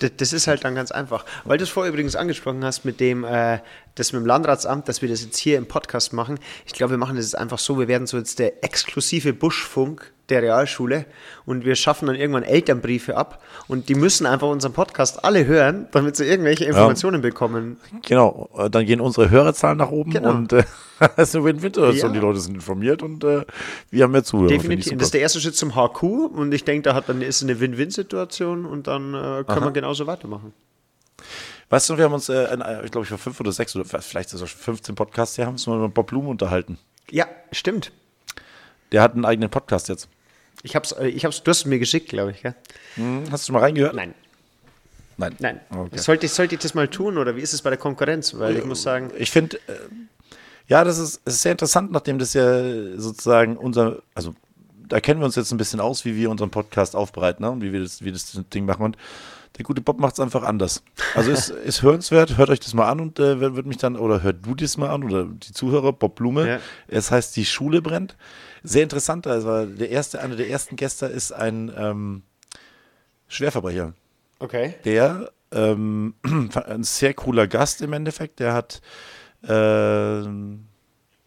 das, 0.00 0.32
ist 0.32 0.48
halt 0.48 0.64
dann 0.64 0.74
ganz 0.74 0.90
einfach. 0.90 1.24
Weil 1.44 1.58
du 1.58 1.64
es 1.64 1.70
vorher 1.70 1.92
übrigens 1.92 2.16
angesprochen 2.16 2.64
hast 2.64 2.84
mit 2.84 2.98
dem, 2.98 3.22
äh, 3.22 3.60
das 3.94 4.12
mit 4.12 4.22
dem 4.22 4.26
Landratsamt, 4.26 4.88
dass 4.88 5.00
wir 5.00 5.08
das 5.08 5.22
jetzt 5.22 5.38
hier 5.38 5.58
im 5.58 5.66
Podcast 5.66 6.12
machen. 6.12 6.40
Ich 6.66 6.72
glaube, 6.72 6.92
wir 6.92 6.98
machen 6.98 7.14
das 7.14 7.26
jetzt 7.26 7.38
einfach 7.38 7.60
so, 7.60 7.78
wir 7.78 7.86
werden 7.86 8.08
so 8.08 8.16
jetzt 8.16 8.40
der 8.40 8.64
exklusive 8.64 9.32
Buschfunk 9.32 10.12
der 10.28 10.42
Realschule 10.42 11.06
und 11.46 11.64
wir 11.64 11.74
schaffen 11.74 12.06
dann 12.06 12.16
irgendwann 12.16 12.42
Elternbriefe 12.42 13.16
ab 13.16 13.42
und 13.66 13.88
die 13.88 13.94
müssen 13.94 14.26
einfach 14.26 14.48
unseren 14.48 14.72
Podcast 14.72 15.24
alle 15.24 15.46
hören, 15.46 15.88
damit 15.92 16.16
sie 16.16 16.24
irgendwelche 16.24 16.64
Informationen 16.64 17.22
ja. 17.22 17.28
bekommen. 17.28 17.78
Genau, 18.06 18.50
dann 18.70 18.86
gehen 18.86 19.00
unsere 19.00 19.30
Hörerzahlen 19.30 19.78
nach 19.78 19.90
oben 19.90 20.10
genau. 20.10 20.30
und 20.30 20.52
äh, 20.52 20.64
das 21.16 21.30
ist 21.30 21.36
eine 21.36 21.44
Win-Win-Situation. 21.44 22.10
Ja. 22.10 22.20
Die 22.20 22.24
Leute 22.24 22.40
sind 22.40 22.54
informiert 22.54 23.02
und 23.02 23.24
äh, 23.24 23.44
wir 23.90 24.04
haben 24.04 24.12
mehr 24.12 24.24
Zuhörer. 24.24 24.48
Definitiv. 24.48 24.98
Das 24.98 25.08
ist 25.08 25.14
der 25.14 25.20
erste 25.20 25.40
Schritt 25.40 25.56
zum 25.56 25.74
HQ 25.74 26.02
und 26.02 26.52
ich 26.52 26.64
denke, 26.64 26.82
da 26.82 26.94
hat 26.94 27.08
dann 27.08 27.22
ist 27.22 27.42
eine 27.42 27.58
Win-Win-Situation 27.60 28.66
und 28.66 28.86
dann 28.86 29.14
äh, 29.14 29.44
können 29.44 29.64
wir 29.64 29.70
genauso 29.70 30.06
weitermachen. 30.06 30.52
Weißt 31.70 31.90
du, 31.90 31.98
wir 31.98 32.04
haben 32.04 32.14
uns, 32.14 32.28
äh, 32.28 32.44
ich 32.84 32.90
glaube, 32.90 33.04
ich 33.04 33.10
war 33.10 33.18
fünf 33.18 33.40
oder 33.40 33.52
sechs 33.52 33.76
oder 33.76 33.84
vielleicht 33.84 34.30
sogar 34.30 34.46
15 34.46 34.94
Podcasts 34.94 35.36
hier, 35.36 35.46
haben 35.46 35.54
uns 35.54 35.66
mal 35.66 35.78
mit 35.78 35.94
Bob 35.94 36.06
Blum 36.06 36.28
unterhalten. 36.28 36.78
Ja, 37.10 37.26
stimmt. 37.52 37.92
Der 38.92 39.02
hat 39.02 39.14
einen 39.14 39.24
eigenen 39.24 39.50
Podcast 39.50 39.88
jetzt. 39.88 40.08
Ich 40.62 40.76
hab's, 40.76 40.92
äh, 40.92 41.08
ich 41.08 41.24
hab's, 41.24 41.42
du 41.42 41.50
hast 41.50 41.58
es 41.58 41.64
mir 41.64 41.78
geschickt, 41.78 42.08
glaube 42.08 42.32
ich, 42.32 42.42
gell? 42.42 42.54
Hm, 42.94 43.24
hast 43.30 43.44
du 43.44 43.46
schon 43.46 43.54
mal 43.54 43.60
reingehört? 43.60 43.94
Nein. 43.94 44.14
Nein. 45.16 45.34
Nein. 45.40 45.60
Okay. 45.70 45.98
Sollte, 45.98 46.26
ich, 46.26 46.32
sollte 46.32 46.54
ich 46.54 46.60
das 46.60 46.74
mal 46.74 46.88
tun 46.88 47.18
oder 47.18 47.36
wie 47.36 47.40
ist 47.40 47.52
es 47.52 47.62
bei 47.62 47.70
der 47.70 47.78
Konkurrenz? 47.78 48.38
Weil 48.38 48.56
ich 48.56 48.64
muss 48.64 48.82
sagen. 48.82 49.10
Ich 49.18 49.30
finde, 49.30 49.56
äh, 49.66 49.72
ja, 50.68 50.84
das 50.84 50.98
ist, 50.98 51.20
ist 51.24 51.42
sehr 51.42 51.52
interessant, 51.52 51.90
nachdem 51.90 52.18
das 52.18 52.34
ja 52.34 52.96
sozusagen 52.96 53.56
unser, 53.56 54.02
also 54.14 54.34
da 54.88 55.00
kennen 55.00 55.20
wir 55.20 55.26
uns 55.26 55.36
jetzt 55.36 55.50
ein 55.50 55.58
bisschen 55.58 55.80
aus, 55.80 56.04
wie 56.04 56.16
wir 56.16 56.30
unseren 56.30 56.50
Podcast 56.50 56.94
aufbereiten 56.94 57.44
ne? 57.44 57.50
und 57.50 57.62
wie 57.62 57.72
wir 57.72 57.80
das, 57.80 58.04
wie 58.04 58.12
das 58.12 58.38
Ding 58.54 58.64
machen. 58.64 58.82
Und 58.82 58.96
der 59.56 59.64
gute 59.64 59.80
Bob 59.80 59.98
macht 59.98 60.14
es 60.14 60.20
einfach 60.20 60.42
anders. 60.42 60.82
Also 61.14 61.30
ist, 61.30 61.48
ist 61.64 61.82
hörenswert, 61.82 62.36
hört 62.36 62.50
euch 62.50 62.60
das 62.60 62.74
mal 62.74 62.88
an 62.88 63.00
und 63.00 63.18
äh, 63.18 63.40
wird 63.40 63.66
mich 63.66 63.78
dann, 63.78 63.96
oder 63.96 64.22
hört 64.22 64.46
du 64.46 64.54
das 64.54 64.76
mal 64.76 64.90
an 64.90 65.04
oder 65.04 65.24
die 65.24 65.52
Zuhörer, 65.52 65.92
Bob 65.92 66.14
Blume. 66.16 66.48
Ja. 66.48 66.58
Es 66.86 67.10
heißt, 67.10 67.34
die 67.36 67.44
Schule 67.44 67.82
brennt. 67.82 68.16
Sehr 68.62 68.82
interessant, 68.82 69.26
also 69.26 69.66
der 69.66 69.90
erste, 69.90 70.20
einer 70.20 70.36
der 70.36 70.48
ersten 70.48 70.76
Gäste 70.76 71.06
ist 71.06 71.32
ein 71.32 71.72
ähm, 71.76 72.22
Schwerverbrecher. 73.28 73.94
Okay. 74.38 74.74
Der 74.84 75.30
ähm, 75.52 76.14
ein 76.66 76.82
sehr 76.82 77.14
cooler 77.14 77.46
Gast 77.46 77.82
im 77.82 77.92
Endeffekt, 77.92 78.40
der 78.40 78.52
hat 78.54 78.80
äh, 79.42 80.22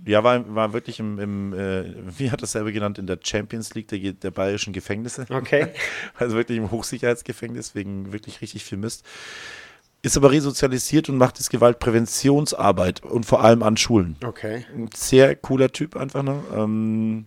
ja, 0.05 0.23
war, 0.23 0.55
war 0.55 0.73
wirklich 0.73 0.99
im, 0.99 1.19
im 1.19 1.53
äh, 1.53 1.93
wie 2.17 2.31
hat 2.31 2.41
das 2.41 2.53
selber 2.53 2.71
genannt, 2.71 2.97
in 2.97 3.07
der 3.07 3.19
Champions 3.21 3.73
League 3.75 3.87
der, 3.89 4.13
der 4.13 4.31
bayerischen 4.31 4.73
Gefängnisse. 4.73 5.25
Okay. 5.29 5.67
also 6.17 6.35
wirklich 6.35 6.57
im 6.57 6.71
Hochsicherheitsgefängnis, 6.71 7.75
wegen 7.75 8.11
wirklich 8.11 8.41
richtig 8.41 8.63
viel 8.63 8.77
Mist. 8.77 9.05
Ist 10.03 10.17
aber 10.17 10.31
resozialisiert 10.31 11.09
und 11.09 11.17
macht 11.17 11.37
jetzt 11.37 11.51
Gewaltpräventionsarbeit 11.51 13.03
und 13.03 13.25
vor 13.25 13.43
allem 13.43 13.61
an 13.61 13.77
Schulen. 13.77 14.15
Okay. 14.25 14.65
Ein 14.75 14.89
sehr 14.95 15.35
cooler 15.35 15.71
Typ 15.71 15.95
einfach, 15.95 16.23
ne? 16.23 16.43
Ähm, 16.55 17.25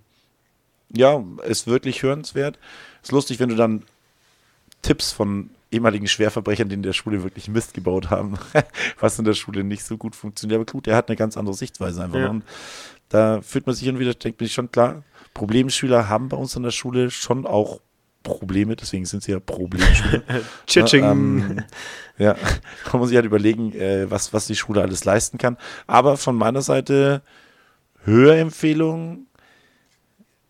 ja, 0.92 1.22
ist 1.46 1.66
wirklich 1.66 2.02
hörenswert. 2.02 2.58
Ist 3.02 3.12
lustig, 3.12 3.38
wenn 3.38 3.48
du 3.48 3.56
dann 3.56 3.82
Tipps 4.82 5.12
von 5.12 5.50
ehemaligen 5.70 6.06
Schwerverbrechern, 6.06 6.68
die 6.68 6.74
in 6.74 6.82
der 6.82 6.92
Schule 6.92 7.22
wirklich 7.22 7.48
Mist 7.48 7.74
gebaut 7.74 8.10
haben, 8.10 8.38
was 9.00 9.18
in 9.18 9.24
der 9.24 9.34
Schule 9.34 9.64
nicht 9.64 9.84
so 9.84 9.96
gut 9.96 10.16
funktioniert. 10.16 10.60
Aber 10.60 10.70
gut, 10.70 10.86
der 10.86 10.96
hat 10.96 11.08
eine 11.08 11.16
ganz 11.16 11.36
andere 11.36 11.54
Sichtweise 11.54 12.04
einfach. 12.04 12.18
Ja. 12.18 12.30
Und 12.30 12.44
da 13.08 13.40
fühlt 13.42 13.66
man 13.66 13.74
sich 13.74 13.84
hin 13.84 13.96
und 13.96 14.00
wieder, 14.00 14.14
denkt 14.14 14.40
man 14.40 14.46
sich 14.46 14.54
schon 14.54 14.70
klar, 14.70 15.02
Problemschüler 15.32 16.08
haben 16.08 16.28
bei 16.28 16.36
uns 16.36 16.54
in 16.56 16.62
der 16.62 16.70
Schule 16.70 17.10
schon 17.10 17.46
auch 17.46 17.80
Probleme, 18.24 18.74
deswegen 18.74 19.04
sind 19.04 19.22
sie 19.22 19.30
ja 19.30 19.38
Problemschüler. 19.38 20.22
Tschitsching. 20.66 21.04
ähm, 21.04 21.62
ja, 22.18 22.34
man 22.92 23.00
muss 23.00 23.10
sich 23.10 23.16
halt 23.16 23.26
überlegen, 23.26 23.72
äh, 23.74 24.10
was, 24.10 24.32
was 24.32 24.48
die 24.48 24.56
Schule 24.56 24.82
alles 24.82 25.04
leisten 25.04 25.38
kann. 25.38 25.56
Aber 25.86 26.16
von 26.16 26.34
meiner 26.34 26.62
Seite 26.62 27.22
Hörempfehlung. 28.04 29.26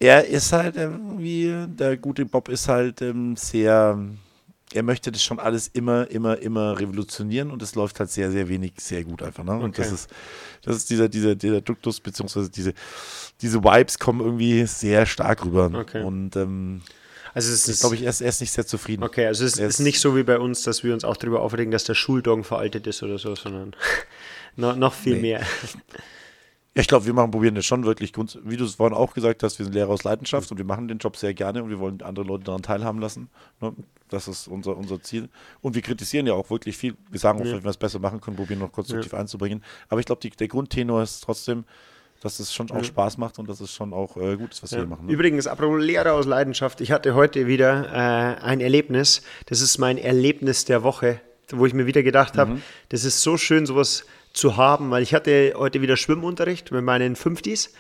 Er 0.00 0.26
ist 0.26 0.52
halt 0.52 0.76
irgendwie, 0.76 1.66
der 1.68 1.96
gute 1.96 2.26
Bob 2.26 2.48
ist 2.48 2.68
halt 2.68 3.00
ähm, 3.00 3.37
sehr 3.37 3.98
er 4.74 4.82
möchte 4.82 5.12
das 5.12 5.22
schon 5.22 5.38
alles 5.38 5.68
immer, 5.68 6.10
immer, 6.10 6.38
immer 6.38 6.78
revolutionieren 6.78 7.50
und 7.50 7.62
es 7.62 7.76
läuft 7.76 8.00
halt 8.00 8.10
sehr, 8.10 8.30
sehr 8.30 8.48
wenig, 8.48 8.72
sehr 8.78 9.04
gut 9.04 9.22
einfach. 9.22 9.44
Ne? 9.44 9.52
Und 9.52 9.70
okay. 9.70 9.82
das 9.82 9.92
ist, 9.92 10.10
das 10.62 10.76
ist 10.76 10.90
dieser, 10.90 11.08
dieser, 11.08 11.37
dieser 11.37 11.60
Duktus, 11.60 12.00
beziehungsweise 12.00 12.50
diese, 12.50 12.74
diese 13.40 13.62
Vibes 13.62 13.98
kommen 13.98 14.20
irgendwie 14.20 14.66
sehr 14.66 15.06
stark 15.06 15.44
rüber. 15.44 15.70
Okay. 15.72 16.02
Und 16.02 16.34
ähm, 16.34 16.82
also 17.35 17.52
es 17.52 17.68
ist, 17.68 17.80
glaube 17.80 17.96
ich, 17.96 18.02
er 18.02 18.10
ist, 18.10 18.20
er 18.20 18.28
ist 18.28 18.40
nicht 18.40 18.52
sehr 18.52 18.64
zufrieden. 18.66 19.02
Okay, 19.02 19.26
also 19.26 19.44
es 19.44 19.54
ist, 19.54 19.60
ist, 19.60 19.80
nicht 19.80 19.98
so 19.98 20.16
wie 20.16 20.22
bei 20.22 20.38
uns, 20.38 20.62
dass 20.62 20.85
wir 20.85 20.94
uns 20.94 21.04
auch 21.04 21.16
darüber 21.16 21.42
aufregen, 21.42 21.72
dass 21.72 21.82
der 21.82 21.94
Schuldong 21.94 22.44
veraltet 22.44 22.87
ist 22.87 23.02
oder 23.02 23.18
so, 23.18 23.35
sondern 23.35 23.74
noch, 24.56 24.76
noch 24.76 24.94
viel 24.94 25.16
nee. 25.16 25.22
mehr. 25.22 25.42
Ich 26.76 26.87
glaube, 26.88 27.06
wir 27.06 27.12
machen, 27.12 27.32
probieren 27.32 27.56
das 27.56 27.66
schon 27.66 27.85
wirklich, 27.85 28.12
wie 28.44 28.56
du 28.56 28.64
es 28.64 28.76
vorhin 28.76 28.96
auch 28.96 29.14
gesagt 29.14 29.42
hast, 29.42 29.58
wir 29.58 29.64
sind 29.64 29.74
Lehrer 29.74 29.90
aus 29.90 30.04
Leidenschaft 30.04 30.50
und 30.50 30.58
wir 30.58 30.64
machen 30.64 30.87
den 30.87 30.98
Job 30.98 31.16
sehr 31.16 31.35
gerne 31.35 31.62
und 31.62 31.70
wir 31.70 31.80
wollen 31.80 32.02
andere 32.02 32.24
Leute 32.24 32.44
daran 32.44 32.62
teilhaben 32.62 33.00
lassen. 33.00 33.28
Ne? 33.60 33.72
Das 34.08 34.28
ist 34.28 34.46
unser, 34.46 34.76
unser 34.76 35.00
Ziel. 35.00 35.28
Und 35.60 35.74
wir 35.74 35.82
kritisieren 35.82 36.26
ja 36.26 36.35
auch 36.35 36.50
wirklich 36.50 36.76
viel. 36.76 36.96
Wir 37.10 37.18
sagen 37.18 37.40
auch, 37.40 37.46
ja. 37.46 37.56
wenn 37.56 37.64
wir 37.64 37.70
es 37.70 37.76
besser 37.76 37.98
machen 37.98 38.20
können, 38.20 38.37
probieren 38.37 38.60
noch 38.60 38.70
konstruktiv 38.70 39.12
ja. 39.12 39.18
einzubringen. 39.18 39.62
Aber 39.88 40.00
ich 40.00 40.06
glaube, 40.06 40.28
der 40.28 40.48
Grundtenor 40.48 41.02
ist 41.02 41.20
trotzdem, 41.20 41.64
dass 42.25 42.40
es 42.40 42.54
schon 42.54 42.70
auch. 42.70 42.83
Spaß 42.83 43.18
macht 43.18 43.38
und 43.38 43.48
dass 43.48 43.60
es 43.60 43.72
schon 43.72 43.92
auch 43.92 44.16
äh, 44.16 44.37
gut 44.37 44.52
ist, 44.52 44.62
was 44.62 44.70
ja. 44.70 44.79
wir 44.79 44.87
machen. 44.87 45.06
Ne? 45.06 45.12
Übrigens, 45.12 45.46
apropos 45.46 45.83
Lehrer 45.83 46.14
aus 46.14 46.25
Leidenschaft, 46.25 46.81
ich 46.81 46.90
hatte 46.90 47.14
heute 47.14 47.46
wieder 47.46 47.92
äh, 47.92 48.42
ein 48.42 48.60
Erlebnis. 48.60 49.22
Das 49.46 49.60
ist 49.60 49.77
mein 49.77 49.98
Erlebnis 49.98 50.64
der 50.64 50.83
Woche, 50.83 51.20
wo 51.50 51.66
ich 51.66 51.75
mir 51.75 51.87
wieder 51.87 52.02
gedacht 52.02 52.38
habe, 52.38 52.52
mhm. 52.52 52.62
das 52.88 53.04
ist 53.04 53.22
so 53.22 53.37
schön, 53.37 53.66
sowas 53.66 54.06
zu 54.33 54.56
haben, 54.56 54.90
weil 54.90 55.02
ich 55.02 55.14
hatte 55.14 55.52
heute 55.56 55.83
wieder 55.83 55.96
Schwimmunterricht 55.96 56.72
mit 56.72 56.83
meinen 56.83 57.14
Fünftis 57.14 57.75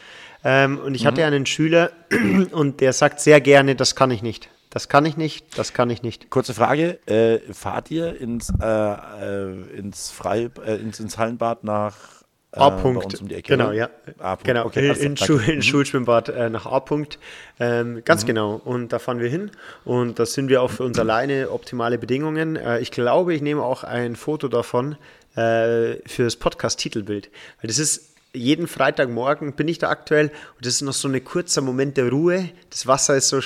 ähm, 0.44 0.78
und 0.78 0.94
ich 0.94 1.04
mhm. 1.04 1.08
hatte 1.08 1.24
einen 1.24 1.46
Schüler 1.46 1.90
und 2.52 2.80
der 2.80 2.92
sagt 2.92 3.20
sehr 3.20 3.40
gerne, 3.40 3.74
das 3.74 3.96
kann 3.96 4.10
ich 4.10 4.22
nicht 4.22 4.50
Das 4.68 4.88
kann 4.88 5.06
ich 5.06 5.16
nicht, 5.16 5.58
das 5.58 5.72
kann 5.72 5.88
ich 5.88 6.02
nicht. 6.02 6.28
Kurze 6.30 6.52
Frage, 6.52 6.98
äh, 7.06 7.38
fahrt 7.52 7.90
ihr 7.90 8.20
ins, 8.20 8.52
äh, 8.60 8.66
äh, 8.66 9.78
ins, 9.78 10.10
Frei, 10.10 10.50
äh, 10.66 10.76
ins, 10.76 11.00
ins 11.00 11.16
Hallenbad 11.16 11.64
nach 11.64 12.23
A-Punkt. 12.56 13.20
Um 13.20 13.28
genau, 13.28 13.72
ja. 13.72 13.90
A-Punkt. 14.18 14.44
Genau, 14.44 14.66
okay, 14.66 14.88
in, 14.88 14.94
in, 14.94 15.16
Schu 15.16 15.38
in 15.38 15.56
mhm. 15.56 15.62
Schulschwimmbad 15.62 16.28
äh, 16.28 16.50
nach 16.50 16.66
A-Punkt. 16.66 17.18
Ähm, 17.58 18.02
ganz 18.04 18.22
mhm. 18.22 18.28
genau. 18.28 18.60
Und 18.64 18.92
da 18.92 18.98
fahren 18.98 19.20
wir 19.20 19.28
hin. 19.28 19.50
Und 19.84 20.18
da 20.18 20.26
sind 20.26 20.48
wir 20.48 20.62
auch 20.62 20.70
für 20.70 20.84
uns 20.84 20.98
alleine 20.98 21.50
optimale 21.50 21.98
Bedingungen. 21.98 22.56
Äh, 22.56 22.80
ich 22.80 22.90
glaube, 22.90 23.34
ich 23.34 23.42
nehme 23.42 23.62
auch 23.62 23.84
ein 23.84 24.16
Foto 24.16 24.48
davon 24.48 24.96
äh, 25.36 25.96
für 26.06 26.24
das 26.24 26.36
Podcast-Titelbild. 26.36 27.30
Weil 27.60 27.68
das 27.68 27.78
ist 27.78 28.14
jeden 28.34 28.66
Freitagmorgen 28.66 29.52
bin 29.52 29.68
ich 29.68 29.78
da 29.78 29.90
aktuell 29.90 30.26
und 30.56 30.66
das 30.66 30.74
ist 30.74 30.82
noch 30.82 30.92
so 30.92 31.08
ein 31.08 31.24
kurzer 31.24 31.60
Moment 31.60 31.96
der 31.96 32.10
Ruhe. 32.10 32.50
Das 32.70 32.86
Wasser 32.86 33.16
ist 33.16 33.28
so 33.28 33.40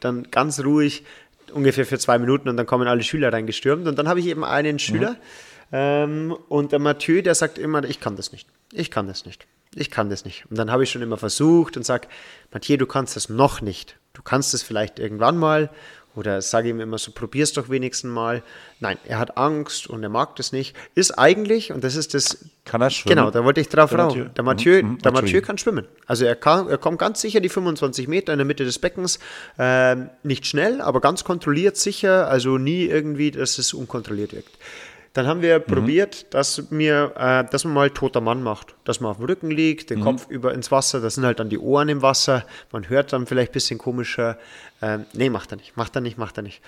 dann 0.00 0.30
ganz 0.30 0.62
ruhig, 0.62 1.02
ungefähr 1.52 1.86
für 1.86 1.98
zwei 1.98 2.18
Minuten 2.18 2.48
und 2.48 2.56
dann 2.56 2.66
kommen 2.66 2.86
alle 2.86 3.02
Schüler 3.02 3.32
reingestürmt 3.32 3.88
und 3.88 3.98
dann 3.98 4.06
habe 4.06 4.20
ich 4.20 4.26
eben 4.26 4.44
einen 4.44 4.78
Schüler 4.78 5.12
mhm. 5.12 5.16
Ähm, 5.76 6.36
und 6.48 6.70
der 6.70 6.78
Mathieu, 6.78 7.20
der 7.20 7.34
sagt 7.34 7.58
immer, 7.58 7.82
ich 7.82 7.98
kann 7.98 8.14
das 8.14 8.30
nicht, 8.30 8.46
ich 8.70 8.92
kann 8.92 9.08
das 9.08 9.26
nicht, 9.26 9.48
ich 9.74 9.90
kann 9.90 10.08
das 10.08 10.24
nicht. 10.24 10.44
Und 10.48 10.56
dann 10.56 10.70
habe 10.70 10.84
ich 10.84 10.90
schon 10.90 11.02
immer 11.02 11.16
versucht 11.16 11.76
und 11.76 11.82
sage, 11.82 12.06
Mathieu, 12.52 12.76
du 12.76 12.86
kannst 12.86 13.16
das 13.16 13.28
noch 13.28 13.60
nicht. 13.60 13.96
Du 14.12 14.22
kannst 14.22 14.54
es 14.54 14.62
vielleicht 14.62 15.00
irgendwann 15.00 15.36
mal 15.36 15.70
oder 16.14 16.40
sage 16.42 16.68
ihm 16.68 16.78
immer 16.78 16.96
so, 16.96 17.10
probier's 17.10 17.54
doch 17.54 17.70
wenigstens 17.70 18.12
mal. 18.12 18.44
Nein, 18.78 18.98
er 19.04 19.18
hat 19.18 19.36
Angst 19.36 19.88
und 19.88 20.04
er 20.04 20.08
mag 20.10 20.36
das 20.36 20.52
nicht. 20.52 20.76
Ist 20.94 21.18
eigentlich, 21.18 21.72
und 21.72 21.82
das 21.82 21.96
ist 21.96 22.14
das. 22.14 22.38
Kann 22.64 22.80
er 22.80 22.90
schwimmen? 22.90 23.16
Genau, 23.16 23.30
da 23.32 23.44
wollte 23.44 23.60
ich 23.60 23.68
drauf 23.68 23.92
raus. 23.92 24.14
Der 24.36 24.44
Mathieu, 24.44 24.80
mhm, 24.80 24.98
der 24.98 25.10
Mathieu 25.10 25.40
kann 25.40 25.58
schwimmen. 25.58 25.88
Also 26.06 26.24
er, 26.24 26.36
kann, 26.36 26.68
er 26.68 26.78
kommt 26.78 27.00
ganz 27.00 27.20
sicher 27.20 27.40
die 27.40 27.48
25 27.48 28.06
Meter 28.06 28.32
in 28.32 28.38
der 28.38 28.46
Mitte 28.46 28.64
des 28.64 28.78
Beckens. 28.78 29.18
Äh, 29.58 29.96
nicht 30.22 30.46
schnell, 30.46 30.80
aber 30.80 31.00
ganz 31.00 31.24
kontrolliert 31.24 31.76
sicher. 31.76 32.28
Also 32.28 32.58
nie 32.58 32.84
irgendwie, 32.84 33.32
dass 33.32 33.58
es 33.58 33.74
unkontrolliert 33.74 34.34
wirkt. 34.34 34.56
Dann 35.14 35.26
haben 35.26 35.42
wir 35.42 35.60
mhm. 35.60 35.64
probiert, 35.64 36.34
dass, 36.34 36.70
mir, 36.70 37.12
äh, 37.16 37.50
dass 37.50 37.64
man 37.64 37.72
mal 37.72 37.90
toter 37.90 38.20
Mann 38.20 38.42
macht. 38.42 38.74
Dass 38.84 39.00
man 39.00 39.12
auf 39.12 39.16
dem 39.16 39.26
Rücken 39.26 39.50
liegt, 39.50 39.90
den 39.90 40.00
mhm. 40.00 40.04
Kopf 40.04 40.26
über 40.28 40.52
ins 40.52 40.70
Wasser, 40.70 41.00
das 41.00 41.14
sind 41.14 41.24
halt 41.24 41.40
dann 41.40 41.48
die 41.48 41.58
Ohren 41.58 41.88
im 41.88 42.02
Wasser. 42.02 42.44
Man 42.72 42.88
hört 42.88 43.12
dann 43.12 43.26
vielleicht 43.26 43.52
ein 43.52 43.54
bisschen 43.54 43.78
komischer. 43.78 44.36
Ähm, 44.82 45.06
nee, 45.14 45.30
macht 45.30 45.52
er 45.52 45.56
nicht, 45.56 45.76
macht 45.76 45.96
er 45.96 46.02
nicht, 46.02 46.18
macht 46.18 46.36
er 46.36 46.42
nicht. 46.42 46.60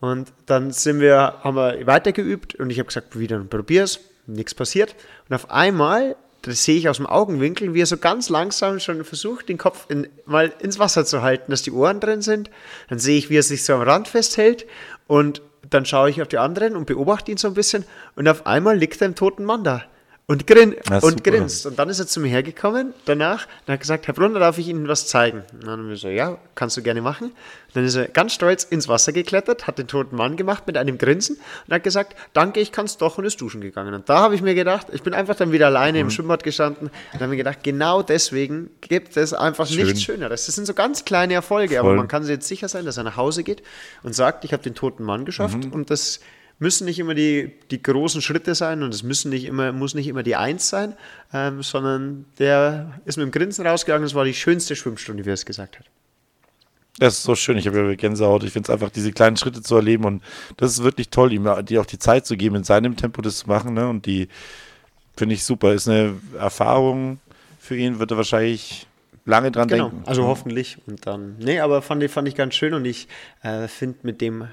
Und 0.00 0.32
dann 0.46 0.72
sind 0.72 1.00
wir, 1.00 1.34
haben 1.42 1.56
wir 1.56 1.86
weitergeübt 1.86 2.56
und 2.56 2.68
ich 2.70 2.78
habe 2.78 2.88
gesagt, 2.88 3.18
wieder 3.18 3.38
probier's. 3.38 4.00
Nichts 4.26 4.54
passiert. 4.54 4.94
Und 5.28 5.34
auf 5.34 5.50
einmal 5.50 6.16
das 6.46 6.64
sehe 6.64 6.76
ich 6.76 6.88
aus 6.90 6.98
dem 6.98 7.06
Augenwinkel, 7.06 7.72
wie 7.72 7.80
er 7.80 7.86
so 7.86 7.96
ganz 7.96 8.28
langsam 8.28 8.78
schon 8.78 9.02
versucht, 9.04 9.48
den 9.48 9.56
Kopf 9.56 9.86
in, 9.88 10.08
mal 10.26 10.52
ins 10.60 10.78
Wasser 10.78 11.06
zu 11.06 11.22
halten, 11.22 11.50
dass 11.50 11.62
die 11.62 11.70
Ohren 11.70 12.00
drin 12.00 12.20
sind. 12.20 12.50
Dann 12.88 12.98
sehe 12.98 13.16
ich, 13.16 13.30
wie 13.30 13.38
er 13.38 13.42
sich 13.42 13.64
so 13.64 13.74
am 13.74 13.80
Rand 13.80 14.08
festhält 14.08 14.66
und 15.06 15.40
dann 15.70 15.86
schaue 15.86 16.10
ich 16.10 16.20
auf 16.22 16.28
die 16.28 16.38
anderen 16.38 16.76
und 16.76 16.86
beobachte 16.86 17.30
ihn 17.30 17.36
so 17.36 17.48
ein 17.48 17.54
bisschen 17.54 17.84
und 18.16 18.28
auf 18.28 18.46
einmal 18.46 18.76
liegt 18.76 19.02
ein 19.02 19.14
toten 19.14 19.44
Mann 19.44 19.64
da 19.64 19.82
und, 20.26 20.46
grin 20.46 20.74
und 20.90 21.00
super. 21.02 21.30
grinst. 21.30 21.66
Und 21.66 21.78
dann 21.78 21.90
ist 21.90 21.98
er 21.98 22.06
zu 22.06 22.18
mir 22.18 22.28
hergekommen 22.28 22.94
danach 23.04 23.46
und 23.66 23.72
hat 23.74 23.80
gesagt, 23.80 24.06
Herr 24.06 24.14
Brunner, 24.14 24.38
darf 24.38 24.56
ich 24.56 24.68
Ihnen 24.68 24.88
was 24.88 25.06
zeigen? 25.06 25.42
Und 25.52 25.64
dann 25.64 25.70
haben 25.70 25.88
wir 25.88 25.96
so, 25.96 26.08
ja, 26.08 26.38
kannst 26.54 26.78
du 26.78 26.82
gerne 26.82 27.02
machen. 27.02 27.26
Und 27.26 27.34
dann 27.74 27.84
ist 27.84 27.94
er 27.94 28.08
ganz 28.08 28.32
stolz 28.32 28.64
ins 28.64 28.88
Wasser 28.88 29.12
geklettert, 29.12 29.66
hat 29.66 29.78
den 29.78 29.86
toten 29.86 30.16
Mann 30.16 30.36
gemacht 30.36 30.66
mit 30.66 30.78
einem 30.78 30.96
Grinsen 30.96 31.36
und 31.66 31.74
hat 31.74 31.82
gesagt, 31.82 32.16
danke, 32.32 32.60
ich 32.60 32.72
kann 32.72 32.86
es 32.86 32.96
doch 32.96 33.18
und 33.18 33.26
ist 33.26 33.38
duschen 33.40 33.60
gegangen. 33.60 33.92
Und 33.92 34.08
da 34.08 34.20
habe 34.20 34.34
ich 34.34 34.40
mir 34.40 34.54
gedacht, 34.54 34.86
ich 34.92 35.02
bin 35.02 35.12
einfach 35.12 35.34
dann 35.34 35.52
wieder 35.52 35.66
alleine 35.66 35.98
mhm. 35.98 36.04
im 36.06 36.10
Schwimmbad 36.10 36.42
gestanden 36.42 36.90
und 37.12 37.20
habe 37.20 37.28
mir 37.28 37.36
gedacht, 37.36 37.62
genau 37.62 38.02
deswegen 38.02 38.70
gibt 38.80 39.18
es 39.18 39.34
einfach 39.34 39.66
Schön. 39.66 39.84
nichts 39.84 40.02
Schöneres. 40.02 40.46
Das 40.46 40.54
sind 40.54 40.66
so 40.66 40.72
ganz 40.72 41.04
kleine 41.04 41.34
Erfolge, 41.34 41.76
Voll. 41.76 41.80
aber 41.80 41.94
man 41.96 42.08
kann 42.08 42.22
sich 42.22 42.32
jetzt 42.32 42.48
sicher 42.48 42.68
sein, 42.68 42.86
dass 42.86 42.96
er 42.96 43.04
nach 43.04 43.16
Hause 43.18 43.44
geht 43.44 43.62
und 44.02 44.14
sagt, 44.14 44.46
ich 44.46 44.54
habe 44.54 44.62
den 44.62 44.74
toten 44.74 45.04
Mann 45.04 45.26
geschafft 45.26 45.66
mhm. 45.66 45.72
und 45.72 45.90
das 45.90 46.20
müssen 46.64 46.86
nicht 46.86 46.98
immer 46.98 47.14
die, 47.14 47.52
die 47.70 47.82
großen 47.82 48.22
Schritte 48.22 48.54
sein 48.54 48.82
und 48.82 48.94
es 48.94 49.02
müssen 49.02 49.28
nicht 49.28 49.44
immer, 49.44 49.70
muss 49.70 49.94
nicht 49.94 50.08
immer 50.08 50.22
die 50.22 50.34
Eins 50.34 50.70
sein, 50.70 50.94
ähm, 51.32 51.62
sondern 51.62 52.24
der 52.38 53.00
ist 53.04 53.18
mit 53.18 53.26
dem 53.26 53.32
Grinsen 53.32 53.66
rausgegangen. 53.66 54.02
Das 54.02 54.14
war 54.14 54.24
die 54.24 54.32
schönste 54.32 54.74
Schwimmstunde, 54.74 55.26
wie 55.26 55.30
er 55.30 55.34
es 55.34 55.44
gesagt 55.44 55.78
hat. 55.78 55.84
Das 56.98 57.18
ist 57.18 57.24
so 57.24 57.34
schön. 57.34 57.58
Ich 57.58 57.66
habe 57.66 57.76
ja 57.76 57.94
Gänsehaut. 57.96 58.44
Ich 58.44 58.52
finde 58.52 58.68
es 58.68 58.70
einfach, 58.70 58.88
diese 58.88 59.12
kleinen 59.12 59.36
Schritte 59.36 59.60
zu 59.60 59.76
erleben 59.76 60.04
und 60.04 60.22
das 60.56 60.72
ist 60.72 60.82
wirklich 60.82 61.10
toll, 61.10 61.34
ihm 61.34 61.46
die 61.66 61.78
auch 61.78 61.86
die 61.86 61.98
Zeit 61.98 62.24
zu 62.24 62.34
geben, 62.34 62.56
in 62.56 62.64
seinem 62.64 62.96
Tempo 62.96 63.20
das 63.20 63.38
zu 63.38 63.46
machen. 63.46 63.74
Ne? 63.74 63.86
Und 63.86 64.06
die 64.06 64.28
finde 65.14 65.34
ich 65.34 65.44
super. 65.44 65.74
Ist 65.74 65.86
eine 65.86 66.14
Erfahrung 66.38 67.18
für 67.60 67.76
ihn, 67.76 67.98
wird 67.98 68.10
er 68.10 68.16
wahrscheinlich 68.16 68.86
lange 69.26 69.50
dran 69.50 69.68
genau. 69.68 69.90
denken. 69.90 70.08
Also 70.08 70.24
hoffentlich. 70.24 70.78
Und 70.86 71.06
dann, 71.06 71.36
nee, 71.40 71.60
aber 71.60 71.82
fand 71.82 72.02
ich, 72.02 72.10
fand 72.10 72.26
ich 72.26 72.34
ganz 72.34 72.54
schön 72.54 72.72
und 72.72 72.86
ich 72.86 73.06
äh, 73.42 73.68
finde 73.68 73.98
mit 74.02 74.22
dem 74.22 74.48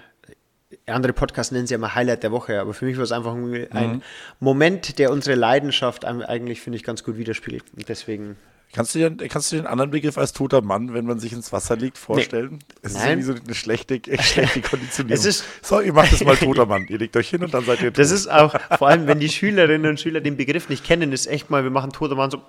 andere 0.88 1.14
Podcasts 1.14 1.52
nennen 1.52 1.68
sie 1.68 1.74
ja 1.74 1.78
immer 1.78 1.96
Highlight 1.96 2.24
der 2.24 2.32
Woche, 2.32 2.60
aber 2.60 2.74
für 2.74 2.86
mich 2.86 2.98
war 2.98 3.04
es 3.04 3.12
einfach 3.12 3.34
ein, 3.34 3.52
mhm. 3.52 4.02
Moment, 4.40 5.00
der 5.00 5.12
unsere 5.12 5.36
Leidenschaft 5.36 6.06
eigentlich, 6.06 6.62
finde 6.62 6.78
ich, 6.78 6.84
ganz 6.84 7.04
gut 7.04 7.18
widerspiegelt. 7.18 7.64
Und 7.76 7.88
deswegen. 7.90 8.38
Kannst 8.74 8.96
du, 8.96 9.00
dir, 9.00 9.28
kannst 9.28 9.52
du 9.52 9.58
dir 9.58 9.64
einen 9.64 9.68
anderen 9.68 9.92
Begriff 9.92 10.18
als 10.18 10.32
toter 10.32 10.62
Mann, 10.62 10.94
wenn 10.94 11.06
man 11.06 11.20
sich 11.20 11.34
ins 11.34 11.52
Wasser 11.52 11.76
legt, 11.76 11.98
vorstellen? 11.98 12.52
Nee. 12.52 12.76
Es 12.84 12.94
ist 12.94 13.06
irgendwie 13.06 13.24
so 13.24 13.34
eine 13.34 13.54
schlechte, 13.54 14.00
schlechte 14.22 14.62
Konditionierung. 14.70 15.20
es 15.20 15.26
ist, 15.26 15.44
so, 15.62 15.82
ihr 15.82 15.92
macht 15.92 16.14
das 16.14 16.24
mal 16.24 16.38
toter 16.38 16.66
Mann. 16.66 16.86
Ihr 16.88 16.98
legt 16.98 17.18
euch 17.18 17.30
hin 17.30 17.44
und 17.44 17.54
dann 17.54 17.66
seid 17.66 17.82
ihr 17.82 17.90
tot. 17.90 18.00
Das 18.00 18.12
ist 18.12 18.32
auch, 18.32 18.56
vor 18.78 18.88
allem, 18.88 19.08
wenn 19.08 19.20
die 19.20 19.30
Schülerinnen 19.30 19.90
und 19.90 20.00
Schüler 20.00 20.22
den 20.22 20.38
Begriff 20.38 20.70
nicht 20.70 20.86
kennen, 20.86 21.12
ist 21.12 21.28
echt 21.28 21.50
mal, 21.50 21.64
wir 21.64 21.72
machen 21.72 21.92
toter 21.92 22.16
Mann 22.16 22.32
so. 22.32 22.42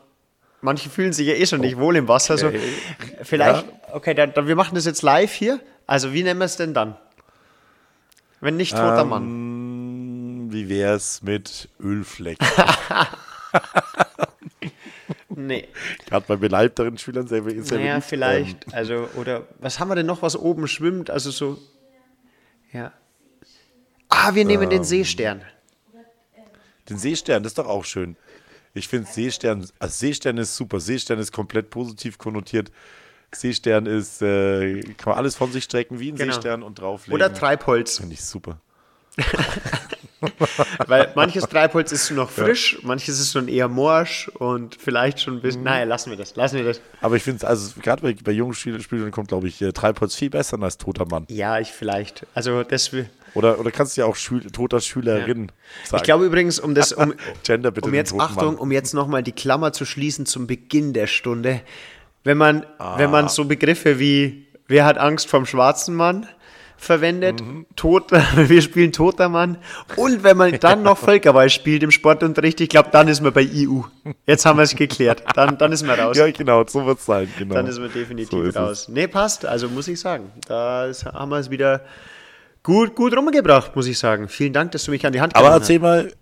Manche 0.64 0.90
fühlen 0.90 1.12
sich 1.12 1.26
ja 1.26 1.34
eh 1.34 1.44
schon 1.44 1.60
nicht 1.60 1.76
wohl 1.76 1.96
im 1.96 2.06
Wasser. 2.06 2.38
So, 2.38 2.52
vielleicht, 3.24 3.64
okay, 3.92 4.14
dann, 4.14 4.32
dann, 4.32 4.46
wir 4.46 4.54
machen 4.54 4.76
das 4.76 4.84
jetzt 4.84 5.02
live 5.02 5.32
hier. 5.32 5.58
Also, 5.88 6.12
wie 6.12 6.22
nennen 6.22 6.38
wir 6.38 6.44
es 6.44 6.56
denn 6.56 6.72
dann? 6.72 6.96
Wenn 8.42 8.56
nicht 8.56 8.72
toter 8.72 9.02
ähm, 9.02 9.08
Mann. 9.08 10.52
Wie 10.52 10.68
wär's 10.68 11.22
mit 11.22 11.68
Ölfleck? 11.80 12.38
nee. 15.28 15.68
Gerade 16.06 16.26
bei 16.26 16.34
beleibteren 16.34 16.98
Schülern 16.98 17.28
sehr, 17.28 17.44
sehr 17.44 17.78
Naja, 17.78 17.92
beliebt. 17.92 18.08
vielleicht. 18.08 18.66
Ähm. 18.66 18.72
Also, 18.72 19.08
oder 19.14 19.46
was 19.60 19.78
haben 19.78 19.88
wir 19.88 19.94
denn 19.94 20.06
noch, 20.06 20.22
was 20.22 20.34
oben 20.34 20.66
schwimmt? 20.66 21.08
Also 21.08 21.30
so. 21.30 21.56
Ja. 22.72 22.92
Ah, 24.08 24.34
wir 24.34 24.44
nehmen 24.44 24.64
ähm, 24.64 24.70
den 24.70 24.84
Seestern. 24.84 25.42
Den 26.88 26.98
Seestern, 26.98 27.44
das 27.44 27.52
ist 27.52 27.58
doch 27.58 27.68
auch 27.68 27.84
schön. 27.84 28.16
Ich 28.74 28.88
finde 28.88 29.08
Seestern, 29.08 29.68
also 29.78 29.94
Seestern 29.94 30.36
ist 30.38 30.56
super. 30.56 30.80
Seestern 30.80 31.20
ist 31.20 31.30
komplett 31.30 31.70
positiv 31.70 32.18
konnotiert. 32.18 32.72
Seestern 33.34 33.86
ist, 33.86 34.22
äh, 34.22 34.80
kann 34.96 35.10
man 35.10 35.18
alles 35.18 35.36
von 35.36 35.52
sich 35.52 35.64
strecken 35.64 35.98
wie 36.00 36.12
ein 36.12 36.16
genau. 36.16 36.32
Seestern 36.32 36.62
und 36.62 36.78
drauflegen. 36.78 37.14
Oder 37.14 37.32
Treibholz. 37.32 37.98
Finde 37.98 38.14
ich 38.14 38.24
super. 38.24 38.60
Weil 40.86 41.12
manches 41.16 41.44
Treibholz 41.44 41.90
ist 41.92 42.10
noch 42.12 42.30
frisch, 42.30 42.74
ja. 42.74 42.78
manches 42.82 43.18
ist 43.18 43.32
schon 43.32 43.48
eher 43.48 43.68
morsch 43.68 44.28
und 44.28 44.76
vielleicht 44.76 45.20
schon 45.20 45.34
ein 45.34 45.42
bisschen. 45.42 45.62
Mhm. 45.62 45.66
Naja, 45.66 45.84
lassen 45.84 46.10
wir 46.10 46.16
das, 46.16 46.36
lassen 46.36 46.56
wir 46.56 46.64
das. 46.64 46.80
Aber 47.00 47.16
ich 47.16 47.22
finde 47.22 47.38
es, 47.38 47.44
also 47.44 47.80
gerade 47.80 48.02
bei, 48.02 48.14
bei 48.22 48.32
jungen 48.32 48.54
Spielern 48.54 49.10
kommt, 49.10 49.28
glaube 49.28 49.48
ich, 49.48 49.60
äh, 49.60 49.72
Treibholz 49.72 50.14
viel 50.14 50.30
besser 50.30 50.62
als 50.62 50.78
toter 50.78 51.06
Mann. 51.06 51.26
Ja, 51.28 51.58
ich 51.58 51.72
vielleicht. 51.72 52.26
Also 52.34 52.62
das 52.62 52.92
oder, 53.34 53.58
oder 53.58 53.70
kannst 53.70 53.96
du 53.96 54.02
ja 54.02 54.06
auch 54.06 54.16
Schül 54.16 54.42
toter 54.50 54.80
Schülerin 54.80 55.46
ja. 55.48 55.88
sagen. 55.88 55.96
Ich 55.96 56.02
glaube 56.04 56.26
übrigens, 56.26 56.60
um 56.60 56.74
das, 56.74 56.92
um, 56.92 57.14
Gender 57.42 57.70
bitte 57.70 57.88
um 57.88 57.94
jetzt, 57.94 58.14
Achtung, 58.14 58.54
Mann. 58.54 58.56
um 58.56 58.72
jetzt 58.72 58.94
nochmal 58.94 59.22
die 59.22 59.32
Klammer 59.32 59.72
zu 59.72 59.84
schließen 59.84 60.26
zum 60.26 60.46
Beginn 60.46 60.92
der 60.92 61.06
Stunde 61.06 61.62
wenn 62.24 62.38
man, 62.38 62.66
ah. 62.78 62.98
wenn 62.98 63.10
man 63.10 63.28
so 63.28 63.44
Begriffe 63.44 63.98
wie 63.98 64.46
Wer 64.68 64.86
hat 64.86 64.96
Angst 64.96 65.28
vom 65.28 65.44
schwarzen 65.44 65.94
Mann 65.94 66.26
verwendet, 66.78 67.40
mhm. 67.40 67.66
Tot, 67.76 68.10
wir 68.36 68.62
spielen 68.62 68.90
toter 68.92 69.28
Mann 69.28 69.58
und 69.96 70.24
wenn 70.24 70.36
man 70.36 70.58
dann 70.60 70.82
noch 70.82 70.98
Völkerball 70.98 71.50
spielt 71.50 71.82
im 71.82 71.90
Sportunterricht, 71.90 72.60
ich 72.60 72.68
glaube, 72.68 72.88
dann 72.90 73.06
ist 73.06 73.20
man 73.20 73.32
bei 73.32 73.46
EU. 73.52 73.82
Jetzt 74.26 74.46
haben 74.46 74.58
wir 74.58 74.62
es 74.62 74.74
geklärt. 74.74 75.22
Dann, 75.34 75.58
dann 75.58 75.72
ist 75.72 75.84
man 75.84 75.98
raus. 75.98 76.16
Ja, 76.16 76.30
genau, 76.30 76.64
so 76.66 76.86
wird 76.86 76.98
es 76.98 77.04
sein. 77.04 77.28
Genau. 77.38 77.54
Dann 77.54 77.66
ist 77.66 77.78
man 77.78 77.92
definitiv 77.92 78.52
so 78.52 78.58
raus. 78.58 78.88
Nee, 78.88 79.06
passt. 79.06 79.44
Also 79.44 79.68
muss 79.68 79.88
ich 79.88 80.00
sagen, 80.00 80.32
da 80.48 80.90
haben 81.12 81.30
wir 81.30 81.38
es 81.38 81.50
wieder 81.50 81.82
gut, 82.62 82.94
gut 82.94 83.16
rumgebracht, 83.16 83.76
muss 83.76 83.86
ich 83.86 83.98
sagen. 83.98 84.28
Vielen 84.28 84.52
Dank, 84.52 84.72
dass 84.72 84.84
du 84.84 84.90
mich 84.90 85.04
an 85.06 85.12
die 85.12 85.20
Hand 85.20 85.34
genommen 85.34 85.50
hast. 85.50 85.56
Aber 85.56 85.62
erzähl 85.62 85.78
mal, 85.78 86.12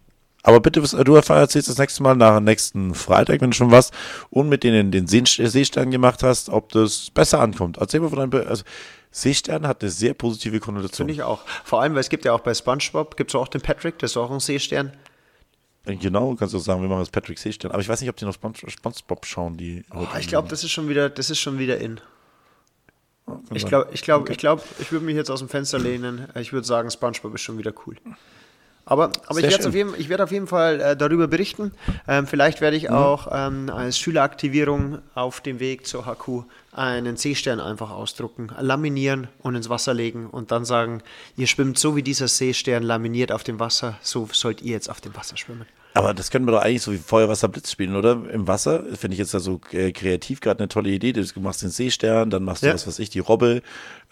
aber 0.42 0.60
bitte, 0.60 0.80
du 0.80 1.14
erzählst 1.14 1.68
das 1.68 1.78
nächste 1.78 2.02
Mal 2.02 2.16
nach 2.16 2.40
nächsten 2.40 2.94
Freitag, 2.94 3.40
wenn 3.40 3.50
du 3.50 3.56
schon 3.56 3.70
was 3.70 3.90
und 4.30 4.48
mit 4.48 4.64
denen 4.64 4.90
den 4.90 5.06
Seestern 5.06 5.90
gemacht 5.90 6.22
hast, 6.22 6.48
ob 6.48 6.70
das 6.72 7.10
besser 7.10 7.40
ankommt. 7.40 7.76
Erzähl 7.78 8.00
mal 8.00 8.08
von 8.08 8.30
deinem, 8.30 8.48
also 8.48 8.64
Seestern 9.10 9.66
hat 9.66 9.82
eine 9.82 9.90
sehr 9.90 10.14
positive 10.14 10.60
Konnotation. 10.60 11.08
Finde 11.08 11.14
ich 11.14 11.22
auch. 11.22 11.40
Vor 11.64 11.82
allem, 11.82 11.94
weil 11.94 12.00
es 12.00 12.08
gibt 12.08 12.24
ja 12.24 12.32
auch 12.32 12.40
bei 12.40 12.54
SpongeBob, 12.54 13.16
gibt 13.16 13.30
es 13.32 13.34
auch 13.34 13.48
den 13.48 13.60
Patrick, 13.60 13.98
der 13.98 14.06
ist 14.06 14.16
auch 14.16 14.30
ein 14.30 14.40
Seestern. 14.40 14.92
Genau, 15.84 16.34
kannst 16.36 16.54
du 16.54 16.58
auch 16.58 16.62
sagen, 16.62 16.82
wir 16.82 16.88
machen 16.88 17.00
das 17.00 17.10
Patrick 17.10 17.38
Seestern. 17.38 17.72
Aber 17.72 17.80
ich 17.80 17.88
weiß 17.88 18.00
nicht, 18.00 18.10
ob 18.10 18.16
die 18.16 18.24
noch 18.24 18.34
SpongeBob 18.34 19.26
schauen, 19.26 19.56
die. 19.56 19.84
Oh, 19.92 20.06
ich 20.18 20.28
glaube, 20.28 20.48
das 20.48 20.62
ist 20.62 20.70
schon 20.70 20.88
wieder, 20.88 21.10
das 21.10 21.30
ist 21.30 21.40
schon 21.40 21.58
wieder 21.58 21.78
in. 21.78 22.00
ich 23.52 23.66
glaube, 23.66 23.90
ich 23.92 24.02
glaube, 24.02 24.22
okay. 24.22 24.32
ich 24.32 24.38
glaube, 24.38 24.62
ich 24.78 24.92
würde 24.92 25.04
mich 25.04 25.16
jetzt 25.16 25.30
aus 25.30 25.40
dem 25.40 25.48
Fenster 25.48 25.78
lehnen. 25.78 26.28
Ich 26.36 26.52
würde 26.52 26.66
sagen, 26.66 26.90
SpongeBob 26.90 27.34
ist 27.34 27.42
schon 27.42 27.58
wieder 27.58 27.72
cool. 27.86 27.96
Aber, 28.90 29.12
aber 29.28 29.38
ich, 29.38 29.66
auf 29.66 29.72
jeden, 29.72 29.94
ich 29.98 30.08
werde 30.08 30.24
auf 30.24 30.32
jeden 30.32 30.48
Fall 30.48 30.80
äh, 30.80 30.96
darüber 30.96 31.28
berichten. 31.28 31.70
Ähm, 32.08 32.26
vielleicht 32.26 32.60
werde 32.60 32.76
ich 32.76 32.88
mhm. 32.88 32.96
auch 32.96 33.28
ähm, 33.30 33.70
als 33.70 33.96
Schüleraktivierung 33.96 34.98
auf 35.14 35.40
dem 35.40 35.60
Weg 35.60 35.86
zur 35.86 36.06
HQ 36.06 36.42
einen 36.72 37.16
Seestern 37.16 37.60
einfach 37.60 37.90
ausdrucken, 37.90 38.50
laminieren 38.58 39.28
und 39.40 39.54
ins 39.54 39.68
Wasser 39.68 39.94
legen 39.94 40.28
und 40.28 40.52
dann 40.52 40.64
sagen, 40.64 41.02
ihr 41.36 41.46
schwimmt 41.46 41.78
so 41.78 41.96
wie 41.96 42.02
dieser 42.02 42.28
Seestern 42.28 42.82
laminiert 42.82 43.32
auf 43.32 43.42
dem 43.42 43.58
Wasser, 43.58 43.98
so 44.02 44.28
sollt 44.32 44.62
ihr 44.62 44.72
jetzt 44.72 44.88
auf 44.88 45.00
dem 45.00 45.16
Wasser 45.16 45.36
schwimmen. 45.36 45.66
Aber 45.92 46.14
das 46.14 46.30
können 46.30 46.46
wir 46.46 46.52
doch 46.52 46.62
eigentlich 46.62 46.82
so 46.82 46.92
wie 46.92 46.98
Feuer, 46.98 47.28
Wasser, 47.28 47.48
Blitz 47.48 47.72
spielen, 47.72 47.96
oder? 47.96 48.12
Im 48.32 48.46
Wasser 48.46 48.84
finde 48.94 49.14
ich 49.14 49.18
jetzt 49.18 49.34
da 49.34 49.40
so 49.40 49.60
äh, 49.72 49.90
kreativ 49.90 50.40
gerade 50.40 50.60
eine 50.60 50.68
tolle 50.68 50.90
Idee. 50.90 51.12
Du 51.12 51.24
machst 51.40 51.62
den 51.62 51.70
Seestern, 51.70 52.30
dann 52.30 52.44
machst 52.44 52.62
du, 52.62 52.68
ja. 52.68 52.74
was 52.74 52.86
weiß 52.86 53.00
ich, 53.00 53.10
die 53.10 53.18
Robbe 53.18 53.62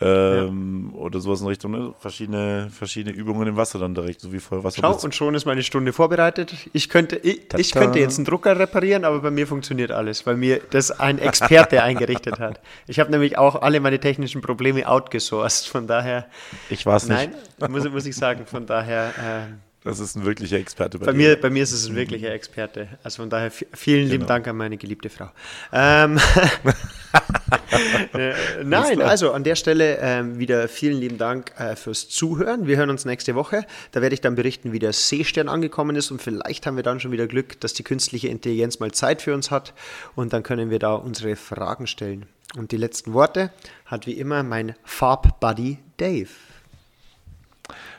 ähm, 0.00 0.90
ja. 0.92 0.98
oder 0.98 1.20
sowas 1.20 1.40
in 1.40 1.46
Richtung, 1.46 1.70
ne? 1.72 1.94
Verschiedene, 2.00 2.68
verschiedene 2.70 3.14
Übungen 3.14 3.46
im 3.46 3.56
Wasser 3.56 3.78
dann 3.78 3.94
direkt, 3.94 4.20
so 4.20 4.32
wie 4.32 4.40
Feuer, 4.40 4.64
Wasser, 4.64 4.80
Schau, 4.80 4.98
und 5.04 5.14
schon 5.14 5.34
ist 5.34 5.44
meine 5.44 5.62
Stunde 5.62 5.92
vorbereitet. 5.92 6.52
Ich 6.72 6.88
könnte, 6.88 7.16
ich, 7.16 7.42
ich 7.56 7.72
könnte 7.72 8.00
jetzt 8.00 8.18
einen 8.18 8.24
Drucker 8.24 8.58
reparieren, 8.58 9.04
aber 9.04 9.20
bei 9.20 9.30
mir 9.30 9.46
funktioniert 9.46 9.92
alles, 9.92 10.26
weil 10.26 10.36
mir 10.36 10.60
das 10.70 10.90
ein 10.90 11.18
Experte 11.18 11.82
eingerichtet 11.84 12.40
hat. 12.40 12.47
Ich 12.86 12.98
habe 13.00 13.10
nämlich 13.10 13.38
auch 13.38 13.62
alle 13.62 13.80
meine 13.80 13.98
technischen 13.98 14.40
Probleme 14.40 14.88
outgesourced, 14.88 15.68
von 15.68 15.86
daher. 15.86 16.26
Ich 16.70 16.86
war 16.86 16.96
es 16.96 17.08
nicht. 17.08 17.30
Nein, 17.58 17.70
muss, 17.70 17.88
muss 17.88 18.06
ich 18.06 18.16
sagen, 18.16 18.46
von 18.46 18.66
daher. 18.66 19.12
Ähm, 19.22 19.60
das 19.84 20.00
ist 20.00 20.16
ein 20.16 20.24
wirklicher 20.26 20.58
Experte 20.58 20.98
bei, 20.98 21.06
bei 21.06 21.12
mir. 21.12 21.40
Bei 21.40 21.50
mir 21.50 21.62
ist 21.62 21.72
es 21.72 21.88
ein 21.88 21.94
wirklicher 21.94 22.32
Experte. 22.32 22.88
Also 23.04 23.22
von 23.22 23.30
daher 23.30 23.50
vielen 23.50 24.00
genau. 24.00 24.12
lieben 24.12 24.26
Dank 24.26 24.48
an 24.48 24.56
meine 24.56 24.76
geliebte 24.76 25.08
Frau. 25.08 25.30
Ähm, 25.72 26.18
äh, 28.12 28.34
nein, 28.64 29.00
also 29.00 29.32
an 29.32 29.44
der 29.44 29.54
Stelle 29.54 29.98
ähm, 30.00 30.38
wieder 30.38 30.66
vielen 30.68 30.98
lieben 30.98 31.16
Dank 31.16 31.52
äh, 31.58 31.76
fürs 31.76 32.08
Zuhören. 32.08 32.66
Wir 32.66 32.76
hören 32.76 32.90
uns 32.90 33.04
nächste 33.04 33.36
Woche. 33.36 33.64
Da 33.92 34.02
werde 34.02 34.14
ich 34.14 34.20
dann 34.20 34.34
berichten, 34.34 34.72
wie 34.72 34.80
der 34.80 34.92
Seestern 34.92 35.48
angekommen 35.48 35.94
ist 35.94 36.10
und 36.10 36.20
vielleicht 36.20 36.66
haben 36.66 36.76
wir 36.76 36.82
dann 36.82 36.98
schon 36.98 37.12
wieder 37.12 37.28
Glück, 37.28 37.60
dass 37.60 37.72
die 37.72 37.84
künstliche 37.84 38.28
Intelligenz 38.28 38.80
mal 38.80 38.90
Zeit 38.90 39.22
für 39.22 39.32
uns 39.32 39.52
hat 39.52 39.74
und 40.16 40.32
dann 40.32 40.42
können 40.42 40.70
wir 40.70 40.80
da 40.80 40.94
unsere 40.94 41.36
Fragen 41.36 41.86
stellen. 41.86 42.26
Und 42.56 42.72
die 42.72 42.76
letzten 42.76 43.12
Worte 43.12 43.50
hat 43.84 44.06
wie 44.06 44.12
immer 44.12 44.42
mein 44.42 44.74
Farbbuddy 44.84 45.78
Dave. 45.96 46.30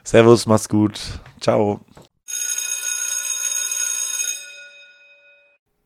Servus, 0.03 0.45
mach's 0.47 0.67
gut. 0.67 0.99
Ciao. 1.39 1.81